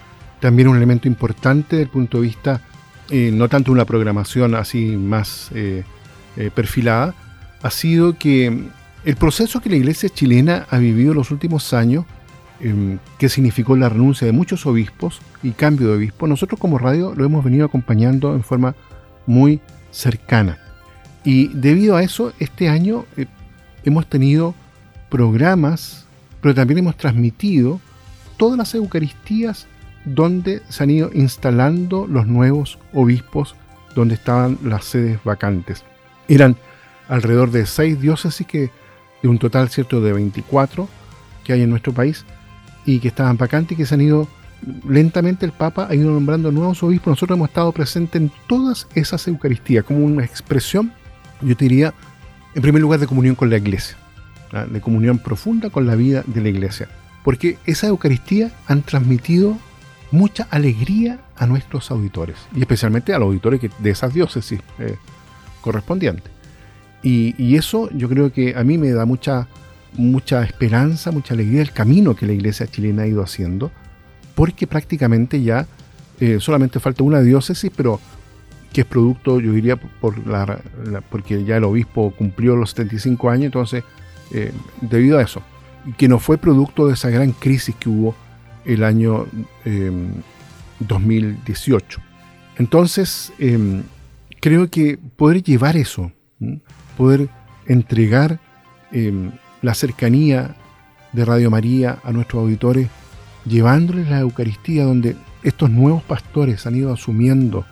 también 0.40 0.68
un 0.68 0.76
elemento 0.76 1.06
importante 1.06 1.76
desde 1.76 1.82
el 1.84 1.90
punto 1.90 2.18
de 2.18 2.26
vista, 2.28 2.60
eh, 3.10 3.30
no 3.32 3.48
tanto 3.48 3.72
una 3.72 3.84
programación 3.84 4.54
así 4.54 4.96
más 4.96 5.50
eh, 5.54 5.84
eh, 6.36 6.50
perfilada, 6.54 7.14
ha 7.62 7.70
sido 7.70 8.16
que 8.16 8.68
el 9.04 9.16
proceso 9.16 9.60
que 9.60 9.68
la 9.68 9.76
iglesia 9.76 10.08
chilena 10.08 10.66
ha 10.70 10.78
vivido 10.78 11.12
en 11.12 11.18
los 11.18 11.30
últimos 11.30 11.74
años, 11.74 12.04
em, 12.60 12.98
que 13.18 13.28
significó 13.28 13.76
la 13.76 13.88
renuncia 13.88 14.26
de 14.26 14.32
muchos 14.32 14.64
obispos 14.66 15.20
y 15.42 15.50
cambio 15.50 15.88
de 15.88 15.96
obispo, 15.96 16.26
nosotros 16.26 16.60
como 16.60 16.78
radio 16.78 17.14
lo 17.14 17.24
hemos 17.24 17.44
venido 17.44 17.66
acompañando 17.66 18.34
en 18.34 18.42
forma 18.42 18.74
muy 19.26 19.60
cercana. 19.90 20.58
Y 21.24 21.48
debido 21.48 21.96
a 21.96 22.02
eso, 22.02 22.32
este 22.38 22.68
año 22.68 23.04
hemos 23.84 24.06
tenido 24.06 24.54
programas 25.08 26.06
pero 26.40 26.54
también 26.54 26.78
hemos 26.78 26.96
transmitido 26.96 27.80
todas 28.36 28.58
las 28.58 28.74
Eucaristías 28.74 29.66
donde 30.04 30.62
se 30.68 30.82
han 30.82 30.90
ido 30.90 31.10
instalando 31.12 32.06
los 32.06 32.26
nuevos 32.26 32.78
obispos 32.92 33.54
donde 33.94 34.14
estaban 34.14 34.58
las 34.64 34.84
sedes 34.84 35.22
vacantes. 35.24 35.84
Eran 36.28 36.56
alrededor 37.08 37.50
de 37.50 37.66
seis 37.66 38.00
diócesis 38.00 38.46
que, 38.46 38.70
de 39.22 39.28
un 39.28 39.38
total 39.38 39.68
cierto 39.68 40.00
de 40.00 40.12
24 40.12 40.88
que 41.44 41.52
hay 41.52 41.62
en 41.62 41.70
nuestro 41.70 41.92
país 41.92 42.24
y 42.86 43.00
que 43.00 43.08
estaban 43.08 43.36
vacantes 43.36 43.72
y 43.72 43.76
que 43.76 43.86
se 43.86 43.94
han 43.94 44.00
ido 44.00 44.28
lentamente 44.88 45.46
el 45.46 45.52
Papa 45.52 45.86
ha 45.88 45.94
ido 45.94 46.10
nombrando 46.10 46.52
nuevos 46.52 46.82
obispos. 46.82 47.12
Nosotros 47.12 47.36
hemos 47.36 47.48
estado 47.48 47.72
presentes 47.72 48.22
en 48.22 48.30
todas 48.46 48.86
esas 48.94 49.26
Eucaristías 49.26 49.84
como 49.84 50.04
una 50.04 50.24
expresión, 50.24 50.92
yo 51.42 51.56
te 51.56 51.64
diría, 51.64 51.94
en 52.54 52.62
primer 52.62 52.82
lugar 52.82 53.00
de 53.00 53.06
comunión 53.06 53.34
con 53.34 53.50
la 53.50 53.56
Iglesia 53.56 53.96
de 54.52 54.80
comunión 54.80 55.18
profunda 55.18 55.70
con 55.70 55.86
la 55.86 55.94
vida 55.94 56.22
de 56.26 56.40
la 56.40 56.48
iglesia. 56.48 56.88
Porque 57.24 57.58
esa 57.66 57.86
Eucaristía 57.86 58.50
han 58.66 58.82
transmitido 58.82 59.56
mucha 60.10 60.46
alegría 60.50 61.20
a 61.36 61.46
nuestros 61.46 61.90
auditores, 61.90 62.36
y 62.54 62.60
especialmente 62.60 63.14
a 63.14 63.18
los 63.18 63.26
auditores 63.26 63.60
de 63.60 63.90
esas 63.90 64.12
diócesis 64.12 64.60
eh, 64.78 64.96
correspondientes. 65.60 66.30
Y, 67.02 67.56
eso 67.56 67.88
yo 67.92 68.08
creo 68.08 68.30
que 68.32 68.54
a 68.56 68.64
mí 68.64 68.76
me 68.76 68.90
da 68.90 69.06
mucha, 69.06 69.46
mucha 69.94 70.42
esperanza, 70.42 71.10
mucha 71.10 71.32
alegría 71.32 71.62
el 71.62 71.72
camino 71.72 72.14
que 72.14 72.26
la 72.26 72.32
iglesia 72.32 72.66
chilena 72.66 73.02
ha 73.02 73.06
ido 73.06 73.22
haciendo, 73.22 73.70
porque 74.34 74.66
prácticamente 74.66 75.42
ya 75.42 75.66
eh, 76.18 76.38
solamente 76.40 76.80
falta 76.80 77.02
una 77.02 77.20
diócesis, 77.20 77.70
pero 77.74 78.00
que 78.72 78.82
es 78.82 78.86
producto, 78.86 79.40
yo 79.40 79.52
diría, 79.52 79.76
por 79.76 80.26
la, 80.26 80.60
porque 81.10 81.44
ya 81.44 81.56
el 81.56 81.64
obispo 81.64 82.12
cumplió 82.16 82.56
los 82.56 82.70
75 82.70 83.30
años, 83.30 83.46
entonces 83.46 83.84
eh, 84.32 84.52
debido 84.80 85.18
a 85.18 85.22
eso, 85.22 85.42
que 85.96 86.08
no 86.08 86.18
fue 86.18 86.38
producto 86.38 86.86
de 86.86 86.94
esa 86.94 87.10
gran 87.10 87.32
crisis 87.32 87.74
que 87.74 87.88
hubo 87.88 88.14
el 88.64 88.84
año 88.84 89.26
2018. 90.78 92.00
Em, 92.00 92.04
Entonces, 92.58 93.32
em, 93.38 93.82
creo 94.40 94.70
que 94.70 94.98
poder 95.16 95.42
llevar 95.42 95.76
eso, 95.76 96.12
poder 96.96 97.28
entregar 97.66 98.38
em, 98.92 99.32
la 99.62 99.74
cercanía 99.74 100.56
de 101.12 101.24
Radio 101.24 101.50
María 101.50 101.98
a 102.04 102.12
nuestros 102.12 102.42
auditores, 102.42 102.88
llevándoles 103.46 104.08
la 104.08 104.20
Eucaristía 104.20 104.84
donde 104.84 105.16
estos 105.42 105.70
nuevos 105.70 106.02
pastores 106.02 106.66
han 106.66 106.76
ido 106.76 106.92
asumiendo 106.92 107.64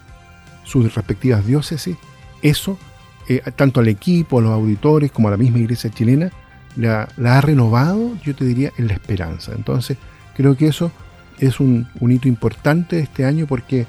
sus 0.68 0.94
respectivas 0.94 1.46
diócesis, 1.46 1.96
eso, 2.42 2.78
eh, 3.26 3.40
tanto 3.56 3.80
al 3.80 3.88
equipo, 3.88 4.38
a 4.38 4.42
los 4.42 4.52
auditores, 4.52 5.10
como 5.10 5.28
a 5.28 5.30
la 5.30 5.36
misma 5.38 5.58
iglesia 5.58 5.90
chilena, 5.90 6.30
la, 6.76 7.08
ha 7.24 7.40
renovado, 7.40 8.16
yo 8.22 8.34
te 8.34 8.44
diría, 8.44 8.70
en 8.76 8.86
la 8.86 8.92
esperanza. 8.92 9.52
Entonces, 9.54 9.96
creo 10.36 10.56
que 10.56 10.68
eso 10.68 10.92
es 11.38 11.58
un, 11.58 11.88
hito 12.00 12.28
importante 12.28 13.00
este 13.00 13.24
año 13.24 13.46
porque 13.46 13.86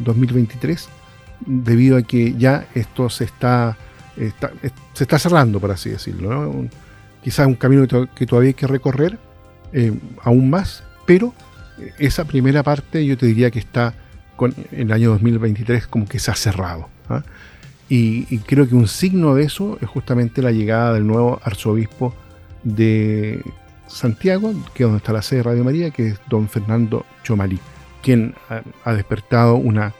2023, 0.00 0.88
debido 1.46 1.96
a 1.96 2.02
que 2.02 2.34
ya 2.36 2.66
esto 2.74 3.08
se 3.08 3.24
está, 3.24 3.76
se 4.92 5.04
está 5.04 5.18
cerrando, 5.18 5.60
por 5.60 5.70
así 5.70 5.90
decirlo. 5.90 6.68
quizás 7.22 7.46
un 7.46 7.54
camino 7.54 7.86
que, 8.14 8.26
todavía 8.26 8.48
hay 8.48 8.54
que 8.54 8.66
recorrer 8.66 9.18
eh, 9.72 9.92
aún 10.22 10.50
más, 10.50 10.84
pero 11.06 11.32
esa 11.98 12.24
primera 12.26 12.62
parte 12.62 13.04
yo 13.06 13.16
te 13.16 13.26
diría 13.26 13.50
que 13.50 13.58
está 13.58 13.94
con 14.38 14.54
el 14.70 14.92
año 14.92 15.10
2023 15.10 15.88
como 15.88 16.06
que 16.06 16.20
se 16.20 16.30
ha 16.30 16.34
cerrado. 16.36 16.88
¿ah? 17.10 17.24
Y, 17.88 18.26
y, 18.30 18.38
creo 18.38 18.68
que 18.68 18.76
un 18.76 18.86
signo 18.86 19.34
de 19.34 19.42
eso 19.42 19.78
es 19.80 19.88
justamente 19.88 20.42
la 20.42 20.52
llegada 20.52 20.92
del 20.94 21.06
nuevo 21.06 21.40
arzobispo 21.42 22.14
de 22.62 23.42
Santiago, 23.88 24.52
que 24.74 24.84
es 24.84 24.86
donde 24.86 24.98
está 24.98 25.12
la 25.12 25.22
sede 25.22 25.38
de 25.38 25.42
Radio 25.44 25.64
María, 25.64 25.90
que 25.90 26.08
es 26.08 26.20
don 26.28 26.48
Fernando 26.48 27.04
Chomalí, 27.24 27.58
quien 28.02 28.34
ha, 28.84 28.92
despertado 28.92 29.56
una, 29.56 29.92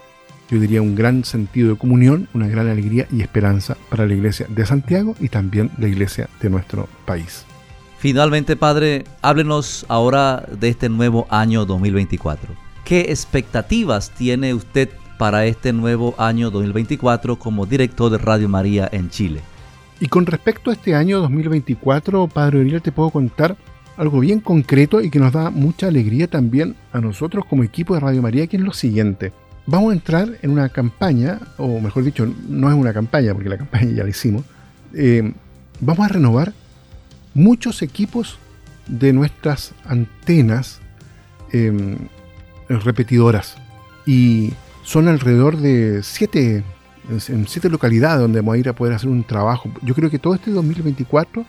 yo 0.50 0.60
diría, 0.60 0.82
un 0.82 0.94
gran 0.94 1.24
sentido 1.24 1.70
de 1.70 1.78
comunión, 1.78 2.28
una 2.34 2.46
gran 2.46 2.68
alegría 2.68 3.08
y 3.10 3.22
esperanza 3.22 3.76
para 3.90 4.06
la 4.06 4.14
iglesia 4.14 4.46
de 4.48 4.66
Santiago 4.66 5.16
y 5.18 5.28
también 5.28 5.70
la 5.78 5.88
iglesia 5.88 6.28
de 6.40 6.50
nuestro 6.50 6.88
país. 7.06 7.44
Finalmente, 7.98 8.54
Padre, 8.54 9.04
háblenos 9.22 9.84
ahora 9.88 10.46
de 10.60 10.68
este 10.68 10.88
nuevo 10.88 11.26
año 11.30 11.64
2024. 11.64 12.67
¿Qué 12.88 13.00
expectativas 13.10 14.12
tiene 14.12 14.54
usted 14.54 14.88
para 15.18 15.44
este 15.44 15.74
nuevo 15.74 16.14
año 16.16 16.50
2024 16.50 17.38
como 17.38 17.66
director 17.66 18.10
de 18.10 18.16
Radio 18.16 18.48
María 18.48 18.88
en 18.90 19.10
Chile? 19.10 19.42
Y 20.00 20.06
con 20.06 20.24
respecto 20.24 20.70
a 20.70 20.72
este 20.72 20.94
año 20.94 21.18
2024, 21.18 22.28
Padre 22.28 22.60
Oriel, 22.60 22.80
te 22.80 22.90
puedo 22.90 23.10
contar 23.10 23.58
algo 23.98 24.20
bien 24.20 24.40
concreto 24.40 25.02
y 25.02 25.10
que 25.10 25.18
nos 25.18 25.34
da 25.34 25.50
mucha 25.50 25.88
alegría 25.88 26.28
también 26.28 26.76
a 26.90 27.02
nosotros 27.02 27.44
como 27.44 27.62
equipo 27.62 27.92
de 27.92 28.00
Radio 28.00 28.22
María, 28.22 28.46
que 28.46 28.56
es 28.56 28.62
lo 28.62 28.72
siguiente. 28.72 29.34
Vamos 29.66 29.90
a 29.90 29.94
entrar 29.94 30.38
en 30.40 30.50
una 30.50 30.70
campaña, 30.70 31.40
o 31.58 31.80
mejor 31.80 32.04
dicho, 32.04 32.26
no 32.48 32.70
es 32.70 32.74
una 32.74 32.94
campaña, 32.94 33.34
porque 33.34 33.50
la 33.50 33.58
campaña 33.58 33.90
ya 33.90 34.04
la 34.04 34.08
hicimos. 34.08 34.44
Eh, 34.94 35.34
vamos 35.80 36.06
a 36.06 36.08
renovar 36.08 36.54
muchos 37.34 37.82
equipos 37.82 38.38
de 38.86 39.12
nuestras 39.12 39.74
antenas 39.84 40.80
em, 41.52 41.98
repetidoras. 42.68 43.56
Y 44.06 44.52
son 44.82 45.08
alrededor 45.08 45.56
de 45.56 46.02
siete 46.02 46.64
en 47.28 47.46
siete 47.48 47.70
localidades 47.70 48.20
donde 48.20 48.40
vamos 48.40 48.54
a 48.54 48.58
ir 48.58 48.68
a 48.68 48.74
poder 48.74 48.94
hacer 48.94 49.08
un 49.08 49.24
trabajo. 49.24 49.70
Yo 49.82 49.94
creo 49.94 50.10
que 50.10 50.18
todo 50.18 50.34
este 50.34 50.50
2024, 50.50 51.42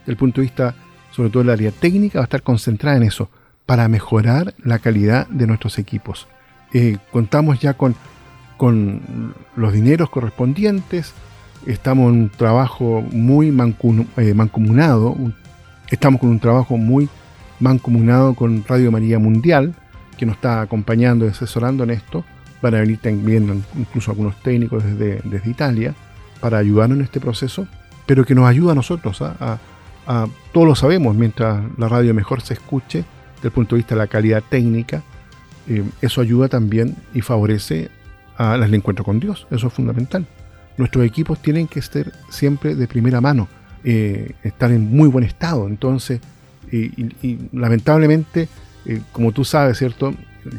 desde 0.00 0.12
el 0.12 0.16
punto 0.16 0.40
de 0.40 0.46
vista, 0.46 0.74
sobre 1.10 1.30
todo 1.30 1.42
del 1.42 1.50
área 1.50 1.72
técnica, 1.72 2.20
va 2.20 2.24
a 2.24 2.24
estar 2.24 2.42
concentrada 2.42 2.96
en 2.96 3.02
eso, 3.02 3.28
para 3.66 3.88
mejorar 3.88 4.54
la 4.62 4.78
calidad 4.78 5.26
de 5.28 5.46
nuestros 5.46 5.78
equipos. 5.78 6.28
Eh, 6.72 6.98
contamos 7.10 7.60
ya 7.60 7.74
con, 7.74 7.94
con 8.56 9.34
los 9.56 9.72
dineros 9.72 10.10
correspondientes, 10.10 11.12
estamos 11.66 12.12
en 12.12 12.20
un 12.22 12.28
trabajo 12.30 13.02
muy 13.10 13.48
eh, 13.48 14.34
mancomunado, 14.34 15.16
estamos 15.88 16.20
con 16.20 16.30
un 16.30 16.40
trabajo 16.40 16.76
muy 16.76 17.08
mancomunado 17.58 18.34
con 18.34 18.64
Radio 18.66 18.90
María 18.92 19.18
Mundial, 19.18 19.74
que 20.20 20.26
nos 20.26 20.36
está 20.36 20.60
acompañando 20.60 21.24
y 21.24 21.28
asesorando 21.28 21.82
en 21.82 21.90
esto 21.90 22.24
Van 22.62 22.74
a 22.74 22.80
venir 22.80 22.98
también 22.98 23.64
incluso 23.76 24.10
algunos 24.10 24.36
técnicos 24.42 24.84
desde, 24.84 25.20
desde 25.24 25.50
Italia 25.50 25.94
para 26.40 26.58
ayudarnos 26.58 26.98
en 26.98 27.04
este 27.04 27.20
proceso, 27.20 27.66
pero 28.06 28.24
que 28.24 28.34
nos 28.34 28.46
ayuda 28.46 28.72
a 28.72 28.74
nosotros, 28.74 29.22
¿ah? 29.22 29.58
a, 30.06 30.26
todos 30.52 30.66
lo 30.66 30.74
sabemos, 30.74 31.14
mientras 31.14 31.62
la 31.78 31.88
radio 31.88 32.12
mejor 32.12 32.42
se 32.42 32.54
escuche, 32.54 33.04
desde 33.36 33.48
el 33.48 33.52
punto 33.52 33.74
de 33.74 33.78
vista 33.78 33.94
de 33.94 34.00
la 34.00 34.06
calidad 34.08 34.42
técnica, 34.48 35.02
eh, 35.68 35.84
eso 36.02 36.20
ayuda 36.20 36.48
también 36.48 36.96
y 37.14 37.22
favorece 37.22 37.90
al 38.36 38.74
encuentro 38.74 39.04
con 39.04 39.20
Dios, 39.20 39.46
eso 39.50 39.68
es 39.68 39.72
fundamental. 39.72 40.26
Nuestros 40.76 41.04
equipos 41.04 41.40
tienen 41.40 41.66
que 41.66 41.78
estar 41.78 42.12
siempre 42.30 42.74
de 42.74 42.86
primera 42.88 43.20
mano, 43.20 43.48
eh, 43.84 44.32
estar 44.42 44.70
en 44.70 44.90
muy 44.94 45.08
buen 45.08 45.24
estado, 45.24 45.66
entonces, 45.66 46.20
y, 46.72 47.38
lamentablemente, 47.52 48.48
eh, 48.86 49.00
como 49.12 49.32
tú 49.32 49.44
sabes, 49.44 49.78
¿cierto? 49.78 50.14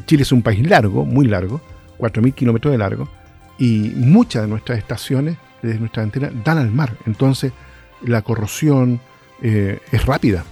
Chile 0.06 0.22
es 0.22 0.32
un 0.32 0.42
país 0.42 0.66
largo, 0.66 1.04
muy 1.04 1.26
largo, 1.26 1.60
4.000 1.98 2.34
kilómetros 2.34 2.72
de 2.72 2.78
largo, 2.78 3.08
y 3.58 3.92
muchas 3.96 4.42
de 4.42 4.48
nuestras 4.48 4.78
estaciones, 4.78 5.36
desde 5.62 5.78
nuestra 5.78 6.02
antena, 6.02 6.30
dan 6.44 6.58
al 6.58 6.70
mar. 6.70 6.96
Entonces, 7.06 7.52
la 8.04 8.22
corrosión 8.22 9.00
eh, 9.42 9.78
es 9.90 10.06
rápida, 10.06 10.44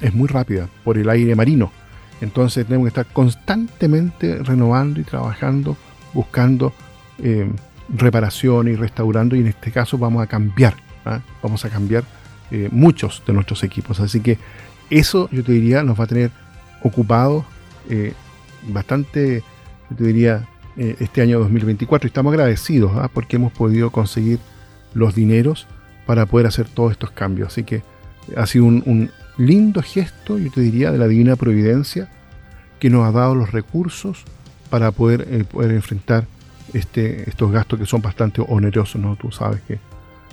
es 0.00 0.14
muy 0.14 0.28
rápida 0.28 0.68
por 0.84 0.98
el 0.98 1.08
aire 1.08 1.34
marino. 1.34 1.72
Entonces, 2.20 2.66
tenemos 2.66 2.86
que 2.86 3.00
estar 3.00 3.06
constantemente 3.06 4.42
renovando 4.42 5.00
y 5.00 5.04
trabajando, 5.04 5.76
buscando 6.14 6.72
eh, 7.18 7.50
reparación 7.88 8.68
y 8.68 8.74
restaurando, 8.74 9.36
y 9.36 9.40
en 9.40 9.48
este 9.48 9.70
caso 9.70 9.98
vamos 9.98 10.22
a 10.22 10.26
cambiar 10.26 10.86
¿ah? 11.06 11.20
Vamos 11.42 11.64
a 11.64 11.70
cambiar 11.70 12.04
eh, 12.50 12.68
muchos 12.70 13.22
de 13.26 13.32
nuestros 13.32 13.62
equipos. 13.62 14.00
Así 14.00 14.20
que 14.20 14.38
eso 14.90 15.28
yo 15.32 15.42
te 15.42 15.52
diría 15.52 15.82
nos 15.82 15.98
va 15.98 16.04
a 16.04 16.08
tener 16.08 16.30
ocupados 16.82 17.44
eh, 17.88 18.12
bastante, 18.68 19.42
yo 19.90 19.96
te 19.96 20.04
diría, 20.04 20.48
eh, 20.76 20.96
este 21.00 21.22
año 21.22 21.38
2024. 21.40 22.06
Y 22.06 22.08
estamos 22.08 22.32
agradecidos 22.32 22.92
¿ah? 22.96 23.10
porque 23.12 23.36
hemos 23.36 23.52
podido 23.52 23.90
conseguir 23.90 24.38
los 24.94 25.14
dineros 25.14 25.66
para 26.06 26.26
poder 26.26 26.46
hacer 26.46 26.68
todos 26.68 26.92
estos 26.92 27.10
cambios. 27.10 27.48
Así 27.48 27.64
que 27.64 27.82
ha 28.36 28.46
sido 28.46 28.64
un, 28.66 29.10
lindo 29.38 29.82
gesto, 29.82 30.38
yo 30.38 30.50
te 30.50 30.62
diría, 30.62 30.90
de 30.90 30.98
la 30.98 31.06
divina 31.06 31.36
providencia 31.36 32.08
que 32.80 32.88
nos 32.88 33.06
ha 33.06 33.12
dado 33.12 33.34
los 33.34 33.52
recursos 33.52 34.24
para 34.70 34.90
poder, 34.92 35.44
poder 35.44 35.72
enfrentar 35.72 36.26
este, 36.72 37.28
estos 37.28 37.52
gastos 37.52 37.78
que 37.78 37.86
son 37.86 38.00
bastante 38.00 38.42
onerosos, 38.46 39.00
¿no? 39.00 39.14
Tú 39.16 39.30
sabes 39.30 39.60
que, 39.68 39.78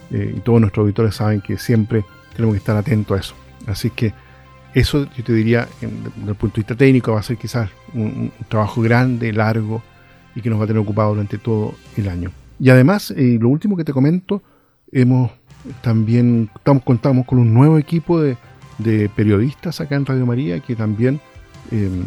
y 0.09 0.39
todos 0.39 0.61
nuestros 0.61 0.83
auditores 0.83 1.15
saben 1.15 1.41
que 1.41 1.57
siempre 1.57 2.05
tenemos 2.35 2.53
que 2.53 2.59
estar 2.59 2.77
atentos 2.77 3.17
a 3.17 3.19
eso. 3.19 3.35
Así 3.67 3.89
que 3.89 4.13
eso 4.74 5.07
yo 5.15 5.24
te 5.24 5.34
diría, 5.34 5.67
desde 5.82 6.30
el 6.30 6.36
punto 6.36 6.55
de 6.55 6.61
vista 6.61 6.76
técnico, 6.76 7.13
va 7.13 7.19
a 7.19 7.24
ser 7.24 7.38
quizás 7.38 7.69
un, 7.93 8.32
trabajo 8.47 8.82
grande, 8.82 9.32
largo 9.32 9.84
y 10.36 10.41
que 10.41 10.49
nos 10.49 10.59
va 10.59 10.63
a 10.63 10.67
tener 10.67 10.82
ocupado 10.82 11.09
durante 11.09 11.38
todo 11.38 11.76
el 11.95 12.09
año. 12.09 12.32
Y 12.59 12.69
además, 12.69 13.11
eh, 13.11 13.38
lo 13.39 13.49
último 13.49 13.78
que 13.78 13.84
te 13.84 13.93
comento, 13.93 14.41
hemos 14.91 15.32
también 15.82 16.49
estamos, 16.55 16.84
contamos 16.84 17.26
con 17.26 17.39
un 17.39 17.53
nuevo 17.53 17.78
equipo 17.78 18.21
de, 18.21 18.38
periodistas 19.15 19.80
acá 19.80 19.95
en 19.95 20.05
Radio 20.05 20.26
María 20.26 20.59
que 20.59 20.76
también 20.76 21.21
em, 21.71 22.03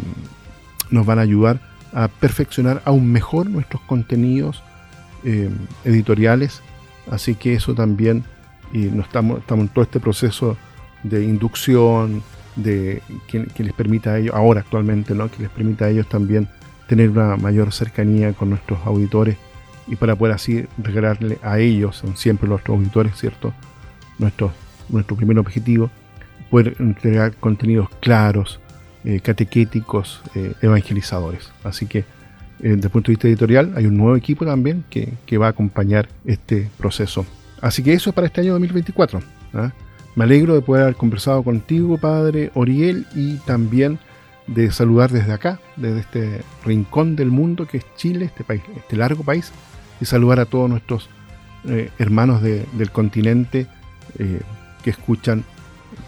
nos 0.91 1.07
van 1.07 1.19
a 1.19 1.23
ayudar 1.23 1.59
a 1.95 2.09
perfeccionar 2.09 2.83
aún 2.85 3.11
mejor 3.11 3.49
nuestros 3.49 3.81
contenidos 3.83 4.63
em, 5.25 5.53
editoriales. 5.85 6.61
Así 7.11 7.35
que 7.35 7.55
eso 7.55 7.75
también, 7.75 8.25
y 8.73 8.79
no 8.79 9.03
estamos, 9.03 9.39
estamos 9.39 9.67
en 9.67 9.69
todo 9.73 9.85
este 9.85 10.01
proceso 10.01 10.57
de 11.03 11.25
inducción, 11.25 12.23
de 12.57 13.03
que, 13.29 13.47
les 13.63 13.73
permita 13.73 14.15
a 14.15 14.19
ellos, 14.19 14.35
ahora 14.35 14.61
actualmente, 14.61 15.15
¿no? 15.15 15.31
que 15.31 15.43
les 15.43 15.51
permita 15.51 15.87
a 15.87 15.91
ellos 15.91 16.09
también 16.09 16.49
tener 16.89 17.11
una 17.11 17.37
mayor 17.37 17.73
cercanía 17.73 18.33
con 18.33 18.51
nuestros 18.51 18.79
auditores 18.87 19.37
y 19.87 19.97
para 19.97 20.17
poder 20.17 20.35
así 20.35 20.65
regalarle 20.79 21.39
a 21.43 21.59
ellos, 21.59 21.97
son 21.97 22.17
siempre 22.17 22.49
nuestros 22.49 22.77
auditores, 22.77 23.17
¿cierto? 23.17 23.53
Nuestro, 24.19 24.53
nuestro 24.89 25.17
primer 25.17 25.39
objetivo, 25.39 25.91
poder 26.51 26.77
entregar 26.81 27.35
contenidos 27.37 27.89
claros, 28.01 28.61
eh, 29.05 29.21
catequéticos, 29.21 30.23
eh, 30.35 30.55
evangelizadores. 30.61 31.53
Así 31.63 31.87
que 31.87 32.01
eh, 32.01 32.05
desde 32.61 32.87
el 32.87 32.91
punto 32.91 33.09
de 33.09 33.13
vista 33.13 33.29
editorial 33.29 33.73
hay 33.77 33.87
un 33.87 33.97
nuevo 33.97 34.17
equipo 34.17 34.45
también 34.45 34.85
que, 34.91 35.13
que, 35.27 35.39
va 35.39 35.47
a 35.47 35.51
acompañar 35.51 36.09
este 36.25 36.69
proceso. 36.77 37.25
Así 37.61 37.83
que 37.83 37.93
eso 37.93 38.11
es 38.11 38.15
para 38.15 38.27
este 38.27 38.41
año 38.41 38.53
2024. 38.53 39.21
Me 40.17 40.25
alegro 40.25 40.55
de 40.55 40.63
poder 40.63 40.85
haber 40.85 40.97
conversado 40.97 41.43
contigo, 41.43 41.99
Padre 41.99 42.51
Oriel, 42.55 43.07
y 43.15 43.37
también 43.37 43.99
de 44.47 44.73
saludar 44.73 45.11
desde 45.11 45.33
acá, 45.35 45.61
desde 45.77 46.01
este 46.01 46.41
rincón 46.65 47.17
del 47.17 47.31
mundo 47.31 47.67
que 47.67 47.77
es 47.77 47.85
Chile, 47.97 48.25
este 48.25 48.43
país, 48.43 48.63
este 48.75 48.97
largo 48.97 49.23
país, 49.23 49.53
y 50.01 50.07
saludar 50.07 50.41
a 50.41 50.47
todos 50.47 50.71
nuestros 50.71 51.11
eh, 51.69 51.91
hermanos 51.99 52.41
del 52.43 52.91
continente 52.91 53.67
eh, 54.19 54.41
que 54.83 54.91
escuchan 54.91 55.45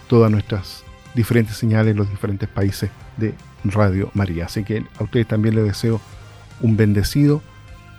todas 0.07 0.31
nuestras 0.31 0.85
diferentes 1.15 1.57
señales 1.57 1.93
en 1.93 1.99
los 1.99 2.09
diferentes 2.09 2.49
países 2.49 2.91
de 3.19 3.35
Radio 3.65 4.11
María. 4.15 4.47
Así 4.47 4.65
que 4.65 4.85
a 4.99 5.05
ustedes 5.05 5.29
también 5.29 5.55
les 5.55 5.65
deseo 5.65 6.01
un 6.63 6.79
bendecido 6.79 7.43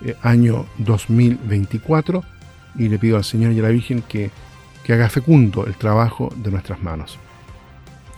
eh, 0.03 0.15
año 0.23 0.65
2024 0.79 2.23
y 2.79 2.89
le 2.89 2.97
pido 2.97 3.17
al 3.17 3.23
Señor 3.23 3.51
y 3.51 3.59
a 3.59 3.63
la 3.63 3.69
Virgen 3.69 4.01
que 4.01 4.31
que 4.89 4.93
haga 4.93 5.07
fecundo 5.07 5.67
el 5.67 5.75
trabajo 5.75 6.33
de 6.35 6.49
nuestras 6.49 6.81
manos. 6.81 7.19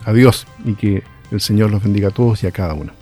Adiós 0.05 0.47
y 0.63 0.75
que 0.75 1.03
el 1.29 1.41
Señor 1.41 1.69
los 1.69 1.83
bendiga 1.83 2.07
a 2.07 2.11
todos 2.11 2.45
y 2.45 2.47
a 2.47 2.51
cada 2.51 2.73
uno. 2.75 2.93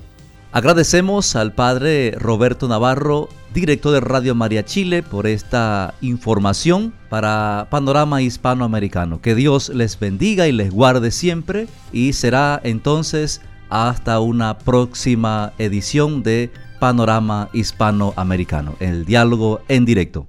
Agradecemos 0.50 1.36
al 1.36 1.52
Padre 1.52 2.12
Roberto 2.18 2.66
Navarro, 2.66 3.28
director 3.54 3.92
de 3.92 4.00
Radio 4.00 4.34
María 4.34 4.64
Chile, 4.64 5.04
por 5.04 5.28
esta 5.28 5.94
información 6.00 6.92
para 7.10 7.68
Panorama 7.70 8.20
Hispanoamericano. 8.22 9.20
Que 9.20 9.36
Dios 9.36 9.68
les 9.68 10.00
bendiga 10.00 10.48
y 10.48 10.52
les 10.52 10.72
guarde 10.72 11.12
siempre 11.12 11.68
y 11.92 12.14
será 12.14 12.60
entonces 12.64 13.40
hasta 13.68 14.18
una 14.18 14.58
próxima 14.58 15.52
edición 15.58 16.24
de 16.24 16.50
Panorama 16.80 17.48
Hispanoamericano, 17.52 18.74
el 18.80 19.04
diálogo 19.04 19.60
en 19.68 19.84
directo. 19.84 20.26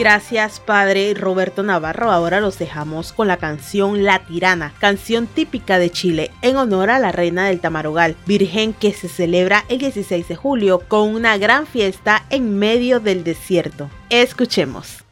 Gracias, 0.00 0.60
padre 0.60 1.12
Roberto 1.12 1.62
Navarro. 1.62 2.10
Ahora 2.10 2.40
los 2.40 2.58
dejamos 2.58 3.12
con 3.12 3.28
la 3.28 3.36
canción 3.36 4.02
La 4.02 4.20
Tirana, 4.20 4.72
canción 4.78 5.26
típica 5.26 5.78
de 5.78 5.90
Chile, 5.90 6.30
en 6.40 6.56
honor 6.56 6.88
a 6.88 6.98
la 6.98 7.12
reina 7.12 7.46
del 7.46 7.60
Tamarogal, 7.60 8.16
virgen 8.24 8.72
que 8.72 8.94
se 8.94 9.10
celebra 9.10 9.66
el 9.68 9.76
16 9.76 10.26
de 10.26 10.36
julio 10.36 10.80
con 10.88 11.14
una 11.14 11.36
gran 11.36 11.66
fiesta 11.66 12.24
en 12.30 12.58
medio 12.58 12.98
del 12.98 13.24
desierto. 13.24 13.90
Escuchemos. 14.08 15.04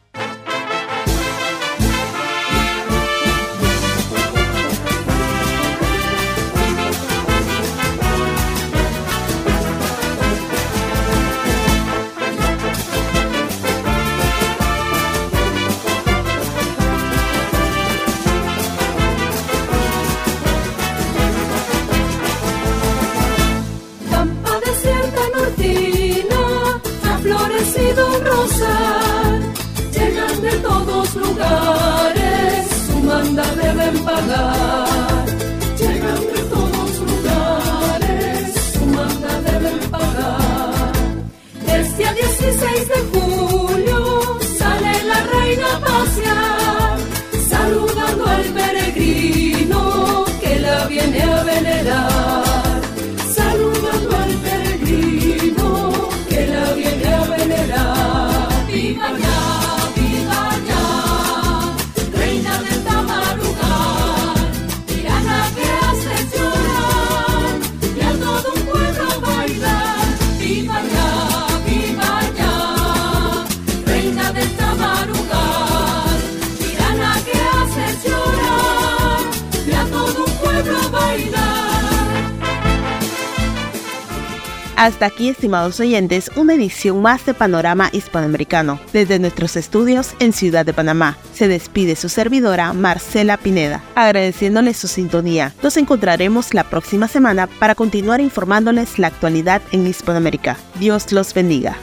Hasta 84.79 85.07
aquí, 85.07 85.27
estimados 85.27 85.77
oyentes, 85.81 86.31
una 86.37 86.53
edición 86.53 87.01
más 87.01 87.25
de 87.25 87.33
Panorama 87.33 87.89
Hispanoamericano 87.91 88.79
desde 88.93 89.19
nuestros 89.19 89.57
estudios 89.57 90.13
en 90.19 90.31
Ciudad 90.31 90.65
de 90.65 90.71
Panamá. 90.71 91.17
Se 91.33 91.49
despide 91.49 91.97
su 91.97 92.07
servidora 92.07 92.71
Marcela 92.71 93.35
Pineda, 93.35 93.83
agradeciéndoles 93.95 94.77
su 94.77 94.87
sintonía. 94.87 95.53
Nos 95.61 95.75
encontraremos 95.75 96.53
la 96.53 96.63
próxima 96.63 97.09
semana 97.09 97.47
para 97.47 97.75
continuar 97.75 98.21
informándoles 98.21 98.99
la 98.99 99.07
actualidad 99.07 99.61
en 99.73 99.85
Hispanoamérica. 99.85 100.55
Dios 100.79 101.11
los 101.11 101.33
bendiga. 101.33 101.75